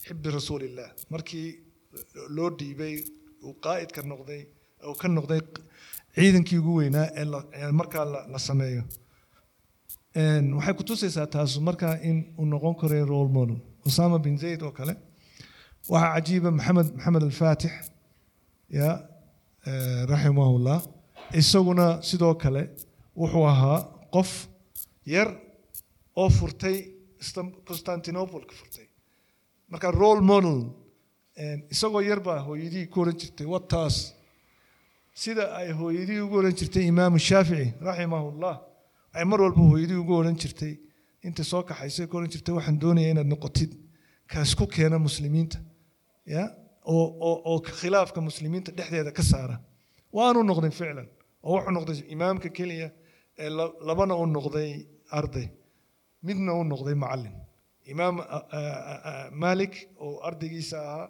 xibbi 0.05 0.27
rasuulillah. 0.37 0.89
Markii 1.13 1.47
loo 2.35 2.49
dhiibay 2.59 2.95
uu 3.45 3.53
qaa'idka 3.65 4.01
noqday 4.11 4.41
uu 4.89 4.95
ka 5.01 5.07
noqday 5.17 5.41
ciidankii 6.15 6.57
ugu 6.61 6.71
weynaa 6.79 7.07
ee 7.59 7.71
markaa 7.79 8.05
la 8.33 8.39
sameeyo 8.47 8.83
waxay 10.15 10.73
kutusaysaa 10.79 11.27
taasu 11.27 11.61
markaa 11.61 11.95
in 12.09 12.17
uu 12.39 12.45
noqon 12.45 12.75
karay 12.81 13.03
role 13.05 13.29
model. 13.37 13.57
Usama 13.85 14.19
bin 14.19 14.37
zayd 14.37 14.61
oo 14.61 14.71
kale. 14.71 14.95
Waxaa 15.89 16.13
cajiiba 16.15 16.51
maxamed 16.51 16.87
maxamed 16.95 17.23
alfaatix 17.23 17.73
ya 18.69 18.89
raximahullah 20.11 20.79
isaguna 21.39 22.01
sidoo 22.01 22.35
kale 22.35 22.61
wuxuu 23.17 23.45
ahaa 23.53 23.79
qof 24.13 24.47
yar 25.05 25.29
oo 26.15 26.29
furtay 26.29 26.77
constantinople 27.67 28.45
ka 28.49 28.53
furtay. 28.59 28.87
Marka 29.69 29.91
role 29.91 30.21
model 30.21 30.59
isagoo 31.73 32.01
yar 32.01 32.19
baa 32.19 32.39
hooyadii 32.47 32.85
ku 32.87 33.01
oran 33.01 33.17
jirtay 33.21 33.47
wataas 33.53 34.13
sida 35.13 35.43
ay 35.59 35.71
hooyadii 35.79 36.19
ugu 36.25 36.35
oran 36.41 36.53
jirtay 36.59 36.83
imaamu 36.91 37.19
shaafici 37.19 37.73
raximahullah 37.87 38.55
ay 39.17 39.23
mar 39.29 39.39
walba 39.45 39.61
hooyadii 39.71 39.99
ugu 40.03 40.13
oran 40.21 40.35
jirtay. 40.41 40.73
Intay 41.27 41.45
soo 41.51 41.63
kaxaysay 41.69 42.07
ku 42.09 42.17
oran 42.17 42.29
jirtay 42.33 42.53
waxaan 42.57 42.77
doonaya 42.81 43.09
inaad 43.13 43.27
noqotid 43.33 43.71
kaasku 44.31 44.63
keena 44.75 44.97
muslimiinta 45.07 45.57
ya 46.33 46.43
oo 46.93 47.55
khilaafka 47.79 48.19
muslimiinta 48.29 48.69
dhexdeeda 48.77 49.11
ka 49.17 49.23
saara. 49.31 49.55
Waanu 50.17 50.39
noqday 50.49 50.71
ficlan 50.79 51.07
oo 51.43 51.53
wuxuu 51.55 51.71
noqday 51.77 51.97
imaamka 52.15 52.49
keliya 52.57 52.87
ee 53.43 53.49
labana 53.87 54.13
u 54.15 54.25
noqday 54.37 54.69
arday 55.19 55.47
midna 56.27 56.51
u 56.59 56.63
noqday 56.71 56.95
macallin. 57.03 57.35
Imaam 57.91 58.15
malik 59.43 59.73
oo 60.05 60.13
ardaygiisa 60.27 60.77
ahaa 60.87 61.07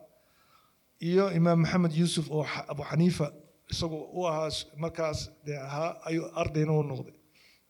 iyo 1.09 1.25
imaam 1.39 1.59
maxamed 1.63 1.93
yuusuf 1.99 2.25
oo 2.37 2.45
abu 2.71 2.83
xaniifa 2.89 3.27
isagu 3.71 3.97
u 4.19 4.21
ahaa 4.29 4.49
markaas 4.83 5.19
dee 5.45 5.57
ahaa 5.67 5.91
ayuu 6.07 6.25
ardayna 6.41 6.73
u 6.79 6.83
noqday 6.91 7.15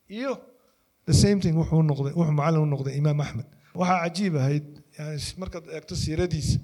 iyo 0.09 0.41
the 1.05 1.13
same 1.13 1.39
thing 1.39 1.53
wuxuu 1.61 1.83
noqday 1.83 2.13
wuxuu 2.19 2.35
macallin 2.39 2.61
u 2.61 2.69
noqday 2.73 2.95
imaam 2.97 3.21
axmed. 3.21 3.47
Waxaa 3.79 3.99
cajiib 4.03 4.35
ahayd 4.35 4.67
yani 4.97 5.19
markaad 5.41 5.65
eegto 5.75 5.95
siiradiisa 5.95 6.59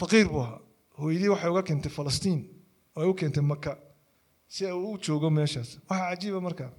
faqiir 0.00 0.28
buu 0.28 0.42
ahaa. 0.46 0.60
Hooyadii 0.98 1.28
waxay 1.34 1.50
uga 1.50 1.62
keentay 1.68 1.92
falastiin 1.98 2.40
oo 2.96 3.02
ay 3.02 3.08
u 3.10 3.14
keentay 3.14 3.42
maka 3.42 3.78
si 4.48 4.64
uu 4.66 4.94
u 4.94 4.98
joogo 4.98 5.30
meeshaas. 5.30 5.70
Waxaa 5.88 6.10
cajiiba 6.10 6.40
marka 6.40 6.72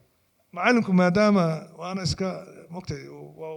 macallinku 0.55 0.93
maadaama 0.93 1.43
waana 1.79 2.03
iska 2.07 2.27
mogtahay 2.69 3.07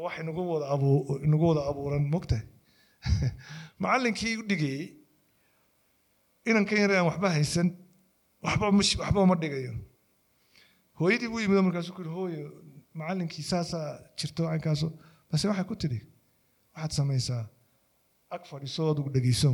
wax 0.04 0.18
inagu 0.20 0.42
wada 0.52 0.66
abu 0.74 1.20
inagu 1.24 1.48
wada 1.48 1.62
abuuran 1.70 2.04
mogtahay 2.14 2.46
macallinkii 3.82 4.36
u 4.36 4.42
dhigayey 4.50 4.86
inankan 6.44 6.78
yar 6.82 6.92
aan 6.92 7.06
waxba 7.10 7.30
haysan 7.30 7.68
waxba 8.42 8.66
waxba 8.70 9.20
uma 9.22 9.36
dhigayo 9.42 9.72
hooyadii 10.98 11.28
buu 11.32 11.40
yimid 11.44 11.64
markaasuu 11.68 11.94
ku 11.98 12.02
hooyo 12.18 12.44
macallinkii 12.98 13.44
saasaa 13.52 13.88
jirto 14.18 14.48
cankaaso 14.50 14.88
base 15.30 15.48
waxay 15.50 15.68
ku 15.70 15.76
tidhi 15.82 16.00
waxaad 16.74 16.92
samaysaa 17.00 17.44
ag 18.34 18.42
fadhiso 18.50 18.90
adigu 18.92 19.10
dhegeyso 19.16 19.50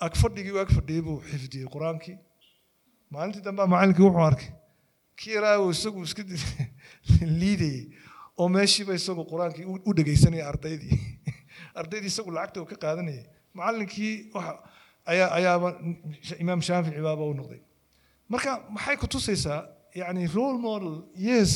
ag 0.00 0.14
fadhigii 0.14 0.58
ag 0.62 0.70
fadhiyey 0.70 1.02
buu 1.02 1.20
xifdiyey 1.30 1.68
qur'aankii. 1.74 2.16
Maalintii 3.10 3.42
dambe 3.42 3.66
macallinkii 3.72 4.04
wuxuu 4.06 4.24
arkay 4.30 4.50
kii 5.18 5.34
yaraa 5.36 5.56
uu 5.62 5.70
isagu 5.76 6.02
iska 6.06 6.22
liidayey 7.40 7.80
oo 8.38 8.48
meeshiiba 8.56 8.94
isagu 9.00 9.24
qur'aankii 9.32 9.66
u 9.88 9.94
dhegeysanaya 9.98 10.48
ardaydii 10.52 10.98
ardaydii 11.80 12.12
isagu 12.14 12.30
lacagta 12.36 12.62
uu 12.62 12.70
ka 12.72 12.76
qaadanayay. 12.84 13.24
Macallinkii 13.54 14.12
waxa 14.34 14.54
ayaa 15.12 15.30
ayaaba 15.38 15.68
imaam 16.44 16.62
shaafici 16.68 17.02
baaba 17.08 17.30
u 17.32 17.34
noqday. 17.40 17.60
Marka 18.28 18.54
maxay 18.76 18.96
ku 19.02 19.10
tusaysaa 19.14 19.60
yani 20.00 20.22
role 20.36 20.58
model 20.66 20.94
yes. 21.28 21.52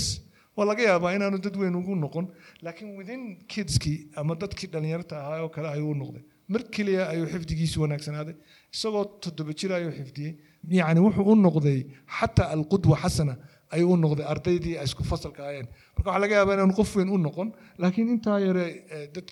Waa 0.57 0.67
laga 0.71 0.83
yaabaa 0.91 1.13
inaanu 1.17 1.39
dad 1.45 1.57
weyn 1.61 1.75
ugu 1.81 1.95
noqon 2.05 2.27
laakiin 2.65 2.91
within 2.99 3.23
kidskii 3.53 3.99
ama 4.21 4.35
dadkii 4.43 4.69
dhallinyarta 4.73 5.15
ahaa 5.23 5.41
oo 5.45 5.49
kale 5.55 5.69
ayuu 5.77 5.91
u 5.95 5.95
noqday. 6.03 6.23
Mar 6.53 6.63
keliya 6.75 7.03
ayuu 7.13 7.27
xifdigiisu 7.33 7.77
wanaagsanaaday. 7.85 8.35
Isagoo 8.75 9.05
toddoba 9.25 9.53
jir 9.61 9.71
ayuu 9.79 9.93
xifdiyey. 9.99 10.33
Yani 10.81 11.01
wuxuu 11.07 11.25
u 11.33 11.35
noqday 11.47 11.79
xataa 12.19 12.49
alqudwa 12.57 12.97
xasana 13.03 13.35
ayuu 13.75 13.93
u 13.95 13.97
noqday 14.05 14.27
ardaydii 14.33 14.75
ay 14.81 14.85
isku 14.91 15.03
fasalka 15.13 15.41
ahayeen 15.47 15.69
marka 15.97 16.09
waxaa 16.11 16.23
laga 16.25 16.35
yaabaa 16.39 16.55
inaanu 16.59 16.75
qof 16.81 16.91
weyn 16.99 17.09
u 17.15 17.19
noqon 17.27 17.49
laakiin 17.83 18.09
intaa 18.15 18.39
yare 18.47 18.65
dad 19.15 19.27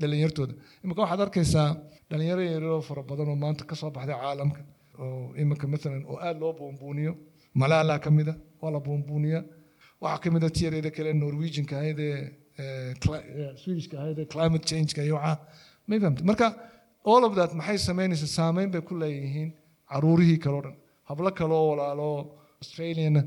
dhallinyartooda. 0.00 0.54
Imika 0.84 1.00
waxaad 1.04 1.20
arkaysaa 1.26 1.68
dhalinyaro 2.10 2.42
yaroo 2.52 2.80
fara 2.88 3.02
badan 3.10 3.28
oo 3.32 3.36
maanta 3.44 3.64
ka 3.70 3.74
soo 3.80 3.90
baxday 3.96 4.16
caalamka. 4.24 4.60
Oo 5.02 5.32
imika 5.42 5.66
maalan 5.72 6.02
oo 6.10 6.16
aada 6.26 6.38
loo 6.42 6.52
buunbuuniyo 6.58 7.12
malaala 7.62 7.94
ka 8.04 8.10
mida 8.18 8.34
waa 8.62 8.70
la 8.76 8.80
buunbuuniya 8.86 9.40
waxaa 10.04 10.22
ka 10.24 10.28
mida 10.34 10.48
tiyareeda 10.56 10.90
kale 10.96 11.10
norwegianka 11.24 11.74
ahayd 11.80 12.00
ee 12.08 12.94
swedishka 13.62 13.94
ahayd 14.02 14.18
ee 14.22 14.28
climate 14.34 14.64
changeka 14.70 15.02
iyo 15.08 15.14
waxaa 15.20 15.36
may 15.88 15.98
fahamtay 16.02 16.24
marka 16.30 16.46
all 17.12 17.22
of 17.28 17.32
that 17.38 17.50
maxay 17.60 17.78
samaynaysaa 17.88 18.30
saameyn 18.38 18.70
bay 18.74 18.82
ku 18.88 18.94
leeyihiin 19.02 19.50
caruurihii 19.92 20.38
kaleo 20.44 20.62
dhan. 20.66 20.76
Hablo 21.08 21.30
kale 21.38 21.54
oo 21.60 21.66
walaalo 21.72 22.08
australiana 22.62 23.22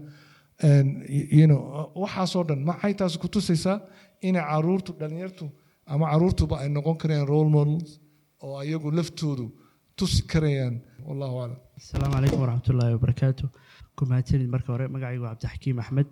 waxaasoo 2.04 2.44
dhan 2.50 2.60
maxay 2.70 2.94
taas 3.00 3.14
ku 3.24 3.28
tusaysaa 3.36 3.78
inay 4.28 4.44
caruurtu 4.52 4.92
dhalinyartu 5.02 5.46
ama 5.94 6.06
caruurtuba 6.12 6.56
ay 6.64 6.70
noqon 6.78 6.98
karayaan 7.02 7.28
role 7.34 7.50
models 7.58 7.92
oo 8.44 8.56
ayagu 8.64 8.92
laftoodu 9.00 9.46
tusi 9.98 10.22
karayaan? 10.32 10.76
Wallahu 11.08 11.36
aclam 11.44 11.60
asalaamu 11.80 12.14
calaykum 12.16 12.40
waraxmatullaahi 12.44 12.94
wabarakaatu 12.98 13.46
kumahadsanid 14.00 14.50
marka 14.56 14.70
hore 14.74 14.86
magacaygu 14.96 15.26
cabdixakiim 15.30 15.78
axmed. 15.84 16.08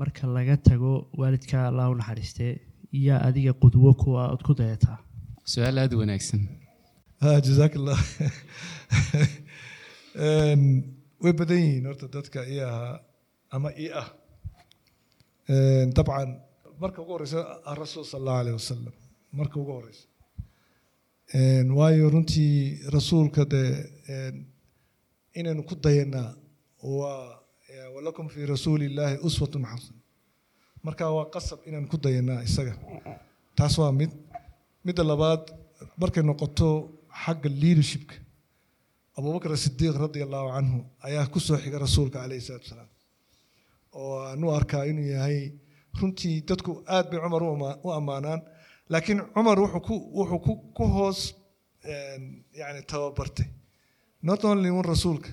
Marka 0.00 0.22
laga 0.36 0.56
tago 0.68 0.92
waalidka 1.20 1.56
allah 1.70 1.86
u 1.92 1.94
naxariistee 2.00 2.52
iyo 2.98 3.16
adiga 3.28 3.52
qudwo 3.62 3.90
kuwa 4.02 4.22
aad 4.30 4.42
ku 4.46 4.52
dayataa 4.60 4.98
su'aal 5.52 5.76
aada 5.78 5.96
u 5.96 5.98
wanaagsan. 6.02 6.40
Jazaak 7.46 7.72
allah 7.80 7.98
way 11.22 11.32
badan 11.40 11.58
yihiin 11.64 11.84
horta 11.86 12.06
dadka 12.16 12.40
i 12.54 12.56
ahaa 12.68 12.94
ama 13.50 13.70
i 13.84 13.86
ah 14.02 14.08
dabcan 15.96 16.30
marka 16.82 16.98
ugu 17.02 17.12
horeysa 17.16 17.40
arasuul 17.72 18.04
sal 18.04 18.20
allahu 18.20 18.38
alayh 18.42 18.54
wasalam 18.60 18.94
marka 19.40 19.56
ugu 19.62 19.72
horeysa 19.78 20.06
waayo 21.78 22.10
runtii 22.14 22.56
rasuulka 22.96 23.42
dee 23.52 23.70
inaynu 25.40 25.62
ku 25.68 25.74
dayanaa 25.84 26.30
walakum 26.82 28.28
fi 28.28 28.46
rasuuli 28.46 28.84
illaahi 28.90 29.16
uswatun 29.28 29.64
xasan 29.64 29.96
marka 30.84 31.10
waa 31.16 31.26
qasab 31.34 31.58
inaan 31.66 31.86
ku 31.88 31.96
dayanaa 31.96 32.42
isaga. 32.42 32.74
Taas 33.56 33.78
waa 33.78 33.92
mid 33.92 34.10
midda 34.84 35.02
labaad 35.04 35.42
markay 36.00 36.22
noqoto 36.22 36.68
xagga 37.24 37.48
leadershipka. 37.62 38.14
Abubakar 39.18 39.52
asidiiq 39.52 39.94
radia 40.04 40.24
allahu 40.26 40.48
canhu 40.56 40.78
ayaa 41.06 41.26
ku 41.32 41.38
soo 41.40 41.56
xiga 41.62 41.78
rasuulka 41.78 42.18
calayhi 42.22 42.40
salaatu 42.46 42.64
wasalaam 42.66 42.90
oo 43.98 44.16
aan 44.28 44.44
u 44.44 44.50
arkaa 44.58 44.84
inuu 44.90 45.08
yahay 45.14 45.38
runtii 46.00 46.36
dadku 46.48 46.70
aad 46.94 47.06
bay 47.10 47.20
cumar 47.24 47.42
u 47.86 47.88
ammaanaan 47.98 48.40
laakiin 48.92 49.20
cumar 49.34 49.58
wuxuu 49.64 50.46
ku 50.76 50.84
hoos 50.96 51.20
yani 52.60 52.80
tababartay. 52.90 53.46
Not 54.22 54.44
only 54.44 54.70
un 54.70 54.84
rasuulka 54.94 55.28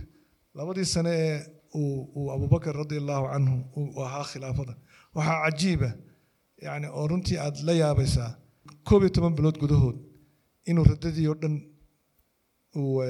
labadii 0.57 0.85
sane 0.93 1.11
ee 1.27 1.37
uu 1.79 1.95
uu 2.17 2.27
abubakar 2.35 2.73
radia 2.81 2.99
allahu 3.03 3.25
canhu 3.33 3.55
uu 3.79 4.01
ahaa 4.05 4.25
khilaafada. 4.31 4.73
Waxaa 5.15 5.37
cajiiba 5.45 5.89
yani 6.65 6.87
oo 6.97 7.07
runtii 7.11 7.37
aad 7.45 7.55
la 7.67 7.73
yaabaysaa 7.81 8.31
koob 8.87 9.01
iyo 9.03 9.09
toban 9.15 9.33
bilood 9.37 9.57
gudahood 9.63 9.97
inuu 10.69 10.85
radadii 10.91 11.27
oo 11.31 11.37
dhan 11.41 11.55
uu 12.79 13.01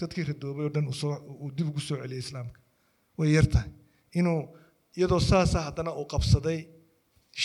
dadkii 0.00 0.24
radoobay 0.30 0.64
oo 0.66 0.72
dhan 0.74 0.86
uu 1.42 1.50
dib 1.56 1.68
ugu 1.70 1.80
soo 1.80 1.96
celiyay 2.02 2.22
islaamka. 2.26 2.58
Way 3.18 3.30
yar 3.36 3.46
tahay. 3.52 3.70
Inuu 4.18 4.40
iyadoo 4.98 5.20
saasa 5.30 5.58
haddana 5.66 5.90
uu 6.00 6.06
qabsaday 6.12 6.60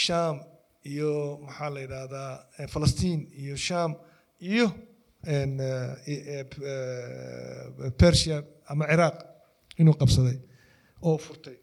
shaam 0.04 0.36
iyo 0.92 1.12
maxaa 1.46 1.70
la 1.76 1.80
yidhaahdaa 1.86 2.30
falastiin 2.74 3.20
iyo 3.42 3.56
shaam 3.68 3.92
iyo 4.52 4.66
een, 5.26 5.60
eh, 5.60 5.92
eh, 6.08 6.40
eh, 6.40 7.92
persia 7.98 8.44
ama 8.68 8.86
ciraaq 8.88 9.18
inuu 9.78 9.96
qabsaday 9.96 10.38
oo 11.02 11.18
furtay. 11.18 11.58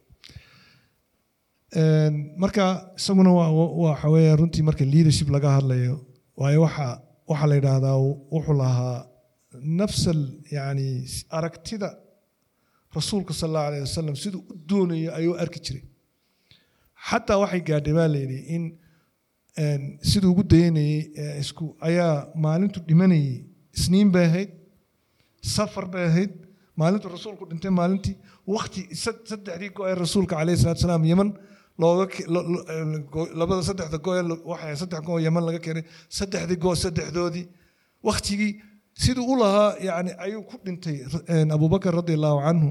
Marka 2.37 2.93
isaguna 2.97 3.31
waxa 3.31 4.37
runtii 4.37 4.63
marka 4.63 4.85
leadership 4.85 5.29
laga 5.29 5.51
hadlayo 5.59 5.95
waayo 6.37 6.61
waxa 6.63 7.03
waxaa 7.29 7.47
la 7.49 7.55
yidhaahdaa 7.55 7.97
wuxuu 8.33 8.57
lahaa 8.63 9.07
nafsal 9.81 10.21
yani 10.51 11.05
aragtida 11.31 11.89
rasuulka 12.97 13.33
sal 13.35 13.49
allahu 13.49 13.67
alayh 13.69 13.81
wasalam 13.81 14.17
siduu 14.17 14.43
u 14.51 14.55
doonayo 14.69 15.15
ayuu 15.15 15.35
arki 15.43 15.61
jiray. 15.61 15.85
Xataa 17.09 17.39
waxay 17.43 17.61
gaadhay 17.69 17.95
baa 17.95 18.09
layidhi 18.15 18.39
in 18.55 18.65
siduu 20.03 20.31
ugu 20.33 20.43
dayanayay 20.43 21.39
isku 21.43 21.77
ayaa 21.89 22.33
maalintu 22.35 22.81
dhimanayay 22.89 23.49
isniin 23.79 24.11
bay 24.14 24.25
ahayd 24.31 24.51
safar 25.55 25.87
bay 25.95 26.05
ahayd 26.11 26.33
maalintu 26.81 27.09
rasuulku 27.16 27.45
dhintay 27.51 27.71
maalintii 27.81 28.14
wakti 28.55 28.83
sad- 29.03 29.25
saddexdii 29.31 29.71
go 29.79 29.83
ee 29.91 29.95
rasuulka 30.05 30.35
calayhi 30.41 30.59
salaatu 30.62 30.81
salaam 30.87 31.05
yeman 31.11 31.31
eh, 32.75 33.29
labada 33.41 33.62
saddexda 33.68 33.99
go 34.07 34.12
ee 34.18 34.23
lo- 34.31 34.43
waxay 34.53 34.77
saddex 34.83 35.01
go 35.09 35.14
yeman 35.27 35.45
laga 35.49 35.59
keenay 35.66 35.85
saddexdii 36.18 36.57
go 36.64 36.71
saddexdoodii. 36.85 37.47
Waktigii 38.09 38.53
siduu 39.03 39.27
u 39.33 39.37
lahaa 39.43 39.71
yani 39.89 40.11
ayuu 40.25 40.43
ku 40.51 40.57
dhintay 40.64 40.97
een, 41.35 41.51
abubakar 41.57 41.93
radi 42.01 42.12
allahu 42.18 42.39
canhu 42.47 42.71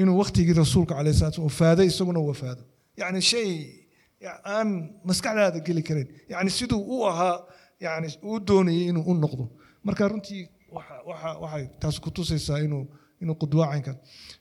inuu 0.00 0.16
waktigii 0.22 0.54
rasuulka 0.62 0.94
calayhi 0.98 1.16
salaatu 1.18 1.36
salaam 1.36 1.48
wafaaday 1.50 1.86
isaguna 1.92 2.20
wafaado. 2.30 2.62
Yani 3.00 3.20
shay 3.30 3.50
aan 4.54 4.68
maskaxdaada 5.08 5.58
geli 5.66 5.82
karin. 5.88 6.08
Yani 6.32 6.50
siduu 6.50 6.80
u 6.94 7.04
ahaa 7.10 7.36
yani 7.80 8.08
uu 8.24 8.38
doonayay 8.48 8.84
inuu 8.92 9.04
u 9.10 9.14
noqdo 9.24 9.44
marka 9.86 10.08
runtii 10.12 10.42
waxa 10.76 10.94
waxa 11.10 11.28
waxay 11.44 11.64
taas 11.80 11.96
ku 12.04 12.08
tusaysaa 12.16 12.58
inuu 12.66 12.84
inuu 13.22 13.36
qudwo 13.42 13.62
caynkan 13.70 13.96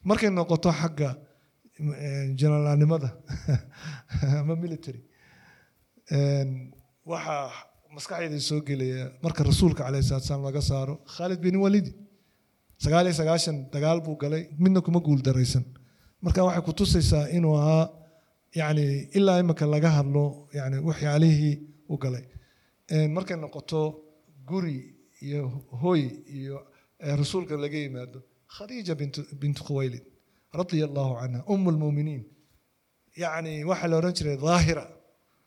markay 0.10 0.30
noqoto 0.38 0.70
xagga 0.82 1.10
eh, 2.04 2.26
jenaraalnimada 2.40 3.10
ama 4.42 4.56
military 4.64 5.02
een, 6.12 6.50
waxaa 7.12 7.50
maskaxdayda 7.96 8.40
soo 8.50 8.62
gelaya 8.68 9.06
marka 9.24 9.42
rasuulka 9.50 9.82
calayhi 9.86 10.06
salaatu 10.10 10.28
salaam 10.30 10.44
laga 10.50 10.62
saaro 10.70 10.96
khaalid 11.16 11.40
bin 11.46 11.56
walidi 11.64 11.92
sagaal 12.84 13.06
iyo 13.08 13.16
sagaashan 13.22 13.58
dagaal 13.74 14.00
buu 14.06 14.16
galay 14.24 14.44
midna 14.64 14.80
kuma 14.86 15.00
guul 15.06 15.22
daraysan. 15.28 15.64
Marka 16.26 16.40
waxay 16.48 16.64
ku 16.68 16.72
tusaysaa 16.80 17.26
inuu 17.38 17.56
ahaa 17.62 17.86
yani 18.62 18.86
ilaa 19.18 19.40
imika 19.44 19.66
laga 19.74 19.90
hadlo 19.98 20.24
yani 20.58 20.78
waxyaalihii 20.88 21.56
u 21.94 21.96
galay. 22.04 22.24
Een, 22.94 23.10
markay 23.18 23.38
noqoto 23.44 23.82
guri 24.50 24.78
iyo 25.28 25.42
hoy 25.82 26.02
iyo 26.38 26.58
rasuulka 27.22 27.54
laga 27.64 27.78
yimaado 27.84 28.20
khadiija 28.56 28.94
bintu 29.42 29.62
khuwaylid 29.68 30.04
radia 30.60 30.86
allahu 30.90 31.12
canha 31.22 31.40
um 31.54 31.62
lmuminiin 31.76 32.24
yani 33.24 33.52
waxaa 33.70 33.88
la 33.92 33.96
odhan 34.00 34.14
jiray 34.18 34.38
daahira. 34.46 34.86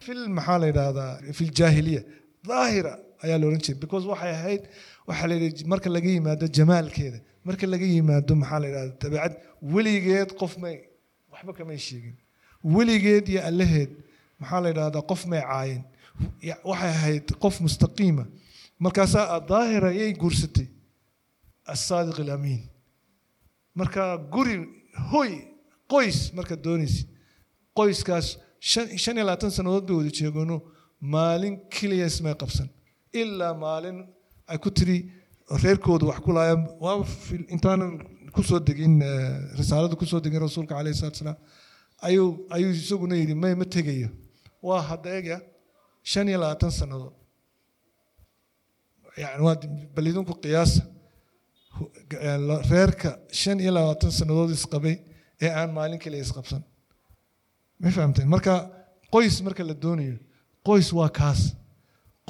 Fil 0.05 0.23
maxaa 0.37 0.59
la 0.63 0.67
yidhahdaa 0.71 1.13
fi 1.37 1.43
ljaahiliya 1.51 2.03
daahira 2.49 2.93
ayaa 3.25 3.39
la 3.41 3.47
odhan 3.49 3.63
jiray 3.65 3.79
because 3.85 4.05
waxay 4.13 4.33
ahayd 4.39 4.63
waxaa 5.09 5.27
la 5.31 5.35
yidhi 5.37 5.65
marka 5.73 5.89
laga 5.97 6.09
yimaado 6.17 6.47
jamaalkeeda 6.59 7.19
marka 7.49 7.65
laga 7.73 7.87
yimaado 7.95 8.33
maxaa 8.43 8.59
la 8.63 8.67
yidhahda 8.69 8.95
dabeecad 9.03 9.33
weligeed 9.75 10.31
qof 10.41 10.53
may 10.65 10.77
waxba 11.33 11.53
kamay 11.59 11.79
sheegin. 11.87 12.15
Weligeed 12.75 13.25
iyo 13.33 13.41
allaheed 13.51 13.91
maxaa 14.41 14.61
la 14.65 14.69
yidhahdaa 14.73 15.03
qof 15.11 15.23
may 15.33 15.43
caayin. 15.51 15.83
Waxay 16.71 16.91
ahayd 16.99 17.27
qof 17.43 17.55
mustaqiima 17.67 18.25
markaasaa 18.85 19.41
daahira 19.51 19.89
ayay 19.95 20.13
guursatay 20.23 20.67
asaadiq 21.75 22.19
alamiin. 22.25 22.63
Marka 23.79 24.03
guri 24.35 24.57
hoy 25.13 25.31
qoys 25.93 26.19
marka 26.37 26.55
doonaysid 26.65 27.07
qoyskaas 27.79 28.27
shan 29.03 29.17
iyo 29.17 29.25
labaatan 29.29 29.51
sannadood 29.57 29.87
bay 29.89 29.97
wada 30.01 30.13
jeegano 30.19 30.57
maalin 31.15 31.55
keliya 31.75 32.07
ismay 32.13 32.35
qabsan. 32.43 32.69
Ilaa 33.21 33.55
maalin 33.65 33.99
ay 34.51 34.59
ku 34.65 34.71
tiri 34.79 34.97
reerkoodu 35.63 36.05
wax 36.11 36.19
ku 36.27 36.31
laayaan 36.37 36.63
waa 36.85 36.97
intaanan 37.55 37.93
ku 38.35 38.43
soo 38.49 38.61
degin 38.69 38.95
eh, 39.03 39.33
risaalada 39.59 39.95
ku 40.01 40.07
soo 40.11 40.21
degin 40.25 40.41
rasuulka 40.47 40.75
calayhi 40.79 40.97
salaatu 41.01 41.19
salaam 41.23 41.39
ayuu 42.07 42.29
ayuu 42.57 42.71
isaguna 42.83 43.15
yidhi 43.21 43.35
may 43.43 43.55
ma 43.61 43.65
tegayo. 43.77 44.09
Waa 44.69 44.83
hadeega 44.91 45.37
shan 46.11 46.29
iyo 46.31 46.39
labaatan 46.43 46.73
sannadood 46.81 47.15
bal 49.95 50.07
idinku 50.11 50.35
qiyaasa 50.45 50.83
reerka 52.71 53.11
shan 53.41 53.59
iyo 53.65 53.73
labaatan 53.77 54.11
sannadood 54.19 54.51
isqabay 54.59 54.97
ee 55.45 55.51
aan 55.61 55.71
maalin 55.77 55.99
keliya 56.05 56.23
isqabsan 56.27 56.63
ma 57.83 57.89
fahamteen 57.97 58.29
marka 58.35 58.55
qoys 59.15 59.37
marka 59.47 59.63
la 59.71 59.75
doonayo 59.85 60.17
qoys 60.69 60.89
waa 60.99 61.09
kaas 61.19 61.41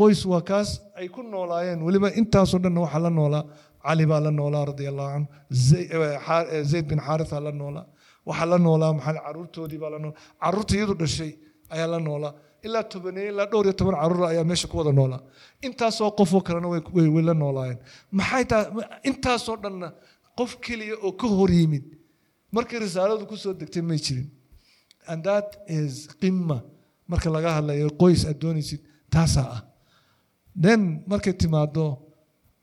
qoys 0.01 0.21
waa 0.33 0.43
kaas 0.51 0.69
ay 1.01 1.09
ku 1.15 1.21
noolaayeen 1.35 1.81
weliba 1.87 2.09
intaasoo 2.21 2.59
dhanna 2.65 2.81
waxaa 2.85 3.03
la 3.07 3.11
noolaa 3.19 3.45
cali 3.87 4.05
baa 4.11 4.21
la 4.27 4.31
noolaa 4.39 4.65
radia 4.71 4.89
allahu 4.93 5.11
canhu 5.15 6.65
zayd 6.73 6.87
bin 6.91 6.99
xaaritha 7.07 7.37
la 7.47 7.53
noolaa 7.61 7.85
waxaa 8.29 8.47
la 8.53 8.59
noolaa 8.67 8.93
maxaa 8.99 9.15
caruurtoodii 9.27 9.79
baa 9.83 9.91
la 9.95 9.99
noolaa 10.05 10.19
carruurta 10.43 10.73
iyadu 10.79 10.95
dhashay 11.03 11.31
ayaa 11.75 11.89
la 11.95 11.99
noolaa 12.09 12.33
ilaa 12.67 12.85
tobaneeye 12.93 13.29
ilaa 13.33 13.47
dhowr 13.53 13.67
iyo 13.67 13.75
toban 13.81 13.97
carruur 14.01 14.25
ayaa 14.33 14.45
meesha 14.51 14.69
ku 14.69 14.77
wada 14.79 14.93
noolaa 14.99 15.21
intaasoo 15.67 16.11
qofoo 16.19 16.41
kalena 16.47 16.69
way 16.69 17.23
la 17.29 17.35
noolaayeen. 17.43 17.79
Maxay 18.19 18.45
taa 18.53 18.63
intaasoo 19.11 19.57
dhanna 19.63 19.89
qof 20.39 20.51
keliya 20.65 20.97
oo 21.07 21.13
ka 21.21 21.27
hor 21.37 21.51
yimid 21.59 21.85
markii 22.57 22.79
risaaladu 22.85 23.25
ku 23.31 23.37
soo 23.37 23.53
degtay 23.61 23.83
may 23.83 23.99
jirin. 24.07 24.29
And 25.11 25.25
that 25.25 25.49
is 25.67 25.93
qima 26.21 26.63
marka 27.11 27.29
laga 27.37 27.51
hadlayo 27.59 27.89
qoys 28.03 28.23
aad 28.31 28.39
doonaysid 28.43 28.81
taasaa 29.15 29.49
ah. 29.57 29.61
Then 30.65 30.81
markay 31.11 31.33
timaado 31.43 31.85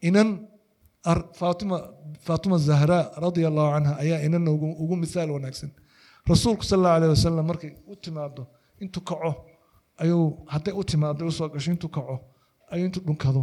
inan 0.08 0.28
fatima 1.40 1.76
fatima 2.26 2.56
zahra 2.68 2.98
radia 3.24 3.46
allahu 3.50 3.70
canha 3.74 3.92
ayaa 4.02 4.18
inana 4.26 4.50
ugu, 4.82 4.96
misaal 4.96 5.30
wanaagsan. 5.36 5.70
Rasuulku 6.30 6.64
sal 6.70 6.78
allahu 6.78 6.96
alayh 6.98 7.08
wasalam 7.16 7.46
markay 7.50 7.70
u 7.92 7.94
timaado 8.04 8.42
intuu 8.82 9.02
kaco 9.08 9.32
ayuu 10.02 10.24
hadday 10.52 10.74
u 10.80 10.82
timaado 10.90 11.26
u 11.26 11.32
soo 11.38 11.48
gasho 11.54 11.70
intuu 11.74 11.88
kaco 11.96 12.16
ayuu 12.72 12.86
intuu 12.88 13.02
dhunkado. 13.06 13.42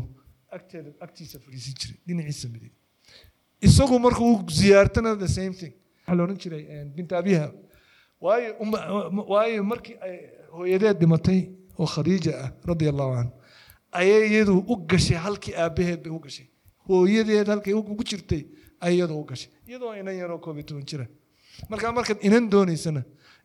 Agteeda 0.56 0.90
agtiisa 1.06 1.40
fadhiisin 1.44 1.74
jiray 1.80 1.98
dhinaciisa 2.08 2.48
midig 2.54 2.74
isagu 3.68 4.00
marka 4.06 4.22
uu 4.30 4.38
ziyaartana 4.60 5.16
the 5.24 5.28
same 5.28 5.54
thing. 5.60 5.74
Waxaa 6.08 6.16
la 6.18 6.24
odhan 6.24 6.38
jiray 6.44 6.64
eh, 6.74 6.86
bint 6.96 7.12
abiha 7.20 7.52
waayo 8.22 8.52
waayo 9.34 9.64
markii 9.72 9.96
ay 10.08 10.16
hooyadeed 10.56 10.98
dhimatay 11.02 11.40
oo 11.80 11.86
khadiija 11.94 12.32
ah 12.44 12.50
radia 12.70 12.90
allahu 12.94 13.12
canha 13.16 13.32
ayay 14.00 14.24
iyadu 14.32 14.54
u 14.72 14.76
gashay 14.90 15.18
halkii 15.26 15.54
aabaheed 15.64 16.00
bay 16.04 16.12
u 16.18 16.20
gashay. 16.26 16.48
Hooyadeed 16.88 17.48
halkay 17.54 17.74
ugu 17.74 18.04
jirtay 18.10 18.44
ay 18.80 18.96
iyadu 18.96 19.14
u 19.22 19.26
gashay. 19.30 19.52
Iyadoo 19.68 19.94
inan 20.00 20.16
yaroo 20.22 20.40
koob 20.40 20.58
iyo 20.58 20.66
toban 20.70 20.86
jira. 20.90 21.06
Marka 21.70 21.92
markaad 21.92 22.20
inan 22.28 22.50
doonaysana 22.50 23.02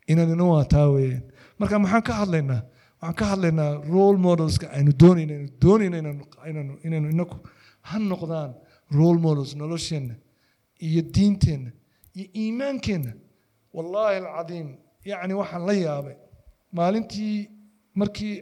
inanina 0.07 0.43
waa 0.53 0.65
taa 0.73 0.87
weeyaan. 0.95 1.23
Marka 1.59 1.79
maxaan 1.79 2.03
ka 2.07 2.13
hadlaynaa 2.21 2.61
waxaan 3.03 3.15
ka 3.19 3.25
hadlaynaa 3.31 3.71
role 3.93 4.17
modelska 4.27 4.65
aynu 4.77 4.91
doonayna 5.01 5.35
doonayna 5.63 5.97
inaynu 6.87 7.07
inaku 7.15 7.35
ha 7.89 7.95
noqdaan 8.11 8.51
role 8.99 9.19
models 9.25 9.51
nolosheenna 9.61 10.15
iyo 10.87 11.01
diinteenna 11.15 11.71
iyo 12.17 12.27
iimaankeenna. 12.41 13.11
Wallaahi 13.75 14.15
alcadiim 14.21 14.67
yacni 15.11 15.33
waxaan 15.41 15.63
la 15.69 15.73
yaabay 15.85 16.15
maalintii 16.77 17.35
markii 18.01 18.33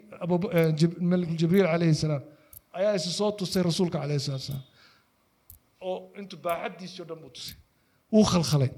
eh, 0.58 0.70
Jib- 0.80 1.00
Malik 1.12 1.30
jibriil 1.40 1.66
calayhi 1.74 1.96
salaam 2.04 2.24
ayaa 2.78 2.94
isi 3.00 3.12
soo 3.20 3.32
tusay 3.40 3.64
rasuulka 3.70 3.98
calayhi 4.04 4.20
salaatu 4.26 4.46
salaam. 4.50 4.64
Oo 5.88 5.98
intuu 6.20 6.40
baaxaddiisii 6.46 7.06
dhan 7.10 7.20
buu 7.24 7.32
tusay. 7.38 7.56
Wuu 8.14 8.26
khalkhalay. 8.34 8.72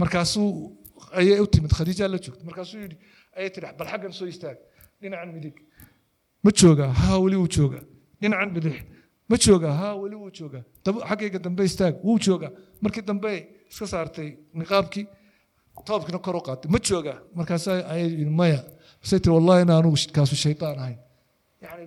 Markaasuu 0.00 0.50
ayay 1.18 1.40
u 1.44 1.46
timid 1.46 1.72
khadiija 1.78 2.08
la 2.12 2.18
joogtay. 2.24 2.44
Markaasuu 2.50 2.78
yidhi 2.84 2.96
ayay 3.36 3.50
tidhi 3.54 3.68
bal 3.78 3.88
xaggan 3.92 4.12
soo 4.18 4.26
istaag 4.34 4.56
dhinacan 5.02 5.30
midig 5.36 5.56
ma 6.44 6.50
joogaa 6.60 6.90
haa 7.00 7.18
weli 7.24 7.36
wuu 7.40 7.48
joogaa 7.56 7.84
dhinacan 8.20 8.50
bidix 8.56 8.76
ma 9.30 9.36
joogaa 9.44 9.74
haa 9.80 9.94
weli 10.02 10.16
wuu 10.22 10.30
joogaa 10.38 10.62
xaggayga 11.08 11.38
dambe 11.46 11.62
istaag 11.70 11.94
wuu 12.06 12.18
joogaa 12.26 12.50
markii 12.82 13.04
dambe 13.10 13.30
iska 13.70 13.86
saartay 13.92 14.28
niqaabkii 14.60 15.04
toobkina 15.86 16.18
kor 16.26 16.36
u 16.36 16.42
qaatay 16.48 16.68
ma 16.74 16.78
joogaa 16.88 17.18
markaas 17.38 17.64
ayay 17.68 18.24
maya 18.40 18.60
basay 19.02 19.18
tiri 19.22 19.34
wallahi 19.36 19.62
in 19.64 19.70
anugu 19.78 19.96
kaasu 20.16 20.36
shaytaan 20.44 20.76
ahayn 20.82 20.98
yani 21.64 21.84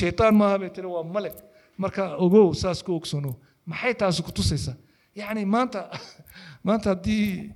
shaytaan 0.00 0.34
maaha 0.40 0.56
bay 0.62 0.70
tiri 0.76 0.88
waa 0.96 1.04
maleg 1.16 1.34
marka 1.82 2.02
ogow 2.24 2.46
saas 2.62 2.78
ku 2.86 2.90
ogsoonow 2.98 3.34
maxay 3.70 3.94
taasi 4.00 4.22
ku 4.26 4.32
tusaysaa 4.38 4.76
yacni 5.20 5.44
maanta 5.54 5.80
maanta 6.66 6.86
haddii 6.92 7.52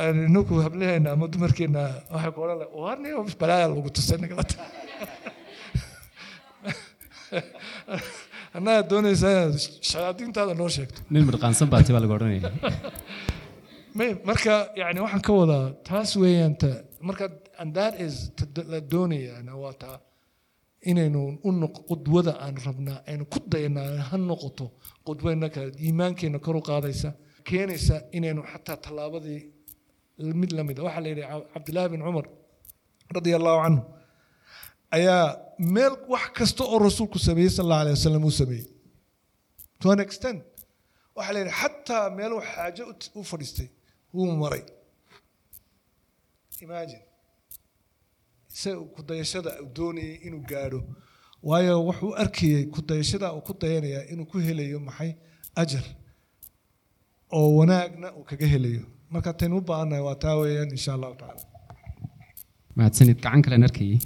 aan 0.00 0.16
inagu 0.28 0.54
hablaheena 0.64 1.08
ama 1.14 1.26
dumarkeena 1.32 1.82
waxay 2.12 2.32
ku 2.34 2.40
odhan 2.44 2.60
warni 2.84 3.08
balaaya 3.40 3.66
lagu 3.72 3.90
tusay 3.96 4.18
nagala 4.22 4.44
taa 4.52 4.68
annaga 8.56 8.82
doonaysaa 8.90 9.32
inaad 9.32 9.56
shayaadiintaada 9.90 10.54
noo 10.60 10.68
sheegto. 10.76 11.00
Nin 11.10 11.26
midqaansan 11.28 11.68
baati 11.72 11.92
baa 11.94 12.02
laga 12.04 12.14
odhanaya 12.18 12.50
May- 13.98 14.16
marka 14.30 14.52
yani 14.80 15.00
waxaan 15.04 15.22
ka 15.28 15.32
wadaa 15.40 15.64
taas 15.88 16.10
weeyaan 16.22 16.54
ta 16.62 16.70
marka 17.08 17.24
and 17.60 17.74
that 17.74 18.00
is 18.00 18.14
la 18.72 18.80
doonayaana 18.92 19.52
waa 19.62 19.74
taa 19.82 19.96
inaynu 20.90 21.20
u 21.48 21.50
qudwada 21.90 22.32
aan 22.44 22.56
rabnaa 22.66 22.98
aynu 23.10 23.24
ku 23.32 23.38
dayanaa 23.52 23.90
ha 24.08 24.16
noqoto 24.16 24.66
qudwo 25.06 25.32
innaka 25.36 25.60
iimaankeena 25.86 26.38
kor 26.38 26.56
u 26.56 26.62
qaadaysa 26.70 27.12
keenaysa 27.50 27.94
inaynu 28.18 28.42
xataa 28.52 28.76
tallaabadii 28.84 29.40
mid 30.42 30.50
la 30.58 30.62
mid 30.68 30.78
a 30.78 30.82
waxaa 30.86 31.02
la 31.04 31.08
yidhi 31.12 31.22
Ca- 31.30 31.46
cabdillaahi 31.54 31.88
bin 31.92 32.00
cumar 32.06 32.26
radia 33.16 33.36
allahu 33.40 33.58
canhu 33.64 33.82
ayaa 34.96 35.22
meel 35.74 35.94
wax 36.12 36.24
kasta 36.38 36.62
oo 36.72 36.78
rasuulku 36.88 37.18
sameeyey 37.28 37.50
sal 37.56 37.64
allahu 37.64 37.80
alayh 37.82 37.94
wasalam 37.98 38.24
uu 38.28 38.34
sameeyey. 38.42 38.66
To 39.80 39.86
an 39.94 40.00
extent 40.06 40.40
waxaa 41.16 41.32
la 41.34 41.38
yidhi 41.42 41.54
xataa 41.60 42.04
meeluu 42.18 42.40
xaajo 42.52 42.84
u- 43.18 43.24
fadhiistay 43.30 43.68
wuu 44.14 44.32
maray. 44.42 44.62
Imagine 46.64 47.02
isaga 48.54 48.80
kudayashada 48.96 49.50
uu 49.62 49.70
doonayay 49.76 50.14
inuu 50.26 50.42
gaadho 50.50 50.80
waayo 51.48 51.74
wuxuu 51.88 52.12
arkayey 52.22 52.62
kudayashada 52.74 53.26
uu 53.36 53.42
ku 53.46 53.52
dayanayaa 53.62 54.04
inuu 54.12 54.26
ku 54.30 54.36
helayo 54.46 54.78
maxay 54.88 55.10
ajar 55.62 55.84
oo 57.36 57.48
wanaagna 57.58 58.08
uu 58.18 58.24
kaga 58.30 58.46
helayo 58.54 58.84
marka 59.14 59.30
taynu 59.40 59.56
u 59.60 59.64
baahannahay 59.70 60.02
waa 60.08 60.16
taa 60.24 60.34
weeyaan 60.42 60.70
insha 60.76 60.92
allahu 60.96 61.14
tacaala 61.20 61.44
mahadsanid 62.78 63.18
gacan 63.24 63.40
kalen 63.44 63.62
arkayay. 63.68 63.98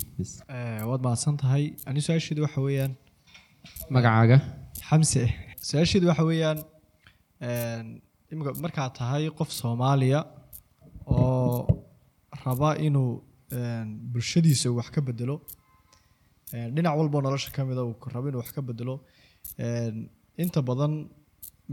Eh, 0.57 0.81
waad 0.91 1.01
mahadsan 1.07 1.35
tahay 1.43 1.65
ani 1.89 2.01
su'aasheedu 2.07 2.41
waxa 2.47 2.61
weeyaan. 2.67 2.93
Magacaaga. 3.97 4.39
Xamse. 4.89 5.23
Su'aasheedu 5.69 6.07
waxa 6.11 6.25
weeyaan 6.31 6.59
imika 8.33 8.51
markaad 8.65 8.93
tahay 9.01 9.23
qof 9.39 9.51
soomaaliya 9.61 10.21
oo 11.15 11.57
raba 12.45 12.71
inuu 12.87 13.11
bulshadiisa 14.13 14.69
wax 14.79 14.89
ka 14.95 15.01
bedelo 15.09 15.37
dhinac 16.75 16.95
walboo 17.01 17.21
nolosha 17.27 17.51
ka 17.57 17.61
mida 17.69 17.83
uu 17.89 17.95
rabo 18.15 18.27
inuu 18.31 18.41
wax 18.43 18.51
ka 18.57 18.63
bedelo 18.69 18.95
inta 20.43 20.61
badan 20.69 20.93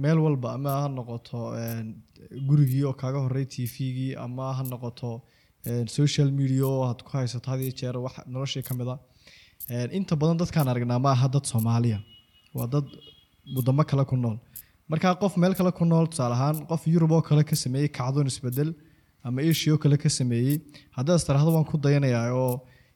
meel 0.02 0.18
walba 0.26 0.48
ama 0.58 0.72
ha 0.82 0.88
noqoto 0.98 1.40
gurigii 2.48 2.84
oo 2.90 2.94
kaaga 3.02 3.20
horey 3.26 3.46
tvgii 3.54 4.16
ama 4.26 4.46
ha 4.58 4.64
noqoto 4.72 5.10
social 5.98 6.30
media 6.40 6.66
oo 6.74 6.82
aad 6.90 7.00
ku 7.06 7.10
haysato 7.18 7.48
had 7.52 7.62
iyo 7.66 7.74
jeer 7.80 7.96
wax 8.06 8.16
noloshii 8.34 8.64
ka 8.70 8.74
mida 8.80 8.96
Een, 9.76 9.90
inta 9.98 10.14
badan 10.22 10.38
dadkaan 10.42 10.68
aragnaa 10.72 11.00
ma 11.06 11.12
aha 11.16 11.28
dad 11.34 11.46
soomaaliya. 11.52 12.00
Waa 12.56 12.68
dad 12.74 12.84
wadamo 13.56 13.84
kale 13.90 14.04
ku 14.10 14.16
nool. 14.24 14.38
Markaa 14.92 15.14
qof 15.22 15.34
meel 15.42 15.54
kale 15.60 15.72
ku 15.78 15.84
nool 15.92 16.06
tusaale 16.12 16.36
ahaan 16.38 16.58
qof 16.70 16.82
yurub 16.94 17.12
oo 17.18 17.22
kale 17.30 17.44
ka 17.50 17.56
sameeyey 17.64 17.88
kacdoon 17.98 18.28
isbeddel 18.32 18.70
ama 19.26 19.40
asia 19.50 19.72
oo 19.74 19.78
kale 19.84 19.98
ka 20.04 20.10
sameeyey 20.18 20.58
haddaad 20.98 21.18
istiraahdo 21.22 21.52
waan 21.56 21.66
ku 21.72 21.76
dayanayaa 21.86 22.26
oo 22.44 22.54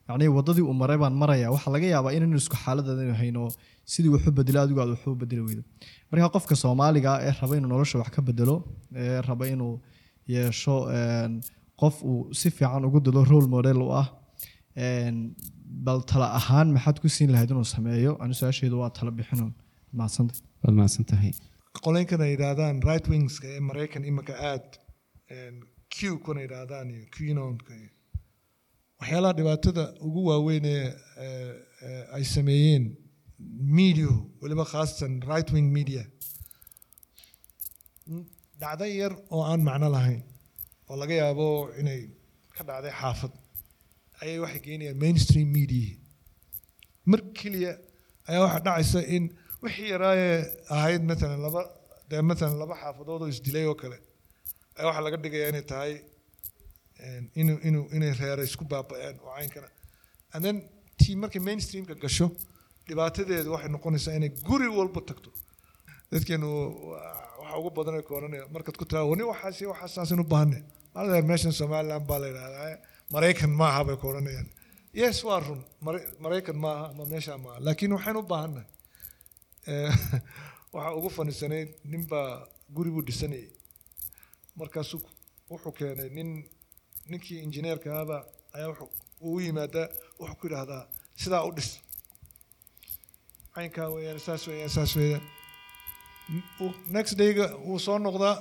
yacni 0.08 0.26
wadadii 0.38 0.64
uu 0.70 0.76
maray 0.82 0.98
baan 1.02 1.14
maraya 1.22 1.46
waxaa 1.54 1.72
laga 1.76 1.86
yaabaa 1.94 2.12
inaynu 2.18 2.36
isku 2.42 2.56
xaaladdeedanu 2.64 3.14
hayno 3.22 3.42
sidii 3.92 4.12
waxu 4.16 4.30
bedelo 4.38 4.58
adigu 4.64 4.78
aad 4.82 4.90
waxu 4.94 5.10
bedeli 5.22 5.42
weydo 5.48 5.62
marka 6.10 6.28
qofka 6.36 6.54
soomaaliga 6.64 7.08
ah 7.16 7.20
ee 7.26 7.32
raba 7.40 7.54
inuu 7.58 7.70
nolosha 7.74 7.96
wax 8.02 8.10
ka 8.16 8.20
bedelo 8.28 8.54
ee 9.02 9.20
raba 9.28 9.44
inuu 9.54 9.74
yeesho 10.34 10.76
qof 11.80 11.96
uu 12.10 12.20
si 12.40 12.48
fiican 12.56 12.82
ugu 12.88 12.98
dado 13.06 13.20
role 13.30 13.48
model 13.54 13.78
u 13.86 13.88
ah 14.02 14.06
bal 15.86 16.00
tala 16.10 16.26
ahaan 16.38 16.68
maxaad 16.76 16.96
ku 17.02 17.08
siin 17.16 17.30
lahayd 17.34 17.50
inuu 17.54 17.66
sameeyo? 17.76 18.12
Ani 18.22 18.34
su'aasheedu 18.40 18.76
waa 18.82 18.90
tala 18.98 19.10
bixinun 19.18 19.52
waad 19.98 20.74
mahadsan 20.78 21.04
tahay. 21.12 21.32
Qoleenkana 21.86 22.26
yidhaahdaan 22.32 22.76
right 22.88 23.06
wingska 23.12 23.46
ee 23.56 23.60
maraykan 23.70 24.02
imika 24.10 24.34
aad 24.52 24.66
q 25.94 25.98
kuna 26.24 26.40
yidhaahdaan 26.46 26.86
iyo 26.94 27.04
qnonka 27.16 27.72
iyo 27.80 27.90
waxyaalaha 29.00 29.32
dhibaatada 29.38 29.84
ugu 30.06 30.20
waaweyn 30.30 30.64
ee 30.74 30.88
ay 32.16 32.24
sameeyeen 32.36 32.84
media 33.78 34.10
weliba 34.42 34.64
khaasatan 34.72 35.12
right 35.30 35.48
wing 35.56 35.68
media 35.78 36.02
dhacdo 38.62 38.86
yar 39.00 39.12
oo 39.34 39.42
aan 39.50 39.60
macno 39.68 39.88
lahayn 39.96 40.22
oo 40.90 40.96
laga 41.02 41.14
yaabo 41.22 41.46
inay 41.80 42.00
ka 42.56 42.62
dhacday 42.68 42.94
xaafad 43.00 43.32
ayay 44.22 44.38
waxay 44.44 44.60
keenayaan 44.66 44.98
mainstream 45.04 45.48
media. 45.58 45.88
Mar 47.10 47.20
keliya 47.38 47.72
ayaa 48.28 48.42
waxaa 48.46 48.64
dhacaysa 48.66 49.00
in 49.16 49.24
wixii 49.64 49.90
yaraayee 49.94 50.38
ahayd 50.76 51.02
maalan 51.10 51.40
laba 51.46 51.62
dee 52.10 52.22
maalan 52.30 52.56
laba 52.62 52.74
xaafadood 52.82 53.20
oo 53.24 53.28
isdilay 53.34 53.64
oo 53.70 53.76
kale 53.82 53.98
ayaa 54.76 54.86
waxaa 54.90 55.04
laga 55.06 55.18
dhigayaa 55.24 55.50
inay 55.52 55.64
tahay 55.72 55.92
inay 57.96 58.12
reera 58.20 58.42
isku 58.48 58.64
baaba'een 58.72 59.16
oo 59.26 59.32
caynkana 59.38 59.68
and 60.34 60.42
then 60.44 60.56
tii 61.00 61.14
markay 61.22 61.42
mainstreamka 61.48 61.94
gasho 62.04 62.26
dhibaatadeedu 62.88 63.48
waxay 63.54 63.70
noqonaysaa 63.76 64.14
inay 64.18 64.30
guri 64.48 64.68
walba 64.78 65.00
tagto 65.10 65.30
dadkeenu 66.12 66.48
waxa 67.40 67.56
ugu 67.60 67.70
badan 67.78 67.94
ay 67.98 68.04
kooranaya 68.10 68.44
markaad 68.54 68.76
ku 68.80 68.84
tiraa 68.90 69.04
wani 69.12 69.22
waxaas 69.32 69.58
waxaasaasinu 69.72 70.24
baahane 70.32 70.58
maladeer 70.94 71.24
meeshan 71.30 71.52
somaliland 71.60 72.04
baa 72.10 72.18
la 72.22 72.26
yidhahdaa 72.30 72.76
maraykan 73.14 73.50
maaha 73.60 73.80
bay 73.88 73.96
kooranayaan 74.04 74.48
yes 75.00 75.18
waa 75.28 75.40
run 75.46 75.60
Mara- 75.86 76.08
maraykan 76.24 76.56
maaha 76.64 76.84
ama 76.92 77.04
meesha 77.12 77.32
maaha 77.44 77.58
laakiin 77.66 77.92
waxaynu 77.96 78.18
u 78.24 78.26
baahannahay 78.32 78.66
waxaa 80.74 80.92
ugu 80.98 81.10
fanisanayd 81.18 81.68
nin 81.92 82.02
baa 82.12 82.30
guri 82.76 82.90
buu 82.94 83.02
dhisanayay 83.08 83.48
markaasuu 84.60 85.00
wuxuu 85.50 85.72
keenay 85.78 86.08
nin 86.18 86.30
ninkii 87.10 87.38
injineerka 87.46 87.88
ahaba 87.94 88.18
ayaa 88.56 88.72
uu 89.28 89.40
yimaadaa 89.46 89.86
wuxuu 90.20 90.36
ku 90.40 90.46
yidhaahdaa 90.46 90.82
sidaa 91.22 91.42
u 91.48 91.52
dhis. 91.56 91.70
Caynkaa 93.54 93.88
weeyaan 93.94 94.20
saas 94.26 94.42
weeyaan 94.48 94.70
saas 94.76 94.92
weeyaan. 94.96 95.22
Next 96.96 97.14
dayga 97.20 97.46
wuu 97.66 97.78
soo 97.86 97.98
noqdaa 97.98 98.34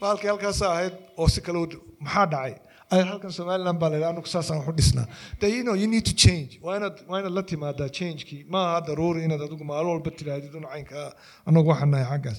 baalkii 0.00 0.28
halkaasa 0.32 0.64
ahayd 0.72 0.94
oo 1.20 1.28
si 1.28 1.40
kale 1.46 1.58
maxaa 2.00 2.26
dhacay? 2.34 2.54
Ay 2.90 3.02
halkan 3.10 3.32
somaliland 3.32 3.78
baa 3.78 3.90
layidhaha 3.92 4.12
anagu 4.14 4.26
saasaan 4.34 4.58
wax 4.60 4.68
u 4.68 4.72
dhisnaa. 4.80 5.06
De 5.40 5.46
you 5.56 5.62
know 5.66 5.74
you 5.82 5.86
need 5.94 6.04
to 6.10 6.14
change. 6.24 6.58
Waa 6.62 6.76
inaad 6.80 6.96
waa 7.10 7.18
inaad 7.20 7.34
la 7.38 7.42
timaadaa 7.42 7.88
changekii? 7.98 8.42
Ma 8.52 8.60
aha 8.70 8.80
daruuri 8.88 9.24
inaad 9.24 9.42
adigu 9.46 9.64
maalin 9.70 9.90
walba 9.94 10.10
tidhaahdid 10.10 10.54
un 10.60 10.66
caynkaa 10.72 11.08
anagu 11.48 11.68
waxaan 11.72 11.90
nahay 11.94 12.06
xaggaas. 12.12 12.38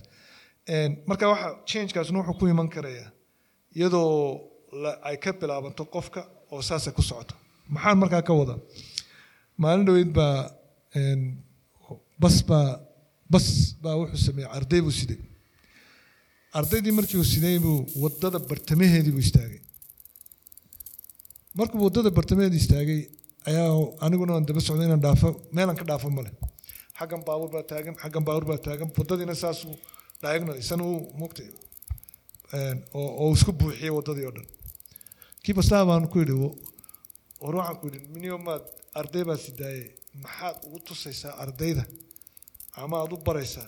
Marka 1.09 1.25
waxa 1.33 1.47
changekaasna 1.71 2.17
wuxuu 2.19 2.37
ku 2.39 2.47
iman 2.53 2.69
karayaa 2.75 3.09
iyadoo 3.79 4.11
ay 5.09 5.15
ka 5.23 5.31
bilaabanto 5.41 5.83
qofka 5.95 6.21
oo 6.53 6.61
saasay 6.69 6.93
ku 6.97 7.01
socoto. 7.09 7.35
Maxaan 7.73 7.97
markaa 8.01 8.21
ka 8.27 8.33
wadaa? 8.39 8.59
Maalin 9.61 9.85
dhaweyd 9.87 10.11
baa 10.17 10.37
bas 12.21 12.37
baa 12.49 12.79
bas 13.33 13.47
baa 13.83 13.95
wuxuu 13.99 14.21
sameeyey 14.27 14.49
arday 14.57 14.81
buu 14.85 14.91
siday 14.99 15.19
ardaydii 16.59 16.93
markii 16.97 17.17
uu 17.21 17.29
siday 17.33 17.57
buu 17.65 17.75
waddada 18.03 18.39
bartamaheedii 18.49 19.13
buu 19.15 19.23
istaagay. 19.27 19.59
Markuu 21.57 21.79
waddada 21.85 22.09
bartamaheeda 22.17 22.57
istaagay 22.63 22.99
ayaa 23.49 23.69
aniguna 24.05 24.31
aan 24.35 24.45
daba 24.49 24.61
socday 24.67 24.85
inaan 24.89 25.03
dhaafo 25.05 25.29
meelaan 25.55 25.77
ka 25.81 25.85
dhaafo 25.91 26.07
male 26.17 26.31
xaggan 26.99 27.21
baabuur 27.27 27.49
baa 27.55 27.63
taagan 27.71 27.95
xaggan 28.03 28.23
baabuur 28.27 28.45
baa 28.51 28.59
taagan. 28.67 28.87
Waddadiina 28.99 29.35
saasuu 29.43 29.75
diagonal 30.23 30.57
isana 30.63 30.83
uu 30.91 30.99
mugtay 31.21 31.47
oo 32.99 33.09
oo 33.21 33.29
isku 33.37 33.51
buuxiyey 33.59 33.91
waddadii 33.97 34.25
oo 34.29 34.33
dhan 34.37 34.47
kii 35.43 35.53
bastaa 35.57 35.85
baan 35.89 36.07
ku 36.11 36.19
yidhi 36.21 36.35
war 37.41 37.55
waxaan 37.55 37.77
ku 37.81 37.85
yidhi 37.87 38.37
maad 38.47 38.63
arday 38.99 39.23
baa 39.29 39.37
sidaaye 39.45 39.83
maxaad 40.23 40.55
ugu 40.67 40.79
tusaysaa 40.87 41.33
ardayda? 41.43 41.83
Ama 42.81 42.95
aad 43.01 43.13
u 43.13 43.17
baraysaa 43.27 43.67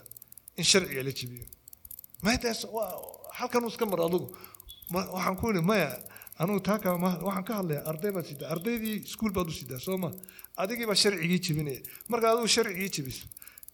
in 0.56 0.64
sharciga 0.64 1.02
la 1.02 1.12
jebiyo? 1.18 1.46
Maytaas 2.22 2.60
halkan 3.38 3.64
iska 3.68 3.86
mar 3.86 4.00
adigu 4.06 4.28
waxaan 5.14 5.36
ku 5.40 5.44
yidhi 5.50 5.62
maya 5.70 5.90
anugu 6.38 6.60
taa 6.68 6.78
ka 6.78 6.88
waxaan 7.26 7.44
ka 7.48 7.52
hadlayaa 7.60 7.84
arday 7.90 8.10
baad 8.16 8.26
sidaa 8.30 8.50
ardaydii 8.54 8.96
iskuul 9.08 9.32
baad 9.36 9.48
u 9.48 9.52
sidaa 9.60 9.80
soo 9.86 9.98
ma? 10.04 10.10
Adigii 10.62 10.86
baa 10.90 10.94
sharcigii 11.02 11.40
jebinaya. 11.46 11.80
Marka 12.10 12.26
adigu 12.32 12.48
sharcigii 12.56 12.90
jebiso 12.96 13.26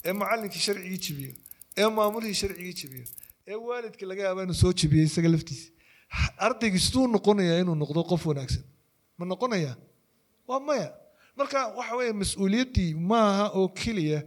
ee 0.05 0.13
macallinkii 0.21 0.63
sharcigii 0.67 0.99
jebiyo 1.07 1.33
ee 1.81 1.89
maamulihii 1.97 2.39
sharcigii 2.43 2.75
jebiyo 2.81 3.05
ee 3.51 3.55
waalidka 3.67 4.05
laga 4.11 4.23
yaaba 4.29 4.43
inuu 4.47 4.59
soo 4.63 4.73
jebiyey 4.81 5.07
isaga 5.11 5.29
laftiisa 5.35 5.69
ardaygii 6.47 6.79
siduu 6.87 7.07
noqonayaa 7.15 7.59
inuu 7.63 7.75
noqdo 7.83 8.01
qof 8.11 8.23
wanaagsan. 8.31 8.65
Ma 9.19 9.25
noqonayaa 9.33 9.77
waa 10.49 10.61
maya. 10.69 10.89
Marka 11.39 11.59
waxa 11.79 11.95
weeye 11.99 12.13
mas'uuliyaddii 12.21 12.91
maaha 13.11 13.45
oo 13.59 13.69
keliya 13.81 14.21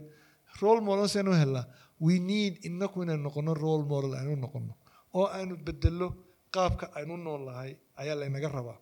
role 0.62 0.80
models 0.88 1.14
aynu 1.16 1.32
helnaa 1.40 1.64
we 2.00 2.18
need 2.18 2.54
inaku 2.68 3.02
inaynu 3.02 3.22
noqono 3.28 3.52
role 3.64 3.84
model 3.92 4.12
aynu 4.20 4.36
noqono 4.44 4.72
oo 5.18 5.26
aynu 5.36 5.54
bedello 5.66 6.08
qaabka 6.54 6.86
aynu 6.98 7.16
nool 7.16 7.42
nahay 7.48 7.72
ayaa 8.00 8.16
laynaga 8.20 8.48
rabaa. 8.56 8.78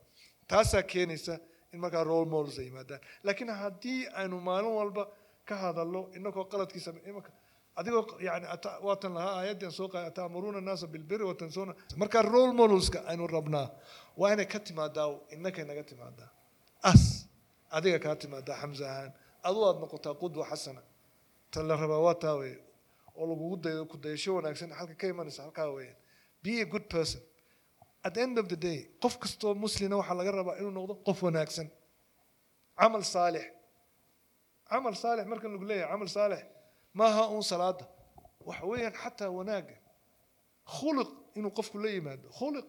Taasaa 0.48 0.82
keenaysa 0.82 1.34
in 1.72 1.80
markaa 1.80 2.04
role 2.04 2.28
models 2.34 2.58
ay 2.58 2.64
yimaadaan. 2.68 3.00
Laakiin 3.24 3.50
haddii 3.62 4.00
aynu 4.20 4.36
maalin 4.48 4.72
walba 4.78 5.02
ka 5.48 5.54
hadallo 5.62 6.00
inagoo 6.16 6.44
qaladkiisa 6.52 6.90
imaka 7.10 7.30
adigoo 7.78 8.02
yani 8.28 8.46
waatan 8.86 9.12
lahaa 9.16 9.34
aayaddii 9.40 9.70
soo 9.78 9.88
qaay 9.92 10.04
ataamuruuna 10.10 10.60
naasa 10.68 10.86
bilbiri 10.94 11.24
watansuuna 11.30 11.72
marka 12.00 12.18
role 12.32 12.52
modelska 12.60 12.98
aynu 13.10 13.26
rabnaa 13.36 13.66
waa 14.20 14.32
inay 14.34 14.46
ka 14.54 14.58
timaadaa 14.68 15.08
innakay 15.34 15.64
naga 15.70 15.82
timaadaa. 15.90 16.28
As 16.90 17.02
adiga 17.76 17.98
kaa 18.04 18.16
timaadaa 18.22 18.56
xamse 18.62 18.84
ahaan. 18.92 19.10
Aduu 19.46 19.62
aad 19.68 19.78
noqotaa 19.82 20.14
qudwa 20.22 20.44
xasana. 20.50 20.82
Tan 21.52 21.64
la 21.68 21.74
rabaa 21.82 21.98
waa 22.06 22.14
taa 22.24 22.34
weye 22.40 22.58
oo 23.18 23.24
lagugu 23.30 23.56
daydo 23.64 23.82
ku 23.90 23.96
dayasho 24.04 24.30
wanaagsan 24.36 24.70
halka 24.78 24.94
ka 25.00 25.06
imanaysa 25.12 25.40
halkaa 25.46 25.68
weeyaan 25.76 25.96
be 26.42 26.52
a 26.60 26.64
good 26.72 26.86
person. 26.94 27.20
At 28.06 28.12
the 28.14 28.20
end 28.26 28.36
of 28.42 28.46
the 28.52 28.56
day 28.66 28.78
qof 29.02 29.14
kastoo 29.22 29.52
muslina 29.64 29.94
waxaa 30.00 30.14
laga 30.20 30.30
rabaa 30.38 30.56
inuu 30.60 30.70
noqdo 30.78 30.94
qof 31.06 31.18
wanaagsan. 31.26 31.68
Camal 32.80 33.02
saalix. 33.14 33.46
Camal 34.70 34.94
saalix 35.02 35.24
markan 35.32 35.50
lagu 35.54 35.64
leeyahay 35.70 35.90
camal 35.92 36.08
saalix 36.16 36.42
maaha 36.94 37.22
uun 37.34 37.42
salaada. 37.42 37.84
Waxa 38.48 38.64
weeyaan 38.70 38.94
xataa 39.02 39.30
wanaagga 39.38 39.76
khuliq 40.76 41.10
inuu 41.36 41.52
qofku 41.58 41.76
la 41.82 41.88
yimaado. 41.94 42.28
Khuliq 42.38 42.68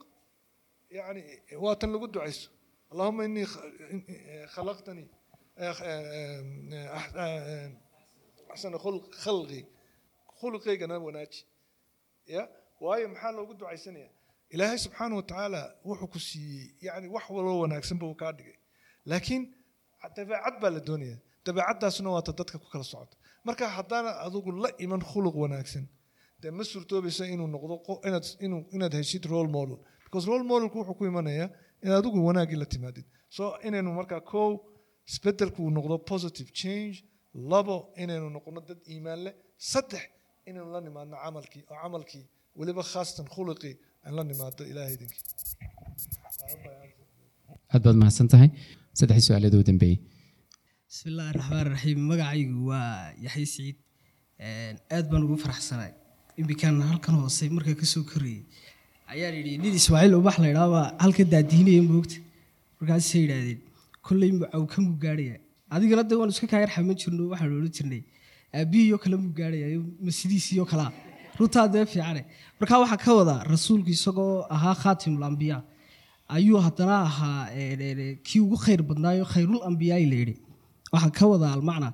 yani 0.98 1.22
waa 1.64 1.76
tan 1.76 1.92
lagu 1.94 2.08
ducayso. 2.08 2.50
Allahuma 2.92 3.26
inii 3.26 3.46
khalaqtanii 4.56 5.08
axsana 8.52 8.78
khalqi. 9.24 9.62
Khuluqaygana 10.40 10.96
wanaaji. 11.06 11.40
Ya? 12.34 12.44
Waayo 12.84 13.08
maxaa 13.14 13.32
loogu 13.38 13.54
ducaysanaya? 13.60 14.10
Ilaahay 14.54 14.78
subxaana 14.86 15.16
watacaala 15.20 15.62
wuxuu 15.86 16.08
ku 16.14 16.20
siiyey 16.20 16.76
yani 16.82 17.08
wax 17.16 17.26
waloo 17.30 17.60
wanaagsanba 17.64 18.06
uu 18.06 18.16
kaa 18.22 18.32
dhigay. 18.38 18.58
Laakiin 19.06 19.44
dabeecad 20.16 20.56
baa 20.62 20.70
la 20.70 20.80
doonaya. 20.80 21.18
Dabeecaddaasna 21.46 22.10
waata 22.16 22.32
dadka 22.40 22.58
ku 22.60 22.68
kala 22.74 22.84
socota 22.84 23.18
marka 23.48 23.66
haddaana 23.78 24.12
adigu 24.26 24.50
la 24.64 24.70
iman 24.86 25.02
khuluq 25.12 25.36
wanaagsan 25.44 25.86
dee 26.42 26.52
ma 26.58 26.64
suurtoobaysa 26.72 27.24
inuu 27.34 27.48
noqdo 27.56 27.76
inaad 28.76 28.94
heshid 29.00 29.24
role 29.34 29.50
model. 29.58 29.78
Because 30.06 30.26
role 30.32 30.46
modelku 30.52 30.76
wuxuu 30.80 30.96
ku 31.00 31.04
imanayaa 31.12 31.48
inaad 31.84 31.98
adigu 32.02 32.18
wanaaggii 32.30 32.60
la 32.64 32.68
timaadid. 32.74 33.06
So 33.38 33.44
inaynu 33.68 33.90
markaa 34.00 34.22
kow 34.34 34.50
isbedelku 35.12 35.62
noqdo 35.78 35.96
positive 36.12 36.50
change 36.62 36.96
labo 37.52 37.76
inaynu 38.04 38.28
noqono 38.36 38.60
dad 38.70 38.80
iimaan 38.94 39.20
leh 39.26 39.34
saddex 39.72 40.04
inaynu 40.50 40.70
la 40.76 40.80
nimaadno 40.88 41.16
camalkii 41.26 41.64
oo 41.72 41.78
camalkii 41.84 42.24
weliba 42.60 42.84
khaasatan 42.92 43.28
khuluqii 43.36 43.74
aan 44.06 44.14
la 44.18 44.24
nimaado 44.32 44.62
ilaahay 44.72 44.94
idinkii 44.98 45.22
aad 47.74 47.82
baad 47.86 47.98
mahadsan 48.02 48.28
tahay 48.34 48.50
saddexdii 49.00 49.26
su'aaleed 49.28 49.54
ugu 49.58 49.66
dambeeyey 49.72 49.98
bismi 50.94 51.12
illaahi 51.12 51.34
raxmaan 51.38 51.66
raxiim 51.74 52.00
magacaygu 52.10 52.60
waa 52.70 53.14
yaxya 53.26 53.46
siciid 53.46 53.78
aad 54.96 55.06
baan 55.12 55.24
ugu 55.26 55.38
faraxsanay. 55.44 55.92
Imbikaan 56.42 56.76
halkan 56.90 57.16
hoose 57.22 57.44
markaa 57.56 57.76
ka 57.82 57.86
soo 57.94 58.04
korayay 58.12 58.44
ayaan 59.14 59.34
yidhi 59.40 59.58
nin 59.64 59.74
ismaaciil 59.80 60.14
ubax 60.20 60.36
la 60.44 60.48
idhaabaa 60.54 60.86
halka 61.04 61.24
daadiinaya 61.34 61.82
moogta 61.92 62.18
markaasay 62.80 63.22
yidhaahdeen 63.24 63.60
kolley 64.08 64.32
mucaw 64.38 64.64
ka 64.74 64.78
muu 64.86 64.96
gaarhaya 65.04 65.38
adigana 65.76 66.04
dee 66.10 66.18
waan 66.20 66.30
iska 66.34 66.48
kaayar 66.54 66.70
xaman 66.76 66.96
jirno 67.02 67.24
waxaan 67.32 67.52
odhan 67.58 67.74
jirnay. 67.78 68.02
Aabbihiyoo 68.58 69.00
kale 69.04 69.16
muu 69.24 69.34
gaarhaya 69.40 69.68
ma 70.06 70.12
sidiisiyoo 70.20 70.66
kalaa 70.72 70.92
runtaa 71.40 71.68
dee 71.74 71.86
fiicane 71.92 72.22
markaa 72.60 72.80
waxaa 72.84 73.00
ka 73.06 73.12
wadaa 73.20 73.40
rasuulku 73.54 73.90
isagoo 73.98 74.46
ahaa 74.56 74.76
khaatimul 74.84 75.24
ambiyaa 75.32 75.62
ayuu 76.38 76.60
haddana 76.66 76.96
ahaa 77.10 77.42
kii 78.28 78.40
ugu 78.46 78.58
khayr 78.66 78.82
badnaayo 78.90 79.26
khayrul 79.34 79.62
ambiyaai 79.70 80.06
la 80.12 80.16
yidhi 80.22 80.36
waxaan 80.94 81.14
ka 81.20 81.26
wadaa 81.34 81.52
almacna 81.58 81.90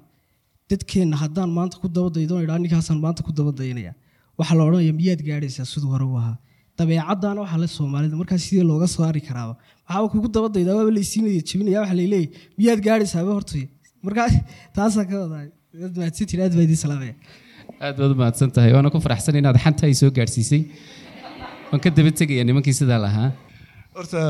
dadkeenna 0.70 1.18
haddaan 1.24 1.50
maanta 1.58 1.76
ku 1.82 1.88
dabadaydo 1.98 2.36
idhaa 2.46 2.60
ninkaasaan 2.64 3.00
maanta 3.06 3.22
ku 3.28 3.32
dabadaynaya 3.40 3.94
waxaa 4.40 4.58
la 4.60 4.64
odhanaya 4.68 4.94
miyaad 5.00 5.22
gaadhaysaa? 5.30 5.66
Siduu 5.74 5.92
hore 5.94 6.06
u 6.14 6.16
ahaa. 6.22 6.38
Dabeecaddaana 6.80 7.40
waxaa 7.44 7.62
le 7.64 7.68
soomaalida. 7.78 8.16
Markaa 8.22 8.40
sidee 8.46 8.66
looga 8.72 8.88
saari 8.96 9.22
karaaba? 9.30 9.54
Waxaaba 9.88 10.08
kugu 10.14 10.28
dabadaydaa 10.38 10.76
waaba 10.80 10.92
laysiinaya 10.98 11.42
jebinaya 11.50 11.80
waxa 11.84 11.96
layleeyahy 12.00 12.30
miyaad 12.60 12.82
gaadhaysaaba 12.88 13.32
hortay 13.38 13.66
markaa 14.08 14.30
taasaa 14.78 15.06
ka 15.12 15.16
wadaa 15.24 15.44
aad 15.86 15.96
mahadsantiin 16.02 16.42
aad 16.46 16.54
baa 16.58 16.66
idiin 16.68 16.82
salaamaya 16.86 17.16
aad 17.86 17.96
baad 18.00 18.12
u 18.16 18.18
mahadsan 18.24 18.56
tahay. 18.56 18.72
Waana 18.78 18.94
ku 18.94 19.04
faraxsan 19.06 19.40
inaad 19.42 19.60
xanta 19.66 19.84
ay 19.90 19.96
soo 20.02 20.12
gaadhsiisay. 20.18 20.64
Waan 21.70 21.82
ka 21.84 21.90
daba 21.98 22.12
tegaya 22.22 22.44
nimankii 22.50 22.76
sidaa 22.82 23.02
lahaa 23.06 23.30
horta 23.98 24.24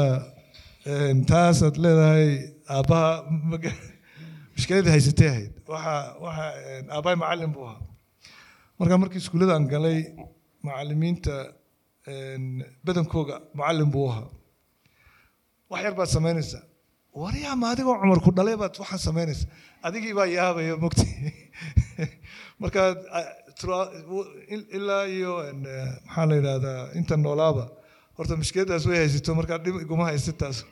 taasaad 1.32 1.76
leedahay 1.86 2.28
aabbaha 2.78 3.10
mushkiladii 4.60 4.92
haysatay 4.96 5.28
ahayd. 5.34 5.54
Waxa 5.72 5.94
aabbahay 6.96 7.18
macallin 7.24 7.52
buu 7.56 7.66
ahaa. 7.72 7.82
Marka 8.80 8.98
markii 9.02 9.22
iskuullada 9.24 9.54
aan 9.56 9.68
galay 9.74 10.00
macallimiinta 10.68 11.36
badankooga 12.86 13.36
macallin 13.60 13.92
buu 13.94 14.08
ahaa. 14.12 14.28
Wax 15.70 15.84
yar 15.84 15.96
baad 16.00 16.12
samaynaysaa. 16.18 16.64
Waryaa 17.24 17.56
ma 17.62 17.72
adigoo 17.74 17.96
cumar 18.02 18.20
ku 18.26 18.32
dhalay 18.40 18.56
baad 18.62 18.80
waxaan 18.82 19.04
samaynaysa 19.08 19.48
adigii 19.88 20.14
baa 20.20 20.28
yaabaya 20.38 20.76
mogti 20.84 21.08
marka 22.62 22.82
ilaa 24.78 25.04
iyo 25.16 25.34
maxaa 26.06 26.26
la 26.30 26.36
yidhahdaa 26.40 26.80
inta 27.00 27.18
noolaaba. 27.18 27.66
Horta 28.18 28.36
mushkiladaas 28.42 28.86
way 28.90 29.00
haysato 29.04 29.36
markaa 29.40 29.60
dhib 29.66 29.76
iguma 29.86 30.12
taas 30.44 30.66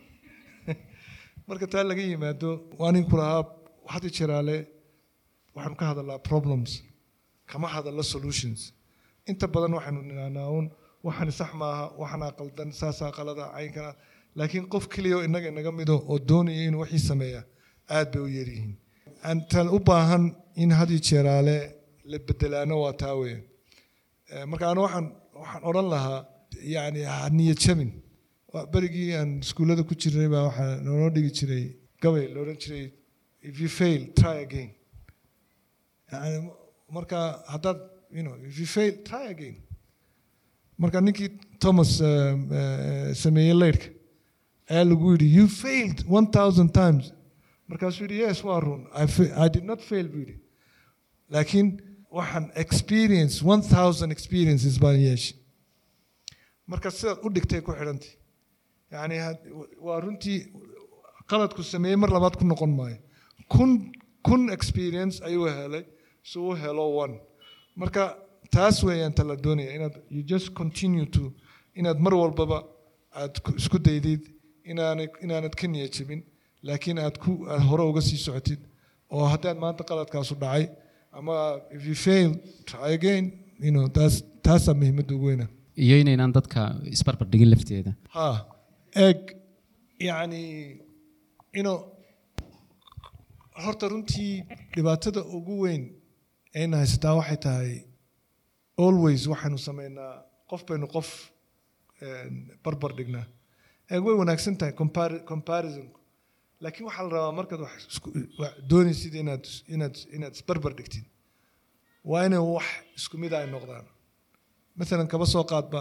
marka 1.48 1.66
taa 1.74 1.84
laga 1.90 2.02
yimaado 2.02 2.50
waa 2.80 2.92
nin 2.92 3.06
ku 3.10 3.16
waxdi 3.88 4.10
jiraale 4.18 4.58
waxaanu 5.56 5.76
ka 5.82 5.86
hadalnaa 5.92 6.20
problems 6.30 6.72
kama 7.52 7.68
hadalno 7.76 8.04
solutions. 8.14 8.60
Inta 9.30 9.46
badan 9.54 9.74
waxaynu 9.78 10.02
ninaanaa 10.10 10.48
uun 10.56 10.68
waxani 11.08 11.32
sax 11.40 11.52
maaha 11.62 11.84
waxanaa 12.02 12.32
qaldan 12.40 12.70
saasaa 12.80 13.12
qalada 13.18 13.44
caynkana 13.56 13.92
laakiin 14.40 14.66
qof 14.74 14.86
keliya 14.94 15.16
oo 15.18 15.24
innaga 15.28 15.48
inaga 15.54 15.72
mido 15.80 15.96
oo 16.12 16.18
doonaya 16.30 16.62
inuu 16.70 16.82
wixii 16.84 17.04
sameeya 17.10 17.42
aad 17.96 18.08
bay 18.14 18.22
u 18.28 18.30
yaryihiin 18.38 18.74
tan 19.52 19.68
u 19.76 19.80
baahan 19.90 20.24
in 20.64 20.72
hadi 20.80 20.98
jeeraale 21.10 21.58
la 22.12 22.18
bedelaano 22.28 22.76
waa 22.84 22.94
taa 23.02 23.16
weeye 23.22 23.40
marka 24.52 24.66
anu 24.72 24.82
waxaan 24.86 25.08
waxaan 25.42 25.64
odhan 25.70 25.88
lahaa 25.94 26.20
yani 26.76 27.02
ha 27.12 27.30
niyad 27.38 27.62
berigii 28.74 29.10
aan 29.20 29.30
iskuullada 29.46 29.84
ku 29.90 29.94
jirnay 30.02 30.30
baa 30.36 30.44
waxaa 30.50 30.72
noonoo 30.86 31.10
dhigi 31.16 31.32
jiray 31.38 31.66
gabay 32.04 32.26
la 32.34 32.38
odhan 32.44 32.58
jiray 32.64 32.86
if 33.50 33.56
you 33.64 33.70
fail 33.80 34.02
try 34.22 34.36
again. 34.48 34.70
Yani 36.12 36.38
marka 36.96 37.20
haddaad 37.54 37.80
you 38.18 38.24
know 38.26 38.36
if 38.50 38.56
you 38.62 38.68
fail 38.76 38.94
try 39.10 39.26
again. 39.36 39.56
Marka 40.84 41.02
ninkii 41.08 41.30
thomas 41.64 41.92
sameeyey 43.24 43.56
leydhka 43.64 43.88
ayaa 44.72 44.86
lagu 44.92 45.12
yidhi 45.14 45.28
you 45.38 45.46
failed 45.64 46.00
one 46.18 46.28
thousand 46.38 46.70
times. 46.82 47.06
Markaasuu 47.72 48.04
yidhi 48.06 48.20
yes 48.26 48.44
waa 48.50 48.60
run. 48.68 48.82
I 49.46 49.48
did 49.56 49.66
not 49.72 49.82
fail 49.90 50.08
buu 50.14 50.22
yidhi. 50.26 50.38
Laakiin 51.36 51.68
waxaan 52.18 52.46
experience 52.64 53.36
one 53.54 53.64
thousand 53.76 54.10
experiences 54.18 54.76
baan 54.84 55.00
yeeshay. 55.08 55.36
Marka 56.72 56.90
sidaad 57.00 57.20
u 57.26 57.30
dhigtay 57.36 57.62
ku 57.68 57.72
xidhantay. 57.80 58.14
Yani 58.96 59.16
waa 59.88 60.00
runtii 60.06 60.40
qaladku 61.32 61.64
sameeyey 61.74 61.98
mar 62.04 62.10
labaad 62.16 62.36
ku 62.40 62.46
noqon 62.54 62.72
maayo 62.80 62.98
kun 63.54 63.72
kun 64.28 64.42
experience 64.58 65.16
ayuu 65.28 65.48
helay 65.60 65.84
si 66.30 66.36
uu 66.46 66.54
helo 66.64 66.86
one. 67.04 67.16
Marka 67.82 68.04
taas 68.56 68.78
weeyaan 68.88 69.14
ta 69.18 69.24
la 69.30 69.36
doonaya 69.46 69.72
inaad 69.78 69.96
you 70.16 70.22
just 70.34 70.48
continue 70.62 71.06
to 71.18 71.24
inaad 71.80 72.00
mar 72.06 72.14
walbaba 72.22 72.60
aad 73.22 73.36
ku- 73.46 73.56
isku 73.62 73.78
daydid 73.88 74.24
inaanad 74.72 75.54
ka 75.62 75.68
jebin 75.98 76.22
laakiin 76.68 77.00
aad 77.06 77.18
hore 77.70 77.84
uga 77.92 78.02
sii 78.10 78.20
socotid 78.28 78.62
oo 79.16 79.26
haddaad 79.34 79.58
maanta 79.64 79.84
qaladkaasu 79.90 80.36
dhacay 80.44 80.66
ama 81.20 81.36
if 81.78 81.82
you 81.90 81.96
fail 82.08 82.30
try 82.72 82.90
again 83.00 83.26
you 83.66 83.72
know 83.76 83.86
taas 83.98 84.14
taasaa 84.48 84.76
muhiimadda 84.82 85.14
ugu 85.18 85.26
weyna 85.32 85.48
iyo 85.86 85.96
inaynaan 86.04 86.34
dadka 86.38 86.60
isbarbar 86.96 87.28
dhigin 87.32 87.50
lafteeda. 87.54 87.92
Ha 88.16 88.28
eeg 89.06 89.20
yacni 90.10 90.42
ino 91.60 91.74
horta 93.66 93.86
runtii 93.92 94.34
dhibaatada 94.76 95.22
ugu 95.38 95.56
weyn 95.64 95.84
ayna 96.60 96.76
haysataa 96.82 97.14
waxay 97.20 97.38
tahay 97.46 97.72
always 98.86 99.22
waxaanu 99.32 99.58
sameynaa 99.68 100.12
qof 100.52 100.62
baynu 100.70 100.88
qof 100.96 101.10
barbar 102.66 102.92
dhignaa. 102.98 103.26
Way 104.06 104.16
wanaagsan 104.22 104.56
tahay 104.60 104.74
compari- 104.82 105.24
comparisonku 105.32 106.00
laakiin 106.64 106.86
waxaa 106.90 107.04
la 107.08 107.10
rabaa 107.18 107.34
markaad 107.40 107.62
wax 107.66 107.74
doonaysid 108.72 109.14
inaad 109.24 109.46
inaad 109.76 109.96
inaad 110.16 110.34
isbarbar 110.40 110.72
dhigtid. 110.80 111.06
Waa 112.10 112.24
inay 112.28 112.42
wax 112.56 112.68
isku 113.00 113.16
mid 113.24 113.34
ay 113.40 113.46
noqdaan. 113.56 113.86
Maalan 114.78 115.08
kaba 115.14 115.26
soo 115.34 115.44
qaadba 115.52 115.80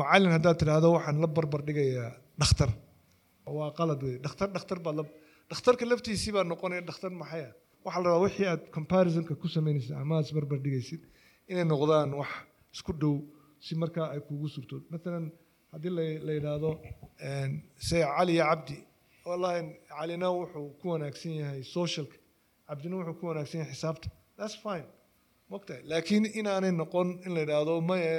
macalin 0.00 0.32
haddaad 0.36 0.56
tidhaahdo 0.60 0.88
waxaan 0.96 1.16
la 1.24 1.26
barbar 1.36 1.60
dhigayaa 1.68 2.10
dhakhtar. 2.40 2.70
Waa 3.56 3.70
qalad 3.78 4.00
wey 4.06 4.16
dhakhtar 4.24 4.48
dhakhtar 4.56 4.78
baad 4.84 4.96
la 5.00 5.04
dhakhtarka 5.50 5.84
laftiisii 5.90 6.32
baa 6.36 6.44
noqonaya 6.52 6.82
dhakhtar 6.88 7.10
maxaya 7.22 7.50
waxaa 7.84 8.02
la 8.04 8.08
rabaa 8.10 8.22
wixii 8.26 8.46
aad 8.52 8.62
comparisonka 8.76 9.34
ku 9.42 9.46
samaynaysid 9.56 9.92
ama 10.02 10.12
aad 10.18 10.24
isbarbar 10.28 10.58
dhigaysid 10.66 11.02
inay 11.50 11.64
noqdaan 11.72 12.10
wax 12.20 12.30
isku 12.74 12.92
dhow 13.02 13.14
si 13.66 13.72
markaa 13.82 14.06
ay 14.14 14.20
kugu 14.28 14.48
surto. 14.54 14.76
Maalan 14.92 15.24
haddii 15.72 15.92
la 16.26 16.32
yidhaahdo 16.36 16.70
say 17.88 18.02
cali 18.16 18.32
iyo 18.36 18.44
cabdi 18.50 18.76
wallahi 19.28 19.60
calina 19.90 20.28
wuxuu 20.38 20.68
ku 20.80 20.86
wanaagsan 20.92 21.32
yahay 21.40 21.62
socialka. 21.76 22.16
Cabdina 22.68 22.94
wuxuu 22.98 23.16
ku 23.20 23.24
wanaagsan 23.30 23.58
yahay 23.60 23.72
xisaabta. 23.74 24.08
That's 24.38 24.56
fine. 24.66 24.86
Mogtahay 25.52 25.82
laakiin 25.90 26.24
inaanay 26.40 26.72
noqon 26.82 27.08
in 27.26 27.30
la 27.36 27.40
yidhaahdo 27.44 27.74
maye 27.90 28.12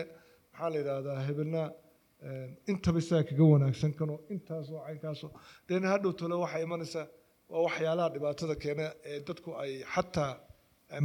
maxaa 0.52 0.70
la 0.74 0.78
yidhaahdaa 0.82 1.20
hebelna 1.28 1.64
intaba 2.72 3.00
isaga 3.04 3.24
kaga 3.30 3.44
wanaagsan 3.54 3.92
kano 4.00 4.16
intaasoo 4.34 4.80
caynkaasoo. 4.88 5.30
Den 5.70 5.84
hadhow 5.92 6.12
tole 6.20 6.36
waxay 6.44 6.64
imanaysaa 6.68 7.06
waa 7.52 7.62
waxyaalaha 7.68 8.10
dhibaatada 8.14 8.56
keena 8.64 8.86
ee 9.12 9.20
dadku 9.28 9.50
ay 9.64 9.74
xataa 9.94 10.32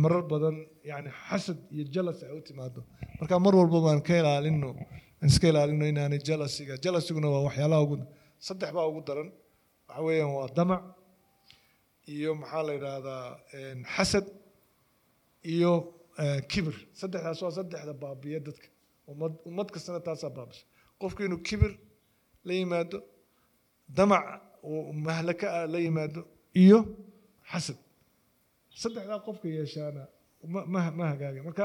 marar 0.02 0.22
badan 0.32 0.56
yani 0.90 1.10
xasad 1.28 1.58
iyo 1.74 1.84
jalas 1.94 2.18
ay 2.26 2.32
u 2.38 2.40
timaado 2.48 2.80
marka 3.20 3.34
mar 3.44 3.54
walba 3.60 3.78
baan 3.86 4.00
ka 4.08 4.14
ilaalino 4.20 4.70
aan 5.20 5.28
iska 5.32 5.46
ilaalino 5.52 5.84
inaanay 5.92 6.20
jalasiga 6.28 6.74
jalasiguna 6.84 7.28
waa 7.34 7.42
waxyaalaha 7.48 7.80
ugu 7.86 7.96
saddex 8.46 8.70
baa 8.76 8.86
ugu 8.90 9.00
daran. 9.08 9.28
Waxa 9.88 10.02
weeyaan 10.06 10.32
waa 10.38 10.48
damac 10.58 10.82
iyo 12.14 12.30
maxaa 12.40 12.62
la 12.66 12.72
yidhaahdaa 12.76 13.22
xasad 13.94 14.26
iyo 15.54 15.72
eh, 16.22 16.38
kibir. 16.50 16.76
Saddexdaas 17.00 17.40
waa 17.44 17.52
saddexda 17.58 17.92
baabiya 18.02 18.40
dadka. 18.48 18.68
Ummad 19.12 19.32
ummad 19.48 19.68
kastana 19.74 20.00
taasaa 20.06 20.30
baabisa 20.36 20.62
qofku 21.00 21.20
inuu 21.26 21.40
kibir 21.48 21.72
la 22.46 22.52
yimaado 22.58 22.98
damac 23.98 24.24
mahlaka 25.06 25.46
ah 25.58 25.66
la 25.72 25.78
yimaado 25.86 26.20
iyo 26.62 26.78
xasad. 27.50 27.78
Saddexdaa 28.82 29.20
qofka 29.26 29.46
yeeshaana 29.56 30.02
ma 30.52 30.60
ma 30.72 30.80
ma 30.98 31.04
hagaaga 31.12 31.40
marka 31.48 31.64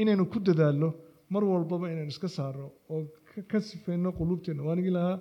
inaynu 0.00 0.24
ku 0.32 0.38
dadaalno 0.48 0.88
mar 1.34 1.42
walbaba 1.52 1.86
inaynu 1.94 2.10
iska 2.14 2.28
saarno 2.38 2.66
oo 2.92 3.00
ka- 3.50 3.64
sifayno 3.70 4.08
quluubteena. 4.18 4.60
Waanigi 4.68 4.92
lahaa 4.98 5.16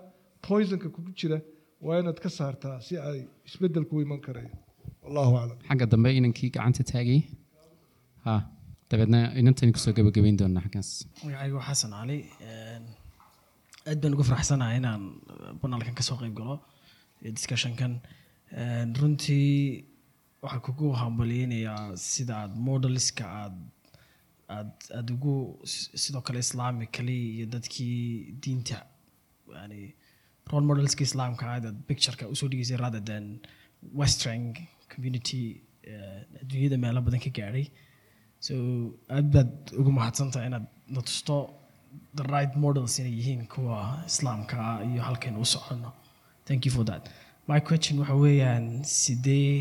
poisonka 0.48 0.88
kugu 0.96 1.12
jira 1.20 1.38
waa 1.86 1.98
inaad 2.02 2.20
ka 2.26 2.30
saartaa 2.40 2.76
si 2.88 2.94
ay 3.10 3.20
isbedelku 3.48 3.94
u 3.98 4.02
iman 4.06 4.20
karayo 4.26 4.52
wallahu 5.04 5.34
aclam. 5.42 5.58
Xagga 5.70 5.86
dambe 5.94 6.10
inankii 6.20 6.50
gacanta 6.56 6.84
taagay. 6.92 7.20
Ha 8.26 8.34
dabeedna 8.90 9.20
inantaynu 9.42 9.72
ku 9.76 9.80
soo 9.86 9.94
gabagabayn 9.98 10.38
doonaa 10.42 10.64
xaggaas. 10.66 10.90
Magacaygu 11.26 11.56
waa 11.60 11.68
xasan 11.70 11.92
cali 12.00 12.18
aad 13.90 13.98
baan 14.02 14.14
ugu 14.16 14.24
faraxsanahay 14.30 14.78
inaan 14.82 15.02
banaalkan 15.62 15.96
ka 16.00 16.04
soo 16.10 16.18
qayb 16.22 16.34
galo 16.40 16.56
iyo 17.22 17.32
discussionkan 17.38 17.92
runtii 18.52 19.86
waxaan 20.42 20.62
kugu 20.62 20.92
hambaliyeynayaa 21.02 21.98
sida 21.98 22.34
aad 22.38 22.54
modeliska 22.70 23.26
aad 23.44 23.56
aad 24.58 24.72
aad 24.98 25.08
ugu 25.16 25.60
sidoo 26.04 26.22
kale 26.22 26.40
islamically 26.40 27.20
iyo 27.36 27.46
dadkii 27.46 28.32
diinta 28.44 28.86
yani 29.56 29.82
role 30.52 30.66
modelska 30.66 31.04
islaamka 31.04 31.46
aad 31.54 31.66
aad 31.66 31.78
u 32.32 32.36
soo 32.36 32.48
dhigeysay 32.52 32.78
rather 32.78 33.04
than 33.04 33.40
western 34.02 34.44
community 34.96 35.44
adduunyada 36.42 36.78
meelo 36.78 37.02
badan 37.02 37.20
ka 37.20 37.30
gaadhay. 37.30 37.66
So 38.40 38.54
aad 39.10 39.28
baad 39.36 39.52
ugu 39.80 39.92
mahadsantahay 40.00 40.48
inaad 40.48 40.66
na 40.96 41.02
tusto 41.02 41.36
the 42.16 42.24
right 42.36 42.54
models 42.56 43.00
inay 43.00 43.14
yihiin 43.20 43.48
kuwa 43.54 44.04
islaamka 44.08 44.58
iyo 44.92 45.02
halkaynu 45.08 45.40
u 45.42 45.46
soconno. 45.46 45.92
Thank 46.46 46.66
you 46.66 46.72
for 46.72 46.86
that 46.86 47.10
my 47.48 47.60
question 47.68 47.96
waxa 48.02 48.16
weeyaan 48.24 48.66
sidee 49.00 49.52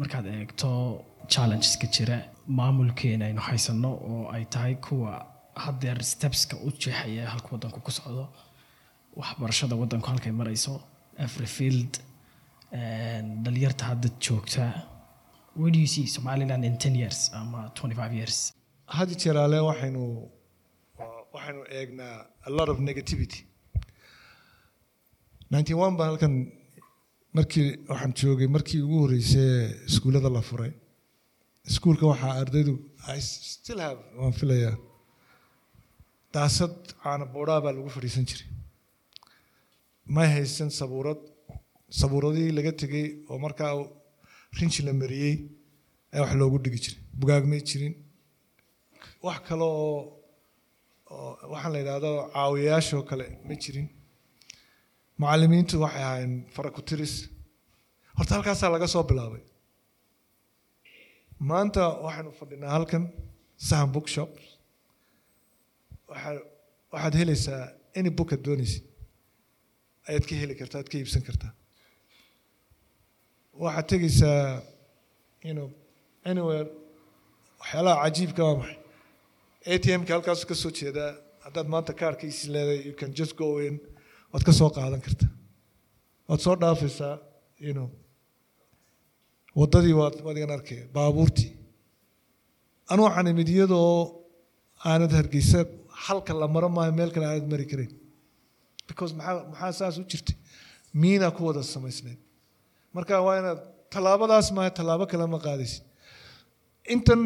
markaad 0.00 0.26
eegto 0.36 0.70
challengeska 1.32 1.86
jira 1.96 2.16
maamulkeena 2.58 3.24
aynu 3.28 3.40
haysano 3.48 3.90
oo 4.10 4.22
ay 4.34 4.44
tahay 4.54 4.74
kuwa 4.86 5.12
haddeer 5.64 5.98
stepska 6.12 6.54
u 6.66 6.68
jeexaya 6.82 7.24
halka 7.32 7.48
wadanku 7.54 7.80
ku 7.86 7.90
socdo? 7.98 8.24
Waxbarashada 9.20 9.74
wadanku 9.82 10.06
halkay 10.12 10.32
marayso 10.40 10.74
every 11.24 11.46
field 11.56 11.92
and 12.72 13.26
dhalinyarta 13.44 13.84
hadda 13.90 14.08
joogta. 14.24 14.64
Where 15.56 15.70
do 15.74 15.78
you 15.84 15.86
see 15.94 16.06
somaliland 16.06 16.64
in 16.64 16.74
10 16.76 16.96
years 17.02 17.30
ama 17.34 17.70
25 17.74 18.14
years? 18.18 18.52
Had 18.86 19.08
iyo 19.10 19.18
jeer 19.22 19.36
ale 19.38 19.58
waxaynu 19.70 20.02
waxaynu 21.34 21.62
eegnaa 21.78 22.26
a 22.48 22.50
lot 22.50 22.68
of 22.72 22.78
negativity. 22.88 23.40
91 25.50 25.96
baan 25.96 26.08
halkan 26.10 26.34
markii 27.36 27.68
waxaan 27.90 28.12
joogay 28.20 28.48
markii 28.56 28.80
ugu 28.86 28.96
horreysay 29.02 29.50
iskuullada 29.88 30.28
la 30.36 30.42
furay 30.48 30.72
iskuulka 31.70 32.04
waxaa 32.12 32.34
ardaydu 32.42 32.74
have 33.06 34.00
waan 34.20 34.34
filayaa 34.40 34.76
daasad 36.34 36.74
caana 37.02 37.24
boodhaa 37.34 37.60
baa 37.64 37.72
lagu 37.76 37.90
fadhiisan 37.96 38.24
jiray. 38.30 38.46
May 40.14 40.28
haysan 40.34 40.70
sabuurad 40.78 41.20
sabuuradihii 42.00 42.52
laga 42.58 42.72
tegey 42.80 43.06
oo 43.30 43.38
markaa 43.44 43.72
rinji 44.58 44.80
la 44.86 44.92
mariyey 45.00 45.34
ayaa 46.12 46.22
wax 46.24 46.34
loogu 46.40 46.58
dhigi 46.64 46.78
jiray. 46.84 47.00
Bugaag 47.20 47.44
may 47.52 47.60
jirin. 47.68 47.94
Wax 49.26 49.38
kale 49.48 49.64
oo 49.82 49.98
oo 51.14 51.30
waxaan 51.52 51.72
la 51.74 51.78
yidhaahdo 51.82 52.10
caawiyayaashoo 52.34 53.02
kale 53.10 53.26
ma 53.48 53.54
jirin 53.62 53.86
macallimiintu 55.22 55.74
waxay 55.84 56.02
ahaayeen 56.06 56.34
farakutiris 56.56 57.14
horta 58.18 58.32
halkaasaa 58.36 58.70
laga 58.74 58.86
soo 58.94 59.04
bilaabay. 59.10 59.42
Maanta 61.50 61.82
waxaynu 62.04 62.30
fadhinaa 62.40 62.72
halkan 62.76 63.04
sahan 63.68 63.90
bookshop. 63.94 64.30
Waxaa 66.10 66.34
waxaad 66.92 67.14
helaysaa 67.20 67.62
any 67.98 68.10
book 68.18 68.30
aad 68.34 68.42
doonaysid. 68.48 68.84
Ayaad 70.08 70.24
ka 70.28 70.34
heli 70.40 70.54
kartaa 70.60 70.78
aad 70.82 70.88
ka 70.92 70.96
iibsan 71.00 71.22
kartaa. 71.28 71.52
Waxaad 73.62 73.86
tegaysaa 73.92 74.42
you 75.48 75.54
know 75.58 75.68
anywhere. 76.30 76.66
Waxyaalaha 77.60 77.96
cajiibka 78.04 78.42
waa 78.48 78.56
maxay? 78.60 78.76
Atm-ka 79.74 80.12
halkaasu 80.16 80.44
ka 80.50 80.54
soo 80.62 80.72
jeedaa. 80.80 81.12
Haddaad 81.44 81.66
maanta 81.74 81.92
kaarkiisi 82.00 82.44
leedahay 82.54 82.80
you 82.88 82.94
can 83.00 83.10
just 83.20 83.34
go 83.42 83.48
in 83.66 83.74
waad 84.32 84.42
ka 84.48 84.52
soo 84.60 84.70
qaadan 84.76 85.00
kartaa 85.06 85.30
waad 86.28 86.40
soo 86.46 86.54
dhaafaysaa 86.62 87.14
you 87.66 87.72
know. 87.76 87.88
Waddadii 89.60 89.94
waad 90.00 90.16
waad 90.26 90.36
igan 90.40 90.52
arkaya 90.58 90.84
baabuurtii. 90.96 91.50
Anu 92.92 93.00
waxaan 93.06 93.26
imid 93.32 93.48
iyadoo 93.54 93.90
aanad 94.90 95.12
hargeysa 95.18 95.60
halka 96.06 96.32
la 96.40 96.46
maro 96.54 96.68
maayo 96.76 96.92
meel 96.98 97.10
kale 97.14 97.26
aanad 97.30 97.46
mari 97.52 97.66
karayn 97.72 97.92
because 98.88 99.12
maxaa 99.18 99.72
saas 99.80 99.94
u 100.00 100.04
jirtay? 100.12 100.36
Miinaa 101.02 101.32
ku 101.36 101.40
wada 101.48 101.62
samaysnayd. 101.74 102.18
Marka 102.96 103.14
waa 103.26 103.36
inaad 103.40 103.60
tallaabadaas 103.92 104.46
maayo 104.56 104.70
tallaabo 104.78 105.04
kale 105.12 105.24
ma 105.34 105.38
qaadaysid. 105.46 105.82
Intan 106.94 107.20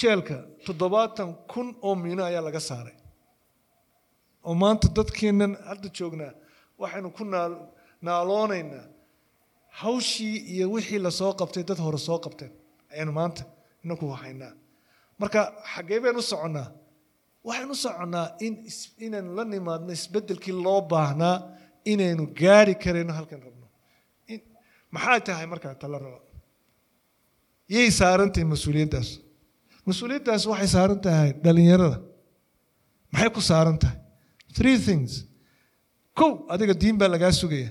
jeelka 0.00 0.36
toddobaatan 0.66 1.28
kun 1.52 1.68
oo 1.86 1.94
miino 2.04 2.22
ayaa 2.30 2.42
laga 2.48 2.60
saaray 2.70 2.96
oo 4.48 4.54
maanta 4.62 4.86
dadkeennan 4.98 5.52
hadda 5.70 5.88
joognaa 5.98 6.32
waxaynu 6.82 7.08
ku 7.18 7.24
naal 7.34 7.52
naaloonaynaa 8.06 8.84
hawshii 9.80 10.36
iyo 10.54 10.66
wixii 10.74 11.00
la 11.06 11.10
soo 11.20 11.32
qabtay 11.40 11.62
dad 11.68 11.78
hore 11.86 11.98
soo 12.08 12.18
qabteen 12.24 12.52
ayaanu 12.92 13.12
maanta 13.20 13.42
inaku 13.84 14.04
haynaa. 14.22 14.52
Marka 15.20 15.40
xaggee 15.72 15.98
baynu 16.04 16.18
u 16.18 16.22
soconnaa? 16.32 16.68
Waxaynu 17.48 17.72
u 17.76 17.82
soconnaa 17.84 18.26
in 18.46 18.54
inaynu 19.06 19.30
la 19.38 19.44
nimaadno 19.52 19.90
isbeddelkii 19.98 20.54
loo 20.66 20.80
baahnaa 20.92 21.36
inaynu 21.92 22.22
gaari 22.40 22.74
karayno 22.84 23.12
halkan 23.18 23.40
rabno. 23.46 23.66
Maxay 24.94 25.20
tahay 25.26 25.46
markaa 25.52 25.74
tala 25.80 25.98
raba 26.04 26.20
yay 27.74 27.88
saaran 28.00 28.30
tahay 28.34 28.46
mas'uuliyaddaas. 28.52 29.08
Mas'uuliyaddaas 29.88 30.42
waxay 30.52 30.68
saaran 30.76 31.00
tahay 31.06 31.30
dhalinyarada. 31.44 31.98
Maxay 33.12 33.30
ku 33.36 33.40
saaran 33.50 33.78
tahay 33.82 33.96
three 34.56 34.78
things. 34.86 35.10
Kow 36.18 36.30
adiga 36.52 36.74
diin 36.82 36.96
baa 37.00 37.08
lagaa 37.14 37.32
sugaya. 37.40 37.70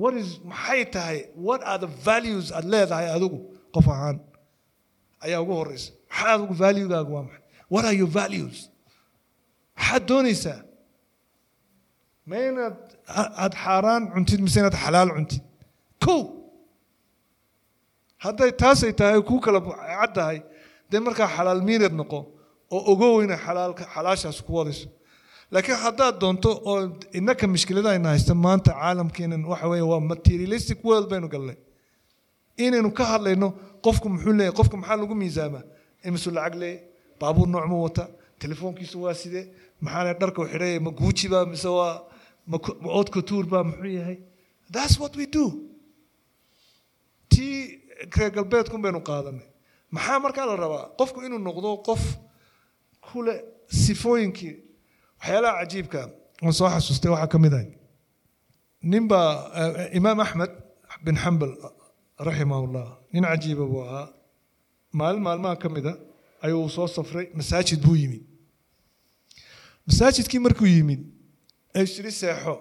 What 0.00 0.14
is 0.22 0.30
maxay 0.52 0.82
tahay 0.94 1.18
what 1.46 1.60
are 1.70 1.78
the 1.84 1.90
values 2.08 2.46
aad 2.56 2.64
leedahay 2.72 3.06
adigu? 3.16 3.38
Qof 3.74 3.86
ahaan. 3.94 4.16
Ayaa 5.24 5.40
ugu 5.44 5.54
horeysa 5.60 5.90
maxaa 6.10 6.32
adigu 6.36 6.54
valuegaagu 6.64 7.12
waa 7.16 7.24
maxay? 7.28 7.42
What 7.72 7.84
are 7.88 7.96
your 8.00 8.10
values? 8.20 8.56
Maxaad 9.78 10.02
doonaysaa? 10.10 10.58
Ma 12.28 12.36
inaad 12.48 12.76
a- 13.20 13.32
aad 13.44 13.54
xaaraan 13.64 14.02
cuntid 14.14 14.40
mise 14.46 14.56
inaad 14.62 14.76
xalaal 14.84 15.10
cuntid? 15.16 15.42
Kow! 16.04 16.20
Hadday 18.24 18.50
taasay 18.62 18.92
tahay 19.00 19.20
ku 19.28 19.36
kala 19.44 19.60
caddahay 19.62 20.38
dee 20.90 21.00
markaa 21.06 21.28
xalaal 21.36 21.60
miinad 21.68 21.94
noqo 22.00 22.18
oo 22.74 22.80
ogow 22.92 23.14
inay 23.24 23.38
xalaalka 23.46 23.84
xalaashaas 23.94 24.38
ku 24.46 24.50
wadayso 24.58 24.88
laakiin 25.52 25.78
haddaad 25.84 26.14
doonto 26.22 26.50
oo 26.70 26.78
innaka 27.18 27.44
mushkilada 27.54 27.90
ayna 27.94 28.08
haysta 28.12 28.34
maanta 28.34 28.70
caalamkeenan 28.80 29.42
waxa 29.50 29.66
weeye 29.72 29.86
waa 29.92 30.00
materialistic 30.12 30.78
world 30.84 31.08
baynu 31.12 31.28
galnay. 31.34 31.56
Inaynu 32.64 32.90
ka 32.98 33.04
hadlayno 33.12 33.48
qofku 33.84 34.06
muxuu 34.12 34.32
leeyahay 34.38 34.56
qofka 34.58 34.76
maxaa 34.80 34.96
lagu 35.02 35.14
miisaamaa 35.22 35.64
imisu 36.06 36.30
lacag 36.36 36.54
leeyahay 36.62 36.84
baabuur 37.20 37.48
nooc 37.54 37.66
ma 37.72 37.76
wata 37.86 38.04
telefoonkiisu 38.42 38.96
waa 39.04 39.14
sidee 39.22 39.44
maxaa 39.84 40.04
le 40.06 40.12
dharka 40.20 40.38
u 40.42 40.46
xidhaya 40.52 40.80
ma 40.86 40.90
guuji 41.00 41.26
baa 41.32 41.44
mise 41.52 41.68
waa 41.78 41.94
ma 42.50 42.56
ku- 42.64 42.76
ma 42.82 42.88
haute 42.94 43.10
couture 43.14 43.46
baa 43.52 43.64
muxuu 43.70 43.92
yahay? 43.98 44.18
That's 44.74 44.94
what 45.00 45.16
we 45.16 45.26
do. 45.26 45.44
Tii 47.32 47.80
reer 48.16 48.30
galbeedkun 48.36 48.80
baynu 48.84 49.00
qaadanay. 49.08 49.46
Maxaa 49.94 50.18
markaa 50.24 50.46
la 50.50 50.56
rabaa? 50.56 50.84
Qofku 50.98 51.18
inuu 51.26 51.38
noqdo 51.48 51.70
qof 51.88 52.02
kule 53.12 53.34
sifooyinkii 53.84 54.54
waxyaalaha 55.20 55.54
cajiibka 55.60 56.00
aan 56.44 56.52
soo 56.58 56.68
xasuustay 56.74 57.10
waxaa 57.14 57.30
ka 57.32 57.38
mid 57.44 57.52
ahay. 57.58 57.68
Ninbaa 58.92 59.30
eh, 59.60 59.96
imaam 59.98 60.18
axmed 60.24 60.50
bin 61.04 61.16
xambal 61.22 61.52
raximahullah 62.26 62.86
nin 63.12 63.24
cajiiba 63.30 63.64
buu 63.72 63.82
ahaa. 63.86 64.06
Maalin 64.98 65.22
maalmaha 65.26 65.56
ka 65.62 65.68
mida 65.74 65.92
ayuu 66.44 66.68
soo 66.76 66.86
safray 66.96 67.26
masaajid 67.38 67.80
buu 67.86 67.96
yimid. 68.02 68.22
Masaajidkii 69.88 70.40
markuu 70.46 70.66
yimid 70.76 71.00
ee 71.78 71.86
shiri 71.92 72.12
seexo 72.20 72.52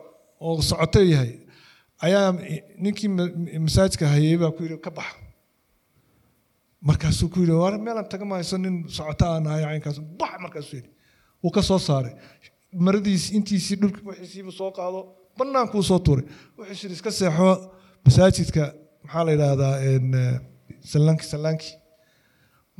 oo 0.46 0.62
socoto 0.70 1.00
yahay 1.12 1.32
ayaa 2.06 2.28
ninkii 2.84 3.10
ma- 3.18 3.34
masaajidka 3.66 4.06
hayay 4.14 4.38
baa 4.42 4.52
ku 4.56 4.62
yidhi 4.66 4.78
ka 4.86 4.92
bax. 4.98 5.10
Markaasuu 6.88 7.30
ku 7.34 7.40
yidhi 7.42 7.56
war 7.62 7.74
meelaan 7.86 8.08
taga 8.12 8.26
mahayso 8.32 8.58
nin 8.64 8.76
socoto 8.98 9.26
aan 9.34 9.46
ahay 9.50 9.64
caynkaas. 9.68 9.98
Bax 10.20 10.34
markaasuu 10.46 10.76
yidhi 10.80 10.90
wuu 11.44 11.52
ka 11.52 11.62
soo 11.62 11.80
saaray. 11.80 12.14
Maradiisi 12.86 13.36
intiisii 13.38 13.76
dhulki 13.82 14.02
wixiisiibuu 14.08 14.52
soo 14.60 14.72
qaado 14.78 15.00
bannaankuu 15.38 15.84
soo 15.90 16.00
tuuray. 16.00 16.26
Wuxuu 16.58 16.84
yidhi 16.88 16.96
iska 16.98 17.12
seexo 17.12 17.50
masaajidka 18.06 18.64
maxaa 19.04 19.24
la 19.26 19.32
yidhaahdaa 19.32 19.76
sallaanki 20.92 21.26
sallaanki 21.34 21.70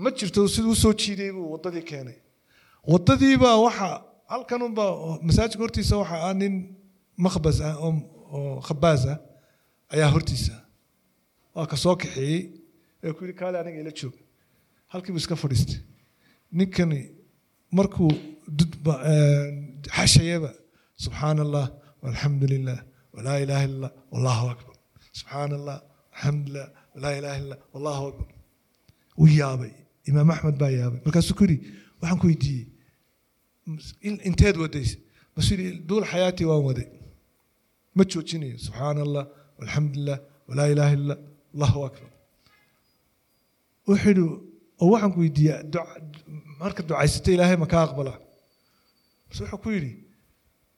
ma 0.04 0.10
jirto 0.18 0.48
siduu 0.48 0.72
u 0.72 0.76
soo 0.84 0.94
jiiday 0.94 1.32
buu 1.36 1.52
waddadii 1.54 1.82
keenay. 1.92 2.18
Waddadiibaa 2.94 3.58
waxa 3.66 3.88
halkanunbaa 4.34 4.92
masaajidka 5.28 5.64
hortiisa 5.64 5.98
waxa 6.02 6.18
ah 6.30 6.34
nin 6.34 6.54
makhbas 7.26 7.58
ah 7.62 7.76
oo 7.86 8.62
khabaas 8.68 9.06
ah 9.14 9.18
ayaa 9.94 10.10
hortiisa 10.16 10.54
waa 11.56 11.66
ka 11.72 11.78
soo 11.84 11.96
kaxeeyey. 11.96 12.42
Ee 13.04 13.14
ku 13.14 13.24
yidhi 13.26 13.34
kaale 13.40 13.58
aniga 13.60 13.80
ila 13.84 13.92
joog 14.00 14.14
halkiibuu 14.92 15.22
iska 15.24 15.36
fadhiistay. 15.36 15.80
Ninkani 16.52 17.00
markuu 17.72 18.12
xashayaba 19.98 20.52
subxaana 21.04 21.42
allah 21.48 21.66
walxamdu 22.04 22.46
lilah 22.54 22.80
walaa 23.16 23.38
ilaaha 23.44 23.66
illa 23.70 23.88
allah 23.88 23.92
wallahu 24.14 24.46
akbar. 24.56 24.76
Subxaana 25.20 25.54
allah 25.60 25.78
alxamdulilah 26.16 26.68
walaa 26.96 27.14
ilaaha 27.20 27.38
illa 27.44 27.56
allah 27.56 27.60
wallahu 27.74 28.06
akbar. 28.12 28.28
Wuu 29.20 29.30
yaabay. 29.42 29.72
Imaam 30.10 30.30
axmed 30.36 30.56
baa 30.62 30.72
yaabay. 30.80 31.00
Markaasuu 31.06 31.36
ku 31.40 31.44
yidhi 31.46 31.58
waxaan 32.02 32.20
ku 32.22 32.26
weydiiyey. 32.32 32.66
"In- 34.08 34.22
inteed 34.30 34.56
wadays 34.64 34.92
masuu 35.36 35.54
yidhi 35.62 35.72
duul 35.90 36.06
xayaatii 36.12 36.48
waan 36.52 36.64
waday. 36.70 36.88
Ma 37.98 38.04
joojinayo. 38.12 38.56
Subxaana 38.66 39.00
allah 39.08 39.24
walxamdulilah 39.60 40.18
walaa 40.50 40.68
ilaaha 40.74 40.94
illa 41.00 41.16
allahu 41.56 41.80
akbar. 41.90 42.10
Wuxuu 43.88 44.10
yidhi 44.12 44.24
oo 44.84 44.88
waxaan 44.94 45.12
ku 45.14 45.20
weydiiyaa 45.24 45.60
marka 46.62 46.82
ducaysata 46.90 47.30
ilaahay 47.36 47.58
ma 47.64 47.68
ka 47.74 47.78
aqbalaa 47.88 48.18
bas 49.30 49.40
wuxuu 49.42 49.60
ku 49.64 49.70
yidhi 49.76 49.94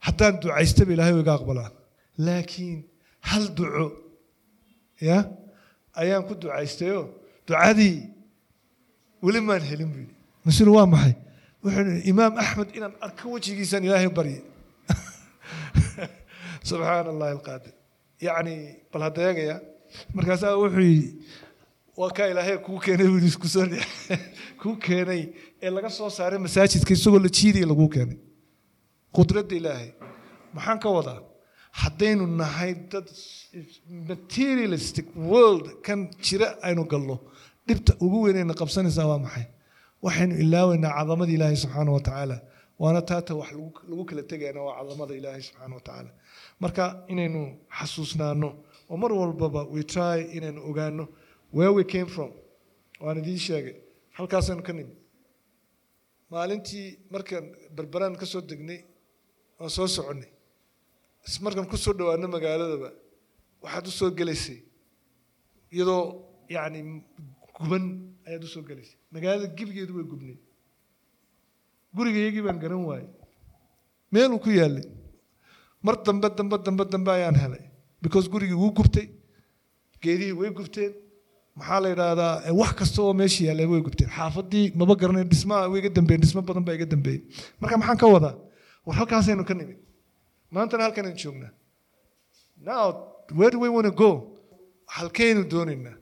haddaan 0.08 0.40
ducaystaba 0.42 0.94
ilaahay 0.94 1.14
waa 1.14 1.24
iga 1.26 1.34
aqbalaa 1.40 1.72
laakiin 2.28 2.78
hal 3.30 3.46
duco 3.58 3.88
ya? 5.10 5.18
Ayaan 6.02 6.24
ku 6.28 6.34
ducaystayoo 6.42 7.06
ducadii 7.48 7.98
weli 9.24 9.40
maan 9.42 9.64
helin 9.70 9.90
buu 9.94 10.02
yidhi. 10.04 10.16
Masiru 10.46 10.76
waa 10.78 10.86
maxay? 10.94 11.16
Wuxuu 11.64 11.84
yidhi 11.90 12.10
imaam 12.12 12.34
axmed 12.44 12.70
inaan 12.78 12.96
arko 13.06 13.26
wejigiisaan 13.36 13.84
ilaahay 13.88 14.10
barye. 14.20 14.40
Subxaana 16.70 17.10
allahi 17.14 17.32
alqaadir. 17.38 17.74
Yacni 18.28 18.56
bal 18.92 19.02
hadda 19.08 19.60
markaasaa 20.14 20.56
wuxuu 20.64 20.80
yidhi 20.80 21.10
waa 21.98 22.12
kaa 22.18 22.28
ilaahay 22.32 22.58
kuu 22.58 22.80
keenay 22.86 23.08
buu 23.08 23.20
yidhi 23.20 23.32
isku 23.34 23.48
soo 23.54 23.66
dhex 23.72 23.86
kuu 24.62 24.76
keenay 24.88 25.22
ee 25.62 25.70
laga 25.76 25.90
soo 25.98 26.10
saaray 26.18 26.40
masaajidka 26.46 26.94
isagoo 26.94 27.20
la 27.26 27.32
jiidaya 27.40 27.68
laguu 27.72 27.90
keenay 27.96 28.18
qudradda 29.16 29.56
ilaahay. 29.60 29.90
Maxaan 30.56 30.80
ka 30.84 30.90
wadaa? 30.98 31.20
Haddaynu 31.82 32.26
nahay 32.42 32.72
dad 32.92 33.08
materialistic 34.12 35.06
world 35.32 35.66
kan 35.86 36.00
jira 36.26 36.48
aynu 36.68 36.84
galno. 36.92 37.16
Dhibta 37.68 37.94
ugu 38.06 38.18
weynayna 38.26 38.54
qabsanaysaa 38.62 39.08
waa 39.12 39.20
maxay? 39.26 39.46
Waxaynu 40.06 40.34
ilaaweynaa 40.44 40.92
cadamada 40.98 41.32
ilaahay 41.38 41.58
subxaana 41.64 41.92
wa 41.98 42.02
tacaala. 42.08 42.38
Waana 42.82 43.02
taata 43.10 43.34
wax 43.40 43.50
lagu 43.90 44.04
kala 44.10 44.24
tegayana 44.32 44.62
waa 44.68 44.76
cadamada 44.80 45.14
ilaahay 45.20 45.42
subxaana 45.48 45.74
wa 45.78 45.82
tacaala. 45.88 46.12
Marka 46.62 46.84
inaynu 47.14 47.42
xasuusnaano 47.78 48.50
oo 48.92 48.98
mar 49.02 49.12
walbaba 49.22 49.62
we 49.74 49.82
try 49.94 50.18
inaynu 50.38 50.60
ogaano 50.70 51.04
where 51.58 51.72
we 51.78 51.84
came 51.94 52.08
from. 52.16 52.32
Waan 53.04 53.18
idiin 53.22 53.40
sheegay. 53.48 53.76
Halkaasaynu 54.18 54.62
ka 54.68 54.74
nimid 54.78 54.98
maalintii 56.32 56.88
markaan 57.14 57.46
berberaan 57.76 58.16
ka 58.22 58.26
soo 58.32 58.42
degnay 58.52 58.80
waan 59.60 59.72
soo 59.78 59.88
soconnay 59.96 60.30
markaan 61.46 61.68
ku 61.72 61.78
soo 61.86 61.94
dhowaano 62.00 62.28
magaaladaba 62.36 62.90
waxaad 63.64 63.86
u 63.88 63.92
soo 64.00 64.10
gelaysay. 64.20 64.58
Iyadoo 65.76 66.02
yacni 66.56 66.80
guban 67.58 67.84
ayaad 68.28 68.44
u 68.48 68.50
soo 68.54 68.64
gelaysay. 68.70 68.98
Magaalada 69.14 69.48
gebigeedu 69.58 69.94
way 69.98 70.06
gubnay. 70.12 70.38
Gurigayagii 71.96 72.44
baan 72.48 72.60
garan 72.64 72.84
waayey. 72.90 73.08
Meeluu 74.14 74.40
ku 74.46 74.50
yaallay 74.60 74.86
mar 75.86 75.96
dambe 76.06 76.28
dambe 76.38 76.58
dambe 76.66 76.84
dambe 76.94 77.12
ayaan 77.18 77.36
helay. 77.44 77.64
Because 78.02 78.28
gurigii 78.34 78.58
wuu 78.64 78.72
gubtay. 78.80 79.06
Geedihii 80.04 80.36
way 80.40 80.50
gubteen. 80.60 80.94
Maxaa 81.60 81.80
la 81.84 81.88
yidhaahdaa 81.94 82.54
wax 82.62 82.72
kasta 82.80 83.00
oo 83.06 83.14
meesha 83.22 83.42
yaallay 83.50 83.66
way 83.72 83.82
gubteen. 83.88 84.10
Xaafadii 84.18 84.66
maba 84.80 84.96
garanay 85.02 85.26
dhismaha 85.32 85.70
way 85.72 85.80
iga 85.82 85.90
dambeeyeen 85.98 86.22
dhismo 86.24 86.42
badan 86.50 86.64
baa 86.68 86.76
iga 86.80 86.86
dambeeyey 86.94 87.20
marka 87.62 87.76
maxaan 87.82 87.98
ka 88.02 88.08
wadaa 88.16 88.36
halkaasaynu 89.00 89.44
ka 89.50 89.54
nimid 89.60 89.78
maantana 90.56 90.84
halkanaynu 90.88 91.18
joognaa 91.24 91.52
now 92.72 92.86
where 93.40 93.52
do 93.54 93.60
we 93.66 93.70
want 93.76 93.86
to 93.92 93.96
go? 94.04 94.12
halkaynu 94.98 95.42
doonaynaa 95.54 95.96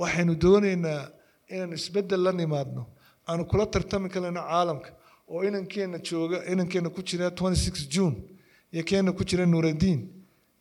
waxaynu 0.00 0.32
doonaynaa 0.44 1.00
inaan 1.54 1.72
isbeddel 1.78 2.20
la 2.26 2.32
nimaadno 2.40 2.82
aanu 3.28 3.42
kula 3.50 3.64
tartami 3.74 4.08
karayno 4.14 4.40
caalamka 4.50 4.90
oo 5.32 5.40
inankeenna 5.48 5.98
jooga 6.08 6.38
inankeenna 6.52 6.90
ku 6.96 7.00
jira 7.08 7.28
26 7.28 7.88
june. 7.94 8.16
iyo 8.74 8.82
keenna 8.90 9.12
ku 9.18 9.22
jira 9.30 9.44
nuuraddiin 9.52 10.00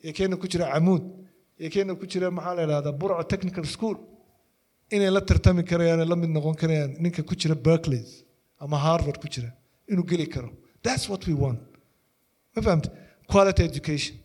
iyo 0.04 0.14
keenna 0.18 0.36
ku 0.42 0.48
jira 0.52 0.66
camuud 0.74 1.04
iyo 1.62 1.70
keenna 1.74 1.94
ku 2.00 2.06
jira 2.12 2.28
maxaa 2.38 2.56
la 2.58 2.62
idhahdaa 2.68 2.94
burco 3.02 3.24
technical 3.34 3.66
school. 3.76 3.98
inay 4.96 5.12
la 5.18 5.22
tartami 5.30 5.64
karayaan 5.72 6.02
la 6.12 6.16
mid 6.22 6.30
noqon 6.38 6.56
karayaan 6.62 6.92
ninka 7.04 7.22
ku 7.30 7.34
jira 7.42 7.56
berkeley 7.68 8.04
ama 8.64 8.78
harvard 8.86 9.18
ku 9.24 9.28
jira 9.34 9.50
inuu 9.92 10.06
geli 10.12 10.28
karo 10.34 10.50
that's 10.84 11.10
what 11.10 11.26
we 11.28 11.34
want. 11.34 11.60
Ma 12.56 12.62
fahamta 12.62 12.90
quality 13.28 13.64
education. 13.64 14.16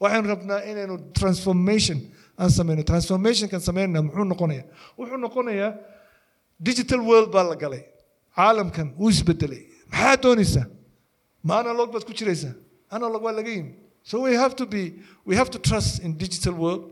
Waxaynu 0.00 0.28
rabnaa 0.34 0.60
inaynu 0.70 0.94
transformation 1.18 1.98
aan 2.38 2.50
sameyno 2.50 2.82
transformationkan 2.90 3.60
sameynana 3.60 4.02
muxuu 4.06 4.24
noqonayaa. 4.32 4.66
Wuxuu 4.98 5.18
noqonayaa 5.26 5.70
digital 6.68 7.00
world 7.08 7.30
baa 7.34 7.44
la 7.50 7.56
galay. 7.56 7.84
Caalamkan 8.36 8.88
wuu 8.98 9.10
isbedelay. 9.10 9.62
Maxaa 9.90 10.16
doonaysaa? 10.22 10.66
Ma 11.42 11.58
analog 11.62 11.92
baad 11.92 12.04
ku 12.08 12.12
jiraysaa? 12.12 12.54
Analog 12.90 13.22
waa 13.22 13.32
laga 13.38 13.50
yimi. 13.50 13.74
So 14.02 14.20
we 14.26 14.34
have 14.34 14.54
to 14.56 14.66
be 14.66 14.82
we 15.24 15.36
have 15.36 15.50
to 15.50 15.58
trust 15.58 16.02
in 16.04 16.16
digital 16.24 16.54
world. 16.54 16.84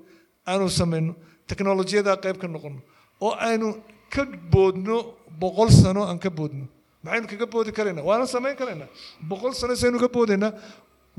Aanu 0.46 0.68
sameyno 0.80 1.14
teknolojiyada 1.46 2.16
qayb 2.24 2.38
ka 2.42 2.46
noqono. 2.48 2.80
Oo 3.20 3.34
aynu 3.48 3.68
ka 4.10 4.24
boodno 4.52 5.14
boqol 5.40 5.70
sano 5.70 6.02
aan 6.04 6.18
ka 6.18 6.30
boodno 6.30 6.66
maxaynu 7.04 7.26
kaga 7.32 7.46
boodi 7.54 7.72
karaynaa 7.78 8.04
waana 8.10 8.26
samayn 8.34 8.56
karaynaa 8.60 8.88
boqol 9.30 9.52
sano 9.60 9.74
saynu 9.82 9.98
ka 10.04 10.08
boodaynaa 10.16 10.52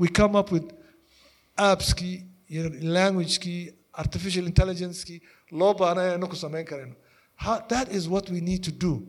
we 0.00 0.08
come 0.18 0.34
up 0.40 0.48
with 0.54 0.68
appskii 1.56 2.16
iyo 2.52 2.62
languagekii 2.96 3.60
artificial 4.02 4.44
intelligencekii 4.50 5.18
loo 5.60 5.72
baahna 5.80 6.00
inaynu 6.06 6.26
ku 6.28 6.36
samayn 6.44 6.66
karayno 6.70 6.94
Ha- 7.44 7.60
that 7.72 7.86
is 7.98 8.04
what 8.12 8.26
we 8.30 8.40
need 8.40 8.62
to 8.62 8.70
do. 8.70 9.02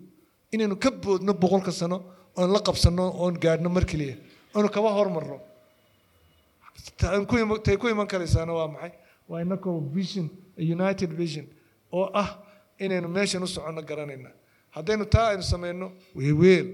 Inaynu 0.52 0.76
ka 0.84 0.90
boodno 0.92 1.34
boqolka 1.44 1.72
sano 1.72 1.98
oon 2.38 2.50
la 2.56 2.60
qabsano 2.68 3.06
oon 3.24 3.36
gaadhno 3.44 3.70
mar 3.76 3.86
keliya 3.92 4.16
oonu 4.56 4.70
kaba 4.76 4.90
hormarno 4.98 5.38
tay 7.64 7.78
ku 7.78 7.88
iman 7.94 8.08
karaysaana 8.08 8.54
waa 8.54 8.68
maxay 8.68 8.92
waa 9.30 9.42
inakoo 9.42 9.80
vision 9.98 10.30
united 10.58 11.12
vision. 11.14 11.46
Oo 11.92 12.10
ah 12.14 12.30
inaynu 12.80 13.08
meeshan 13.08 13.44
u 13.44 13.48
soconno 13.48 13.82
garanayna 13.90 14.30
haddaynu 14.76 15.06
taa 15.16 15.28
aynu 15.34 15.44
samayno 15.54 15.88
weweel 16.20 16.68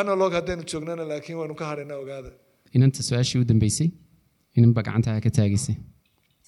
analog 0.00 0.32
haddaynu 0.38 0.62
joognana 0.72 1.04
laakiin 1.12 1.38
waynu 1.40 1.54
ka 1.60 1.64
hadhayna 1.70 1.94
ogaada. 2.02 2.30
Inanta 2.76 3.00
su'aashii 3.08 3.40
u 3.42 3.44
dambeysay? 3.50 3.88
Inanbaa 4.58 4.82
gacantaha 4.88 5.20
ka 5.26 5.30
taagaysay 5.38 5.76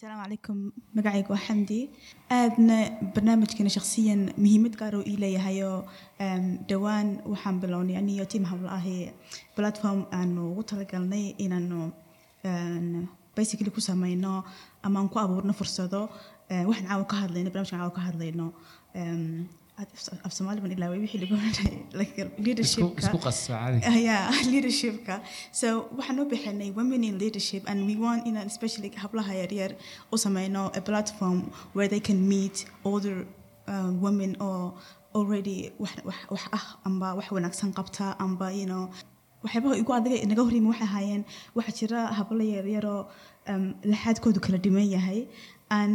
asalaamu 0.01 0.23
calaykum 0.25 0.59
magacayga 0.97 1.31
waa 1.35 1.43
xamdi. 1.47 1.79
Aadna 2.37 2.77
barnaamijkana 3.15 3.71
shakhsiyan 3.77 4.21
muhiimad 4.43 4.75
gaar 4.81 4.95
oo 4.99 5.03
ii 5.11 5.17
leeyahayoo 5.25 5.79
dhowaan 6.71 7.09
waxaan 7.33 7.57
bilownay 7.63 7.97
aniyo 8.01 8.25
tiimhawla 8.33 8.71
ahee 8.79 9.13
platform 9.57 10.01
aanu 10.19 10.41
ugu 10.53 10.63
talagalnay 10.71 11.25
inaanu 11.45 11.81
basically 13.37 13.71
ku 13.77 13.81
samayno 13.89 14.33
ama 14.87 15.01
ku 15.13 15.19
abuurno 15.25 15.53
fursado 15.61 16.01
waxaan 16.71 16.89
caawa 16.91 17.05
ka 17.13 17.17
hadlayno 17.23 17.51
barnamijkan 17.53 17.79
caawa 17.81 17.93
ka 17.99 18.03
hadlayno 18.09 18.47
af- 19.83 20.35
soomaali 20.37 20.61
baan 20.65 20.73
ilaaway 20.77 20.99
wixii 21.05 21.21
lagu 21.25 21.37
leadershipka. 24.53 25.15
So 25.61 25.67
waxaan 25.99 26.21
u 26.21 26.25
bixinay 26.33 26.71
women 26.79 27.05
in 27.05 27.19
leadership 27.19 27.63
and 27.71 27.87
we 27.89 27.95
want 27.97 28.27
in 28.27 28.37
especially 28.37 28.91
hablaha 29.05 29.33
yaryar 29.43 29.71
u 30.13 30.17
sameyno 30.17 30.63
a 30.77 30.81
platform 30.81 31.39
where 31.75 31.89
they 31.89 32.01
can 32.01 32.19
meet 32.29 32.57
older 32.85 33.17
uh, 33.69 33.91
women 34.05 34.37
or 34.41 34.75
already 35.15 35.73
wax 35.79 36.43
ah 36.59 36.67
amba 36.87 37.15
wax 37.19 37.27
wanaagsan 37.37 37.73
qabta 37.79 38.07
amba 38.25 38.49
you 38.61 38.67
know. 38.67 38.85
Waxyaabaha 39.45 39.77
igu 39.83 39.93
adiga 39.97 40.17
naga 40.31 40.43
hor 40.47 40.53
yimi 40.57 40.69
waxay 40.73 40.87
ahaayeen 40.91 41.23
waxaa 41.57 41.77
jira 41.81 42.01
hablo 42.19 42.45
yaryaroo 42.57 43.01
um, 43.51 43.65
laxaadkoodu 43.93 44.41
kala 44.47 44.59
dhiman 44.65 44.87
yahay 44.97 45.21
and 45.79 45.95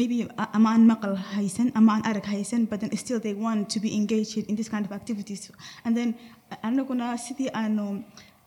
maybe 0.00 0.16
a- 0.42 0.50
ama 0.58 0.68
aan 0.74 0.84
maqal 0.92 1.14
haysan 1.34 1.68
ama 1.80 1.90
aan 1.96 2.02
arag 2.10 2.26
haysan 2.34 2.62
but 2.70 2.78
then 2.82 2.90
still 3.02 3.20
they 3.26 3.34
want 3.46 3.62
to 3.74 3.78
be 3.86 3.90
engaged 4.00 4.36
in 4.50 4.54
this 4.60 4.68
kind 4.74 4.84
of 4.88 4.92
activities. 5.00 5.42
And 5.84 5.92
then 5.98 6.08
anaguna 6.68 7.08
sidii 7.26 7.50
aanu 7.60 7.86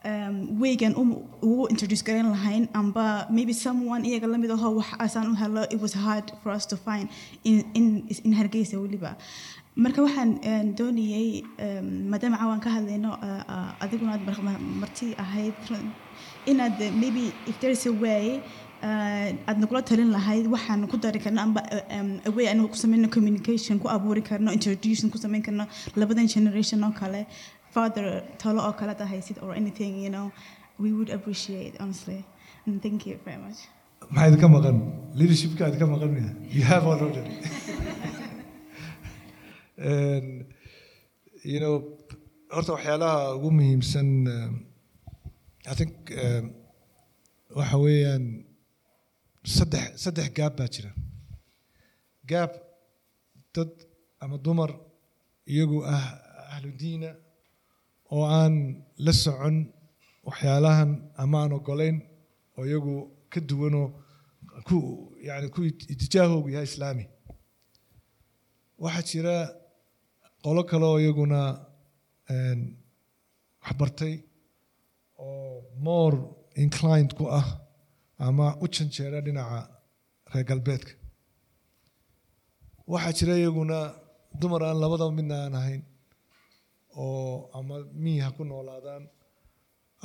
um, 0.09 0.35
waygan 0.63 0.93
u- 1.03 1.23
ugu 1.49 1.63
introduce 1.73 2.03
garan 2.09 2.27
lahayn 2.35 2.65
amba 2.81 3.05
maybe 3.37 3.53
someone 3.65 4.03
iyaga 4.09 4.27
la 4.33 4.37
mid 4.43 4.51
aho 4.57 4.69
wax 4.79 4.89
asaan 5.05 5.27
u 5.33 5.35
helo 5.43 5.63
it 5.75 5.79
was 5.85 5.93
hard 6.05 6.27
for 6.43 6.49
us 6.57 6.65
to 6.71 6.77
find 6.87 7.07
in, 7.49 7.57
in, 7.79 7.85
in 8.27 8.33
hargeysa 8.39 8.75
weliba 8.83 9.11
marka 9.85 9.99
waxaan 10.05 10.29
eh, 10.51 10.61
doonayay 10.79 11.27
em, 11.65 11.87
maadaama 12.11 12.37
cawaan 12.43 12.61
ka 12.65 12.69
hadlayno 12.77 13.11
eh, 13.29 13.41
eh, 13.55 13.83
adiguna 13.85 14.13
aad 14.17 14.23
mar- 14.29 14.43
mar- 14.47 14.63
marti 14.83 15.09
ahayd. 15.25 15.53
Inaad 16.51 16.77
eh, 16.85 16.91
maybe 17.01 17.25
if 17.51 17.55
there 17.61 17.73
is 17.77 17.83
a 17.85 17.93
way 18.05 18.23
eh, 18.83 19.35
aad 19.49 19.57
nagula 19.63 19.81
talin 19.89 20.09
lahayd 20.17 20.45
waxaan 20.55 20.87
ku 20.91 20.97
dari 20.97 21.19
karno 21.19 21.39
amba 21.41 21.61
eh, 21.75 21.83
em, 21.97 22.09
a 22.27 22.29
way 22.37 22.47
anu 22.47 22.67
ku 22.73 22.77
sameyno 22.83 23.07
communication 23.15 23.79
ku 23.79 23.87
abuuri 23.95 24.21
karno 24.29 24.49
introduction 24.57 25.09
ku 25.13 25.17
sameyn 25.17 25.43
karno 25.47 25.65
labadan 25.95 26.27
generation 26.35 26.83
oo 26.87 26.91
kale 27.01 27.21
father 27.75 28.05
talo 28.41 28.59
oo 28.67 28.73
kale 28.79 28.93
tahaysid 29.01 29.37
or 29.43 29.51
anything 29.61 29.93
you 30.05 30.09
know 30.15 30.31
we 30.79 30.89
would 30.93 31.09
appreciate 31.09 31.73
honestly. 31.81 32.23
And 32.67 32.81
thank 32.83 33.05
you 33.07 33.15
very 33.25 33.39
much. 33.45 33.59
Maxaa 34.13 34.27
idinka 34.29 34.47
maqan? 34.55 34.75
Leadershipka 35.19 35.63
idinka 35.69 35.87
maqan 35.93 36.09
miya 36.15 36.31
you 36.55 36.63
have 36.71 36.85
already 36.91 37.23
And, 39.77 40.45
you 41.43 41.59
know 41.63 41.75
horta 42.55 42.71
waxyaalaha 42.75 43.35
ugu 43.37 43.49
muhiimsan 43.57 44.07
i 45.71 45.73
think 45.79 45.93
waxa 47.59 47.77
weeyaan 47.83 48.23
saddex 49.55 49.87
saddex 50.03 50.27
gaab 50.37 50.53
baa 50.59 50.69
jira. 50.75 50.91
Gaab 52.29 52.51
dad 53.55 53.71
ama 54.23 54.37
dumar 54.45 54.71
iyagu 55.51 55.77
ah 55.95 56.05
ahlu 56.53 56.69
diina 56.81 57.09
oo 58.15 58.23
aan 58.39 58.55
la 59.05 59.11
socon 59.23 59.55
waxyaalahan 60.27 60.91
ama 61.21 61.37
aan 61.43 61.51
ogolayn 61.57 61.97
oo 62.57 62.63
iyagu 62.69 62.93
ka 63.31 63.39
duwanoo 63.49 63.87
ku 64.67 64.77
yani 65.27 65.47
ku 65.55 65.59
itijaahoogu 65.93 66.49
yahay 66.53 66.67
islaami. 66.71 67.05
Waxaa 68.83 69.07
jira 69.09 69.35
qolo 70.43 70.61
kale 70.69 70.85
oo 70.91 70.99
iyaguna 71.03 71.39
een, 72.35 72.59
wax 73.63 73.73
bartay 73.79 74.13
oo 75.25 75.63
more 75.85 76.17
inclined 76.63 77.11
ku 77.17 77.23
ah 77.39 77.47
ama 78.25 78.45
u 78.63 78.67
janjeera 78.75 79.19
dhinaca 79.25 79.59
reer 80.33 80.45
galbeedka. 80.49 80.91
Waxaa 82.91 83.13
jira 83.17 83.33
iyaguna 83.41 83.77
dumar 84.39 84.61
aan 84.63 84.79
labadaba 84.83 85.11
midna 85.17 85.35
aan 85.43 85.55
ahayn 85.59 85.83
oo 87.03 87.49
ama 87.57 87.75
miyi 88.03 88.19
ha 88.25 88.29
ku 88.37 88.43
noolaadaan 88.43 89.03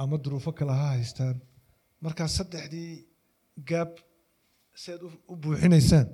ama 0.01 0.17
duruufo 0.25 0.51
kale 0.59 0.73
ha 0.81 0.87
haystaan. 0.97 1.37
Markaa 2.05 2.29
saddexdii 2.37 2.93
gaab 3.69 3.91
si 4.81 4.89
aad 4.93 5.03
u- 5.09 5.37
buuxinaysaan 5.43 6.07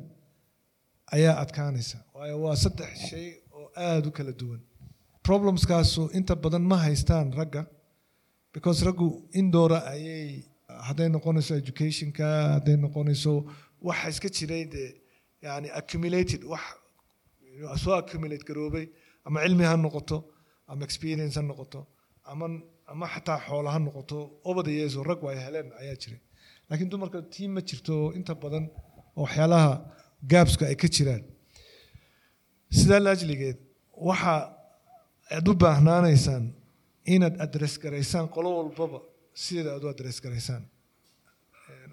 ayaa 1.15 1.35
adkaanaysa. 1.43 1.99
Waayo 2.15 2.37
waa 2.45 2.57
saddex 2.65 2.91
shay 3.09 3.27
oo 3.57 3.67
aada 3.87 4.09
u 4.09 4.13
kala 4.19 4.33
duwan. 4.41 4.61
Problemskaasu 5.27 6.03
inta 6.19 6.35
badan 6.45 6.65
ma 6.71 6.77
haystaan 6.87 7.27
ragga 7.39 7.63
because 8.53 8.79
raggu 8.89 9.09
indoora 9.41 9.79
ayay 9.95 10.29
hadday 10.87 11.09
noqonayso 11.17 11.53
educationka 11.63 12.27
hadday 12.55 12.77
noqonayso 12.85 13.33
waxa 13.89 14.07
iska 14.13 14.29
jiray 14.37 14.65
dee 14.75 14.91
yani 15.47 15.69
accumulated 15.81 16.43
wax 16.53 16.65
soo 17.85 17.95
accumulate 18.03 18.45
garoobay 18.49 18.87
ama 19.27 19.39
cilmi 19.45 19.65
ha 19.71 19.77
noqoto 19.87 20.19
ama 20.71 20.83
experience 20.89 21.35
ha 21.41 21.43
noqoto 21.51 21.81
ama 22.31 22.47
ama 22.93 23.07
xataa 23.15 23.39
xoola 23.47 23.71
ha 23.75 23.79
noqoto 23.87 24.19
over 24.49 24.63
the 24.69 24.73
years 24.79 24.95
oo 24.97 25.05
rag 25.11 25.21
ay 25.31 25.39
heleen 25.47 25.69
ayaa 25.81 25.97
jiray. 26.03 26.21
Laakiin 26.69 26.91
dumarka 26.93 27.19
tii 27.35 27.49
ma 27.55 27.61
jirto 27.69 27.95
inta 28.19 28.35
badan 28.43 28.65
oo 29.17 29.23
waxyaalaha 29.25 29.73
gaabska 30.33 30.65
ay 30.71 30.77
ka 30.83 30.89
jiraan. 30.95 31.23
Sidaa 32.79 33.01
laajligeed 33.07 33.59
waxa 34.09 34.35
aad 35.37 35.47
u 35.51 35.55
baahnaanaysaan 35.63 36.45
inaad 37.15 37.37
adres 37.45 37.75
garaysaan 37.83 38.27
qolo 38.35 38.49
walbaba 38.59 38.99
sideeda 39.43 39.71
aad 39.75 39.85
u 39.87 39.89
adres 39.95 40.19
garaysaan 40.25 40.63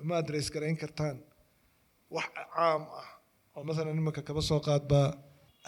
uma 0.03 0.15
adres 0.21 0.47
garayn 0.53 0.77
kartaan. 0.83 1.17
Wax 2.15 2.27
caam 2.55 2.81
ah 2.99 3.07
oo 3.55 3.63
masalan 3.69 3.97
imanka 4.01 4.21
kaba 4.29 4.41
soo 4.49 4.59
qaad 4.67 4.83
baa 4.91 5.07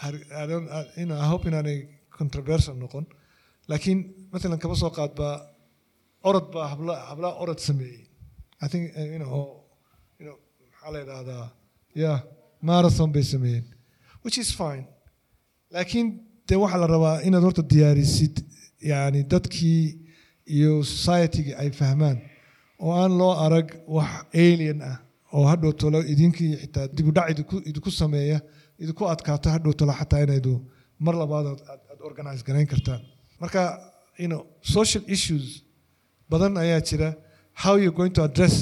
har- 0.02 0.26
I 0.42 0.44
don't- 0.50 0.70
I- 0.78 0.88
you 1.00 1.06
know, 1.08 1.18
I 1.24 1.26
hope 1.32 1.44
inaanay 1.50 1.78
controversial 2.18 2.76
noqon. 2.82 3.04
Laakiin 3.70 3.98
masalan 4.32 4.58
kaba 4.64 4.74
soo 4.82 4.90
qaad 4.98 5.12
baa 5.20 5.34
orod 6.28 6.46
baa 6.54 6.66
habla 6.72 6.94
hablaa 7.10 7.32
orod 7.42 7.60
sameeyey. 7.68 8.02
Know 10.24 10.36
maxaa 10.70 10.90
la 10.94 10.98
yidhaahdaa? 11.02 11.46
Yeah 12.04 12.18
marathon 12.68 13.10
bay 13.14 13.22
sameeyeen 13.34 13.64
which 14.24 14.38
is 14.42 14.50
fine. 14.60 14.84
Laakiin 15.74 16.06
dee 16.48 16.58
waxaa 16.62 16.80
la 16.82 16.86
rabaa 16.94 17.16
inaad 17.26 17.44
horta 17.46 17.62
diyaarisid 17.72 18.34
yani 18.90 19.20
dadkii 19.32 19.82
iyo 20.56 20.72
societygii 20.92 21.54
ay 21.62 21.70
fahmaan 21.80 22.16
oo 22.84 22.92
aan 23.02 23.12
loo 23.20 23.32
arag 23.44 23.68
wax 23.96 24.10
alien 24.44 24.78
ah 24.90 24.96
oo 25.36 25.44
hadhow 25.50 25.72
tolo 25.82 25.98
idinkii 26.12 26.52
xitaa 26.62 26.86
dib 26.96 27.06
u 27.10 27.12
dhac 27.16 27.26
idinku 27.70 27.90
sameeya 28.00 28.38
idinku 28.82 29.04
adkaato 29.14 29.48
hadhow 29.54 29.72
tolo 29.80 29.92
xataa 30.00 30.20
inaydu 30.26 30.52
mar 31.04 31.14
labaad 31.22 31.46
aad 31.72 32.00
organize 32.08 32.42
garayn 32.48 32.66
kartaan. 32.72 33.00
Marka 33.40 33.60
social 34.76 35.04
issues 35.16 35.46
badan 36.30 36.56
ayaa 36.64 36.80
jira. 36.88 37.08
How 37.62 37.74
you 37.84 37.90
going 37.98 38.14
to 38.18 38.22
address? 38.28 38.56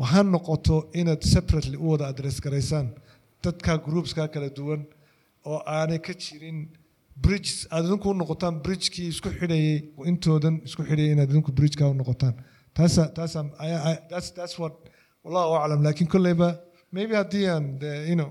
Waxaa 0.00 0.22
noqoto 0.34 0.76
inaad 1.00 1.22
separately 1.34 1.76
u 1.84 1.86
wada 1.92 2.04
address 2.12 2.36
garaysaan. 2.44 2.86
Dadka 3.44 3.72
groupska 3.86 4.28
kala 4.34 4.48
duwan 4.58 4.80
oo 5.50 5.58
aanay 5.76 5.98
ka 6.06 6.12
jirin 6.22 6.58
bridges 7.24 7.58
aad 7.74 7.84
idinku 7.88 8.08
u 8.10 8.14
noqotaan 8.22 8.54
bridgekii 8.66 9.08
isku 9.14 9.28
xidhayay 9.40 9.76
intoodan 10.10 10.54
isku 10.68 10.82
xidhayay 10.88 11.12
inaad 11.16 11.30
idinku 11.32 11.52
bridgeka 11.58 11.88
u 11.92 11.94
noqotaan. 12.02 12.34
Taasa 12.78 13.02
taasa 13.16 13.40
that's 14.10 14.30
that's 14.38 14.56
what 14.60 14.74
wallahu 15.24 15.52
aclam 15.60 15.82
laakiin 15.86 16.08
kolleyba 16.14 16.48
maybe 16.96 17.14
haddii 17.20 17.44
aan 17.54 17.64
you 18.10 18.16
know 18.20 18.30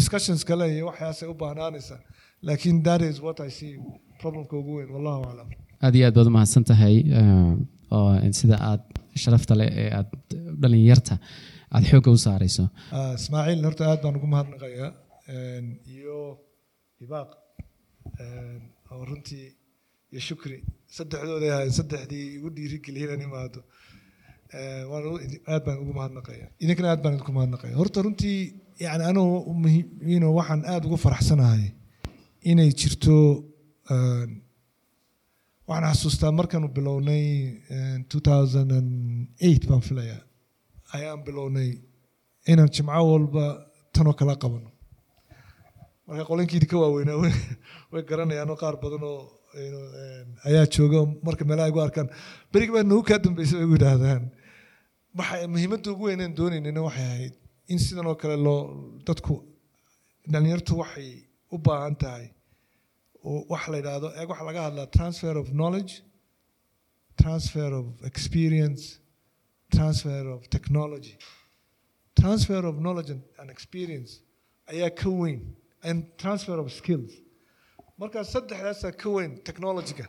discussions 0.00 0.44
kale 0.50 0.66
iyo 0.74 0.86
waxyaasay 0.90 1.28
u 1.32 1.34
baahnaanaysaa 1.42 2.00
laakiin 2.48 2.82
that 2.88 3.02
is 3.10 3.16
what 3.26 3.38
I 3.48 3.50
see 3.58 3.72
problemka 4.22 4.56
ugu 4.62 4.72
weyn 4.78 4.90
wallahu 4.96 5.22
aclam 5.30 5.48
aad 5.86 5.94
iyo 5.98 6.06
aad 6.08 6.14
baad 6.18 6.28
umahadsan 6.32 6.64
tahay 6.70 6.96
eh, 7.20 7.96
oo 7.96 8.10
sida 8.40 8.56
aad 8.70 8.82
sharafta 9.22 9.54
leh 9.60 9.68
ee 9.82 9.90
aad 9.98 10.10
dhalinyarta 10.62 11.14
aad 11.74 11.84
xoogga 11.90 12.10
u 12.16 12.18
saarayso. 12.26 12.64
Ah, 12.98 13.12
ismaaciil 13.20 13.64
horta 13.68 13.82
aad 13.92 14.00
baan 14.04 14.16
ugu 14.20 14.28
mahadnaqayaa 14.34 14.90
iyo 15.96 16.18
hibaaq 17.00 17.30
oo 18.92 19.04
runtii 19.10 19.46
iyo 20.12 20.20
shukri. 20.28 20.58
Saddexdooday 20.96 21.50
ahayd 21.56 21.72
saddexdii 21.80 22.24
igu 22.36 22.48
dhiirigeliyeen 22.56 23.10
inaan 23.20 23.28
imaado 23.28 23.60
aad 25.52 25.62
baan 25.66 25.78
ugu 25.82 25.92
mahadnaqaya. 25.98 26.46
Idinkana 26.62 26.88
aad 26.92 27.02
baan 27.04 27.14
idinku 27.16 27.32
mahadnaqaya. 27.38 27.74
Horta 27.80 27.98
runtii 28.06 28.38
yani 28.84 29.04
anugu 29.10 29.52
muhiim 29.62 29.86
you 30.12 30.18
know, 30.22 30.32
waxaan 30.38 30.62
aad 30.72 30.82
ugu 30.88 30.96
faraxsanahay 31.04 31.64
inay 32.50 32.70
jirto 32.80 33.16
waxaan 35.68 35.90
xasuustaa 35.94 36.32
markaanu 36.38 36.68
bilownay 36.76 37.24
een, 37.76 38.00
2008 38.08 39.68
baan 39.70 39.82
filayaa. 39.88 40.22
Ayaan 40.96 41.20
bilownay 41.26 41.70
inaan 42.52 42.70
jimco 42.76 43.02
walba 43.12 43.44
tanoo 43.94 44.14
kala 44.20 44.34
qabano 44.42 44.70
marka 46.08 46.24
qolinkiidi 46.30 46.66
ka 46.70 46.76
waaweynaa 46.82 47.16
way- 47.22 47.40
way 47.92 48.02
garanayaan 48.10 48.50
oo 48.50 48.56
qaar 48.62 48.76
badan 48.84 49.02
oo 49.10 49.20
ayaa 50.48 50.66
jooga 50.74 50.96
oo 51.02 51.06
marka 51.26 51.44
meelaha 51.48 51.68
igu 51.72 51.80
arkaan. 51.86 52.08
Berigi 52.52 52.72
baa 52.76 52.82
nagu 52.90 53.02
kaa 53.08 53.18
dambeysay 53.24 53.58
bay 53.58 53.66
igu 53.68 53.78
waxa 55.18 55.48
muhiimadda 55.54 55.88
ugu 55.94 56.04
weyneen 56.10 56.32
doonaynana 56.38 56.80
waxay 56.88 57.06
ahayd 57.12 57.34
in 57.72 57.78
sidan 57.78 58.06
oo 58.10 58.14
kale 58.22 58.36
loo 58.46 58.60
dadku 59.06 59.34
dhalinyartu 60.32 60.72
waxay 60.82 61.10
u 61.54 61.58
baahan 61.66 61.94
tahay 62.02 62.26
oo 63.28 63.38
wax 63.52 63.62
la 63.72 63.76
yidhaahdo 63.80 64.08
eeg 64.18 64.28
waxa 64.32 64.44
laga 64.48 64.60
hadlaa 64.66 64.86
transfer 64.96 65.34
of 65.42 65.46
knowledge 65.58 65.92
transfer 67.22 67.70
of 67.80 67.86
experience 68.10 68.82
transfer 69.76 70.22
of 70.34 70.40
technology. 70.56 71.14
Transfer 72.20 72.62
of 72.70 72.76
knowledge 72.84 73.10
and 73.40 73.48
experience 73.56 74.10
ayaa 74.72 74.90
ka 75.00 75.08
weyn 75.20 75.40
and 75.82 76.04
transfer 76.18 76.58
of 76.58 76.72
skills. 76.72 77.12
Marka 77.98 78.24
saddexdaasaa 78.24 78.92
ka 79.02 79.08
weyn 79.10 79.38
technologyga 79.44 80.06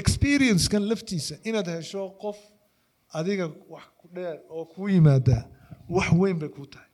experience-kan 0.00 0.82
laftiisa 0.88 1.36
inaad 1.44 1.68
hesho 1.68 2.02
qof 2.22 2.38
adiga 3.18 3.46
wax 3.68 3.84
ku 4.00 4.08
dheer 4.14 4.38
oo 4.50 4.64
kuu 4.64 4.88
yimaada 4.88 5.48
wax 5.88 6.12
weyn 6.12 6.38
bay 6.38 6.48
kuu 6.48 6.66
tahay. 6.66 6.88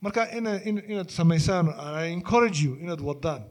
Marka 0.00 0.22
ina, 0.36 0.60
in, 0.64 0.78
inaad 0.78 1.10
samaysaan 1.10 1.66
encourage 2.12 2.58
you 2.64 2.76
inaad 2.76 3.00
wadaan. 3.00 3.44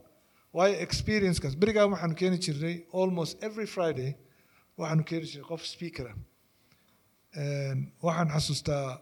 Waayo 0.54 0.76
experience-kaas. 0.86 1.56
Berigaa 1.56 1.86
waxaanu 1.88 2.16
keeni 2.16 2.38
jirnay 2.46 2.76
almost 2.94 3.44
every 3.44 3.66
friday 3.76 4.16
waxaanu 4.78 5.04
keeni 5.10 5.26
jirnay 5.26 5.48
qof 5.52 5.62
speakera 5.66 6.14
Een, 7.38 7.94
waxaan 8.02 8.30
xasuustaa 8.36 9.00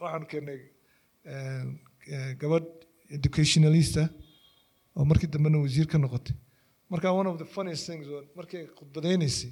waxaanu 0.00 0.26
keenay 0.26 0.60
een, 1.22 1.80
eh, 2.10 2.32
gabadh 2.40 2.66
educationalista 3.16 4.08
oo 4.96 5.04
markii 5.04 5.28
dambena 5.34 5.58
wasiir 5.58 5.86
ka 5.86 5.98
noqotay. 5.98 6.34
Marka 6.90 7.12
one 7.12 7.28
of 7.28 7.38
the 7.38 7.44
funniest 7.44 7.86
things 7.86 8.06
markay 8.36 8.66
khudbadaynaysay 8.78 9.50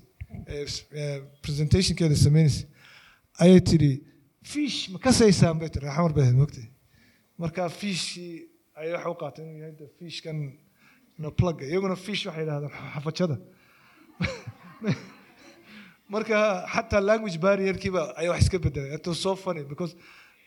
s- 0.67 0.85
ee 0.93 1.21
presentationkeeda 1.43 2.17
sameynaysay 2.17 2.67
ayay 3.39 3.61
tidhi 3.61 3.93
fish 4.43 4.89
ma 4.93 4.99
kasaysaan 4.99 5.59
bay 5.59 5.69
tiri 5.69 5.87
xamar 5.97 6.13
bay 6.19 6.33
mogtay 6.33 6.67
marka 7.39 7.69
fishii 7.69 8.49
ayay 8.81 8.93
waxa 8.97 9.11
u 9.11 9.17
qaatay 9.23 9.45
inuu 9.45 9.59
yahay 9.63 9.75
de 9.81 9.87
fishkan 9.99 10.39
no 11.19 11.31
plug 11.31 11.57
iyaguna 11.63 11.97
fish 11.97 12.27
waxay 12.27 12.43
yidhahdaan 12.45 12.73
xafajada. 12.95 13.37
Marka 16.09 16.65
xataa 16.75 17.01
language 17.01 17.39
barrierkiiba 17.39 18.03
ayaa 18.21 18.31
wax 18.33 18.43
iska 18.45 18.59
bedelay 18.59 18.95
it 18.95 19.07
was 19.07 19.19
so 19.27 19.35
funny 19.37 19.63
because 19.65 19.93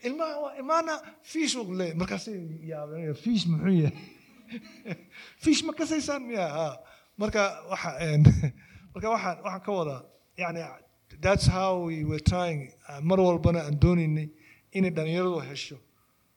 imaana 0.04 0.94
fish 1.22 1.56
uu 1.56 1.74
leeyahay 1.80 1.98
markaasay 2.02 2.40
yaabeen 2.72 3.14
fish 3.26 3.46
muxuu 3.52 3.76
yahay 3.84 3.98
fish 5.44 5.64
ma 5.64 5.74
kasaysaan 5.80 6.22
miya 6.30 6.46
marka 7.18 7.42
waxa 7.72 7.90
marka 8.94 9.08
waxaan 9.16 9.38
waxaan 9.46 9.62
ka 9.66 9.72
wadaa 9.80 10.02
yani 10.38 10.62
that's 11.22 11.48
how 11.48 11.86
we 11.90 12.04
were 12.06 12.20
trying 12.32 12.72
uh, 12.88 13.02
mar 13.02 13.20
walbana 13.20 13.60
aan 13.68 13.80
doonaynay 13.80 14.30
inay 14.72 14.92
dhalinyaradu 14.98 15.40
hesho. 15.50 15.78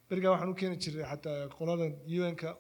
Berigaa 0.09 0.31
waxaan 0.35 0.51
u 0.51 0.55
keeni 0.55 0.77
jiray 0.85 1.05
xataa 1.13 1.49
qolada 1.57 1.85
un-ka 2.29 2.51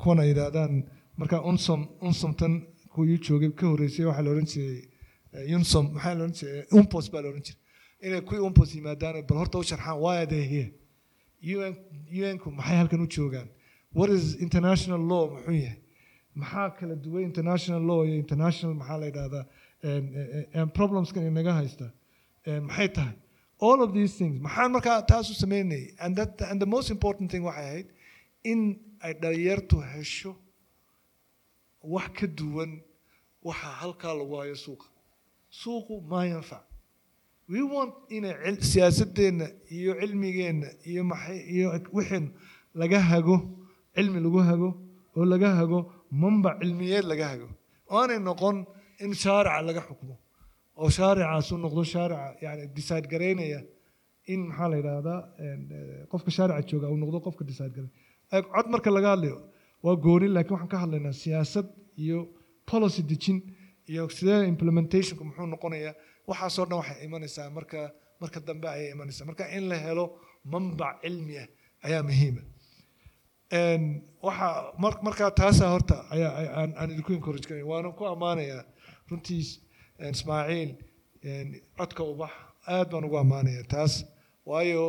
kuwan 0.00 0.20
ay 0.22 0.28
yidhaahdaan 0.32 0.72
marka 1.16 1.36
unsom 1.50 1.80
unsomtan 2.08 2.54
kuwii 2.94 3.18
joogay 3.26 3.50
ka 3.58 3.66
horreysay 3.66 4.04
waxaa 4.10 4.24
la 4.26 4.30
odhan 4.34 4.46
jiray 4.52 4.82
eh, 5.32 5.56
unsom 5.56 5.84
maxaa 5.94 6.14
la 6.14 6.24
odhan 6.24 6.36
jiray 6.40 6.62
umpos 6.78 7.06
baa 7.12 7.22
la 7.22 7.28
odhan 7.30 7.44
jiray 7.48 7.62
inay 8.06 8.20
kuwii 8.28 8.42
umpos 8.48 8.74
yimaadaan 8.74 9.26
bal 9.28 9.38
horta 9.38 9.58
u 9.58 9.62
sharxaan 9.70 9.98
why 10.04 10.16
are 10.22 10.26
they 10.26 10.42
here 10.54 10.70
UN 11.42 11.74
UN-ku 12.20 12.50
maxay 12.50 12.76
halkan 12.80 13.00
u 13.00 13.06
joogaan? 13.06 13.48
What 13.92 14.10
is 14.10 14.34
international 14.46 15.00
law? 15.12 15.24
Muxuu 15.34 15.54
yahay? 15.64 15.78
Maxaa 16.36 16.70
kala 16.78 16.94
duwan 17.04 17.22
international 17.30 17.82
law 17.90 18.00
iyo 18.06 18.16
international 18.24 18.74
maxaa 18.80 18.98
la 19.00 19.06
yidhahdaa 19.10 19.44
problemskan 20.78 21.22
inaga 21.30 21.52
haysta? 21.60 21.86
Maxay 22.68 22.88
tahay? 22.96 23.14
All 23.60 23.82
of 23.82 23.92
these 23.94 24.14
things. 24.18 24.40
Maxaan 24.40 24.70
markaa 24.76 25.02
taas 25.06 25.30
u 25.30 25.34
sameynayay. 25.34 25.94
And, 26.00 26.16
that, 26.16 26.40
and 26.50 26.60
the 26.60 26.66
most 26.66 26.90
important 26.90 27.30
thing 27.30 27.42
waxay 27.42 27.64
ahayd 27.70 27.86
in 28.44 28.60
ay 29.02 29.12
dhalinyartu 29.22 29.76
hesho 29.92 30.36
wax 31.82 32.08
ka 32.18 32.26
duwan 32.26 32.80
waxa 33.42 33.68
halkaa 33.80 34.14
lagu 34.20 34.34
hayo 34.40 34.54
suuqa. 34.64 34.86
Suuqu 35.60 35.94
maa 36.10 36.24
yanfac 36.32 36.64
we 37.52 37.60
want 37.74 37.92
cil- 38.10 38.62
siyaasadeenna 38.72 39.46
iyo 39.76 39.92
cilmigeenna 40.00 40.68
iyo 40.90 41.02
iyo 41.54 41.68
wixin 41.96 42.24
laga 42.80 43.00
hago 43.10 43.36
cilmi 43.96 44.20
lagu 44.26 44.38
hago 44.48 44.68
oo 45.16 45.24
laga 45.32 45.48
hago 45.58 45.78
manbac 46.22 46.56
cilmiyeed 46.62 47.04
laga 47.12 47.26
hago. 47.32 47.48
Oonay 47.96 48.18
noqon 48.28 48.56
in 49.04 49.12
shaarica 49.22 49.60
laga 49.68 49.80
xukmo 49.88 50.14
oo 50.82 50.88
shaaricaas 50.96 51.48
u 51.52 51.56
noqdo 51.64 51.82
shaarica 51.94 52.26
yani 52.44 52.62
decide 52.76 53.06
garaynaya 53.12 53.60
in 54.32 54.40
maxaa 54.48 54.68
la 54.72 54.76
yidhaahdaa 54.80 55.20
eh, 55.42 56.06
qofka 56.12 56.30
shaarica 56.36 56.62
jooga 56.70 56.86
uu 56.92 56.98
noqdo 57.02 57.18
qofka 57.26 57.42
decide 57.50 57.72
garay 57.76 57.90
cod 58.54 58.66
marka 58.74 58.90
laga 58.96 59.08
hadlayo 59.14 59.36
waa 59.84 59.96
gooni 60.04 60.26
laakiin 60.34 60.54
waxaan 60.56 60.70
ka 60.74 60.78
hadlaynaa 60.84 61.14
siyaasad 61.22 61.66
iyo 62.04 62.18
policy 62.70 63.02
dejin 63.10 63.38
iyo 63.92 64.02
sidee 64.16 64.38
implementationku 64.52 65.22
muxuu 65.28 65.46
noqonayaa 65.54 65.94
waxaasoo 66.30 66.64
dhan 66.70 66.78
waxay 66.82 66.98
imanaysaa 67.06 67.46
marka 67.56 67.80
marka 68.22 68.38
dambe 68.48 68.66
ayay 68.74 68.88
imanaysaa. 68.94 69.24
Marka 69.30 69.44
in 69.56 69.64
la 69.70 69.76
helo 69.86 70.04
manbac 70.52 70.94
cilmi 71.02 71.34
ah 71.42 71.48
ayaa 71.86 72.02
muhiima 72.08 72.42
Een, 73.58 73.84
waxa 74.26 74.48
mar- 74.82 75.00
markaa 75.06 75.30
taasaa 75.40 75.70
horta 75.74 75.96
ayaa 76.14 76.32
ay- 76.40 76.52
aan 76.80 76.90
idinku 76.92 77.12
encourage 77.18 77.62
waana 77.70 77.88
ku 77.98 78.04
ammaanayaa 78.14 78.62
runtii 79.10 79.42
ismaaciil 80.14 80.70
codka 81.78 82.02
ubax. 82.12 82.32
Aad 82.74 82.88
baan 82.92 83.04
ugu 83.08 83.16
ammaanayaa 83.24 83.64
taas. 83.74 83.92
Waayo 84.50 84.84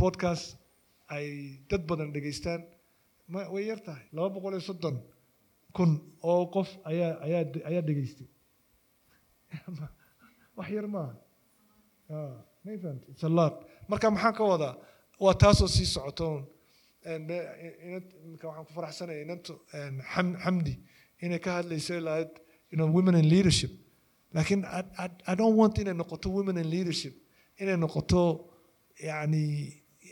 podcast 0.00 0.46
ay 1.16 1.26
dad 1.70 1.82
badan 1.88 2.12
dhegaystaan 2.14 2.60
way 3.54 3.64
yar 3.70 3.80
tahay 3.86 4.04
laba 4.16 4.28
boqol 4.34 4.52
iyo 4.56 4.62
soddon 4.68 4.96
kun 5.76 5.90
oo 6.30 6.42
qof 6.54 6.68
ayaa 6.90 7.12
ayaa 7.26 7.42
ayaa 7.70 7.82
dhegaystay 7.88 8.28
wax 10.58 10.68
yar 10.76 10.86
maaha 10.94 11.14
Ah, 12.10 12.34
marka 13.90 14.08
maxaan 14.10 14.34
ka 14.38 14.44
wadaa? 14.44 14.74
Waa 15.20 15.34
taasoo 15.34 15.68
sii 15.68 15.86
iminka 18.24 18.46
waxaan 18.48 18.64
ku 18.66 18.72
faraxsanaya 18.72 19.22
Xam- 20.12 20.36
xamdi 20.44 20.74
inay 21.24 21.38
ka 21.38 21.50
hadlayso 21.60 22.00
lahayd 22.00 22.30
women 22.96 23.14
in 23.14 23.28
leadership. 23.28 23.70
Laakiin 24.34 24.64
I, 24.64 24.80
don't 25.34 25.56
want 25.56 25.78
inay 25.78 25.94
noqoto 25.94 26.28
women 26.30 26.56
in 26.58 26.68
leadership. 26.70 27.14
Inay 27.60 27.76
noqoto 27.76 28.22
yani 29.08 29.44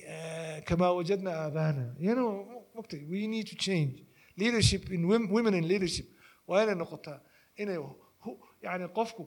eh, 0.06 0.62
kamaa 0.64 0.93
wajadna 0.98 1.31
know 2.14 2.64
okay, 2.77 3.01
we 3.10 3.27
need 3.27 3.47
to 3.47 3.56
change. 3.56 4.02
Leadership 4.36 4.90
in 4.90 5.05
wom- 5.09 5.31
women 5.31 5.55
in 5.55 5.64
leadership. 5.68 6.06
Waa 6.47 6.62
inay 6.64 6.74
noqotaa 6.74 7.20
inay 7.56 7.78
yani 8.62 8.89
qofku 8.98 9.24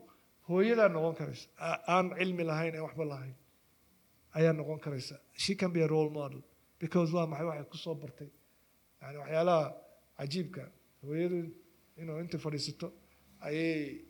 hooyadaa 0.50 0.88
noqon 0.96 1.14
karaysa. 1.20 1.46
Aan 1.94 2.06
cilmi 2.18 2.44
lahayn 2.50 2.74
ee 2.78 2.82
waxba 2.86 3.04
lahayn. 3.12 3.34
Ayaa 4.38 4.52
noqon 4.60 4.78
karaysa. 4.84 5.16
She 5.42 5.54
can 5.60 5.70
be 5.76 5.80
a 5.82 5.88
role 5.94 6.10
model 6.10 6.42
because 6.82 7.08
waa 7.16 7.26
maxay 7.32 7.46
waxay 7.50 7.68
ku 7.72 7.78
soo 7.84 7.94
bartay. 8.02 8.30
Yani 9.02 9.16
waxyaalaha 9.22 9.66
cajiibka 10.18 10.62
hooyadu 11.06 11.38
inuu 12.00 12.18
inta 12.24 12.38
fadhiisato 12.44 12.88
ayay 13.46 14.04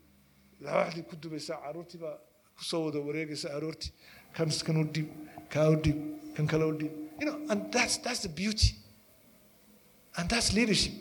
laxdii 0.65 1.05
ku 1.09 1.15
dubaysaa 1.23 1.57
caruurtii 1.65 1.99
baa 2.05 2.17
ku 2.57 2.63
soo 2.69 2.81
wada 2.85 2.99
wareegaysa 3.07 3.47
aroortii 3.57 3.91
kan 4.35 4.77
u 4.81 4.83
dhib 4.95 5.07
kaa 5.53 5.67
u 5.73 5.75
dhib 5.85 5.97
kan 6.35 6.45
kale 6.51 6.65
u 6.71 6.73
dhib 6.81 6.93
you 7.19 7.25
know 7.27 7.37
and 7.51 7.59
that's 7.73 7.95
that's 8.05 8.21
the 8.27 8.33
beauty. 8.41 8.69
And 10.17 10.29
that's 10.29 10.49
leadership. 10.57 10.93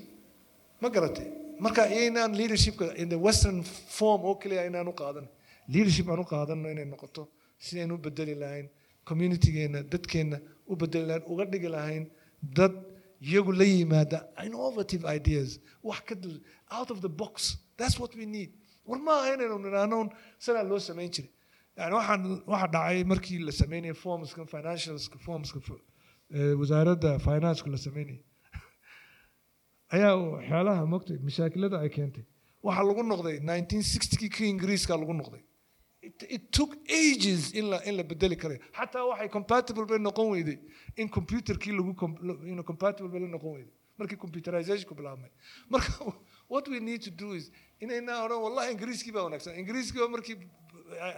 Ma 0.81 0.89
garatay 0.97 1.29
marka 1.61 1.83
inaan 1.87 2.33
leadershipka 2.41 2.95
in 2.97 3.09
the 3.09 3.19
western 3.27 3.63
form 3.97 4.25
oo 4.25 4.35
keliya 4.43 4.67
inaan 4.71 4.89
u 4.89 4.93
qaadan. 4.93 5.27
Leadership 5.69 6.09
aan 6.09 6.21
u 6.21 6.25
qaadano 6.25 6.71
inay 6.71 6.85
noqoto 6.85 7.29
sidaynu 7.59 7.95
u 7.95 7.99
bedeli 7.99 8.35
lahayn 8.35 8.69
communitygeena 9.09 9.83
dadkeena 9.93 10.39
u 10.67 10.77
bedeli 10.77 11.07
lahayn 11.11 11.25
uga 11.33 11.45
dhigi 11.53 11.69
lahayn 11.77 12.05
dad 12.43 12.73
iyagu 13.21 13.53
la 13.53 13.65
yimaada 13.65 14.19
innovative 14.47 15.05
ideas 15.17 15.59
wax 15.83 16.01
ka 16.09 16.15
out 16.71 16.91
of 16.91 17.01
the 17.01 17.09
box. 17.09 17.57
That's 17.77 17.99
what 17.99 18.15
we 18.15 18.27
need. 18.27 18.51
War 18.87 18.99
ma 18.99 19.13
aha 19.21 19.35
inaynu 19.35 19.59
nidhaahno 19.67 19.99
sanaa 20.39 20.65
loo 20.71 20.79
samayn 20.79 21.11
jiray. 21.11 21.31
Yani 21.77 21.95
waxaan 21.95 22.43
waxa 22.47 22.67
dhacay 22.75 23.05
markii 23.05 23.39
la 23.49 23.53
sameynayay 23.53 23.95
formska 23.95 24.47
financialska 24.47 25.19
formska 25.19 25.59
eh, 26.35 26.55
wasaaradda 26.61 27.19
financeka 27.19 27.71
la 27.71 27.79
sameynayay 27.87 28.21
ayaa 29.95 30.15
waxyaalaha 30.17 30.87
mogtay 30.93 31.19
mashaakilada 31.29 31.77
ay 31.85 31.89
keentay. 31.97 32.25
Waxaa 32.63 32.85
lagu 32.89 33.03
noqday 33.13 33.37
1960kii 33.39 34.31
kii 34.37 34.49
ingiriiska 34.55 34.97
lagu 34.97 35.13
noqday. 35.21 35.43
It, 36.03 36.51
took 36.51 36.77
ages 36.89 37.53
in 37.53 37.69
la 37.71 37.79
in 37.85 37.97
la 37.97 38.03
bedeli 38.03 38.37
karay 38.37 38.59
xataa 38.79 39.05
waxay 39.11 39.29
compatible 39.29 39.85
bay 39.87 39.99
noqon 39.99 40.31
weyday. 40.35 40.59
In 40.97 41.09
computerkii 41.09 41.73
lagu 41.79 41.95
compatible 42.71 43.09
bay 43.09 43.21
la 43.21 43.29
noqon 43.37 43.53
weyday. 43.57 43.73
Markii 43.99 44.17
computerizationku 44.25 44.95
bilaabmay. 44.95 45.31
Marka 45.71 46.13
what 46.49 46.69
we 46.69 46.81
need 46.81 47.03
to 47.03 47.11
do 47.11 47.33
is 47.35 47.51
inayna 47.81 48.23
odhan 48.25 48.41
wallahi 48.47 48.73
ingiriiskii 48.75 49.13
baa 49.13 49.25
wanaagsan. 49.29 49.59
Ingiriiskii 49.63 50.01
baa 50.01 50.09
markii 50.17 50.37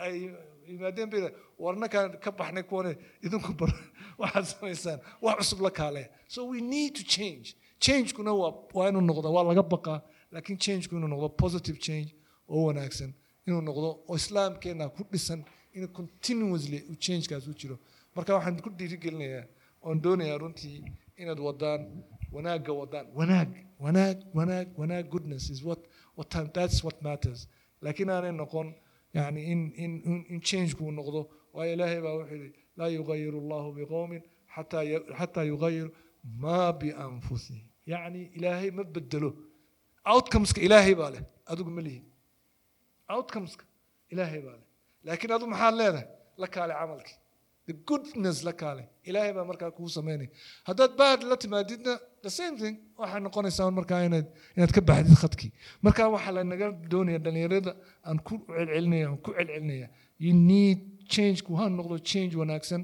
ay- 0.06 0.34
yimaadeen 0.66 1.10
bay 1.10 1.30
warna 1.58 1.88
ka 1.88 2.08
ka 2.24 2.30
baxnay 2.30 2.62
kuwane 2.62 2.96
idinku 3.22 3.52
bar 3.60 3.70
waxaad 4.22 4.44
samaysaan 4.44 5.00
wax 5.20 5.36
cusub 5.38 5.60
la 5.66 5.70
kaaleya 5.70 6.08
so 6.28 6.46
we 6.46 6.60
need 6.60 6.94
to 6.94 7.04
change 7.04 7.54
changekuna 7.84 8.32
waa 8.76 8.88
inuu 8.90 9.04
noqdo 9.10 9.28
waa 9.36 9.44
laga 9.48 9.62
baqaa 9.74 9.98
laakiin 10.32 10.58
changeku 10.64 10.94
inuu 10.98 11.10
noqdo 11.14 11.28
positive 11.42 11.78
change 11.86 12.10
oo 12.52 12.62
wanaagsan. 12.68 13.10
Inuu 13.46 13.60
noqdo 13.68 13.88
oo 14.10 14.16
islaamkeena 14.20 14.84
ku 14.96 15.02
dhisan 15.12 15.40
in 15.76 15.88
continuously 15.98 16.78
uu 16.90 16.96
changekaas 17.04 17.44
u 17.48 17.54
jiro. 17.60 17.76
Marka 18.14 18.30
waxaan 18.36 18.60
ku 18.64 18.70
dhiirigelinayaa 18.78 19.44
oon 19.86 19.98
doonayaa 20.04 20.38
runtii 20.42 20.78
inaad 21.20 21.40
wadaan 21.48 21.80
wanaagga 22.34 22.72
wadaan. 22.80 23.06
Wanaag 23.18 23.48
wanaag 23.84 24.16
wanaag 24.38 24.66
wanaag 24.80 25.04
goodness 25.12 25.50
is 25.54 25.60
what 25.64 25.80
what 26.16 26.28
time 26.34 26.48
that's 26.56 26.78
what 26.84 26.96
matters. 27.02 27.40
Laakiin 27.82 28.10
aanay 28.10 28.32
noqon 28.42 28.68
yani 29.14 29.40
in 29.52 29.60
in 29.84 29.92
in- 30.30 30.40
changeku 30.48 30.84
uu 30.84 30.94
noqdo 31.00 31.20
waayo 31.54 31.72
ilaahay 31.74 32.00
baa 32.04 32.14
wuxuu 32.18 32.36
yidhi 32.36 32.50
laa 32.78 32.88
yugayiru 32.96 33.38
allahu 33.44 33.68
biqowmin 33.78 34.22
xataa 35.18 35.44
yugayiru 35.52 35.90
maa 36.42 36.72
bianfusihim 36.80 37.66
yacni 37.90 38.20
ilaahay 38.36 38.70
ma 38.78 38.84
bedelo 38.94 39.30
outcomeska 40.12 40.60
ilaahay 40.66 40.94
baa 41.00 41.10
leh. 41.14 41.22
Adigu 41.50 41.70
ma 41.76 41.82
lihin. 41.86 42.04
Outcomeska 43.14 43.64
ilaahay 44.12 44.40
baa 44.46 44.56
leh. 44.58 44.66
Laakiin 45.06 45.32
adu 45.36 45.46
maxaad 45.52 45.74
leedahay 45.80 46.06
la 46.42 46.46
kaale 46.54 46.74
camalkii. 46.80 47.16
The 47.66 47.74
goodness 47.88 48.38
la 48.46 48.52
kaale. 48.60 48.84
Ilaahay 49.08 49.32
baa 49.36 49.44
markaa 49.50 49.70
kuu 49.76 49.88
samaynaya 49.96 50.30
haddaad 50.68 50.92
bad 51.00 51.20
la 51.30 51.36
timaadidna 51.42 51.92
the 52.24 52.30
same 52.38 52.56
thing 52.62 52.74
waxay 53.00 53.20
noqonaysaa 53.26 53.70
markaa 53.78 54.00
inaad 54.08 54.26
inaad 54.56 54.72
ka 54.76 54.80
baxdid 54.90 55.16
khadkii. 55.22 55.50
Marka 55.84 56.02
waxaa 56.14 56.32
lanaga 56.38 56.66
doonaya 56.92 57.18
dhalinyarada 57.24 57.72
aan 58.08 58.18
ku 58.26 58.34
celcelinaya 58.56 59.06
aan 59.10 59.18
ku 59.24 59.30
celcelinaya. 59.38 59.88
You 60.24 60.32
need 60.50 60.78
change 61.14 61.38
ku 61.46 61.52
ha 61.60 61.64
noqdo 61.78 61.96
change 62.10 62.32
wanaagsan 62.40 62.82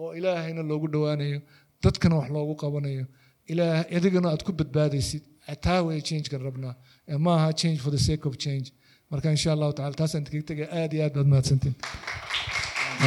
oo 0.00 0.10
ilaahayna 0.18 0.62
loogu 0.70 0.86
dhowaanayo 0.94 1.38
dadkana 1.84 2.14
wax 2.20 2.28
loogu 2.36 2.54
qabanayo 2.62 3.04
ilaah 3.52 3.80
adigana 3.98 4.28
aad 4.32 4.42
ku 4.46 4.52
badbaadaysid 4.60 5.22
taa 5.66 5.80
weeye 5.86 6.02
changekan 6.08 6.42
rabnaa 6.48 6.74
ee 7.12 7.18
ma 7.26 7.32
aha 7.38 7.48
change 7.62 7.78
for 7.84 7.92
the 7.96 8.02
sake 8.08 8.24
of 8.30 8.34
change. 8.46 8.66
Marka 9.12 9.28
insha 9.36 9.50
allahu 9.56 9.72
tacala 9.78 9.96
taasaan 10.02 10.24
kaga 10.28 10.44
tegaya 10.50 10.68
aad 10.80 10.92
iyo 10.96 11.02
aad 11.06 11.14
baad 11.18 11.28
mahadsantiin. 11.34 11.74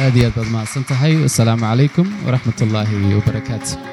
Aad 0.02 0.14
iyo 0.18 0.26
aad 0.28 0.36
baad 0.38 0.50
mahadsan 0.56 0.84
tahay 0.92 1.14
wasalaamu 1.24 1.64
calaykum 1.70 2.06
waraxmat 2.26 2.58
ullaahi 2.66 2.94
wabarakaatu 3.18 3.91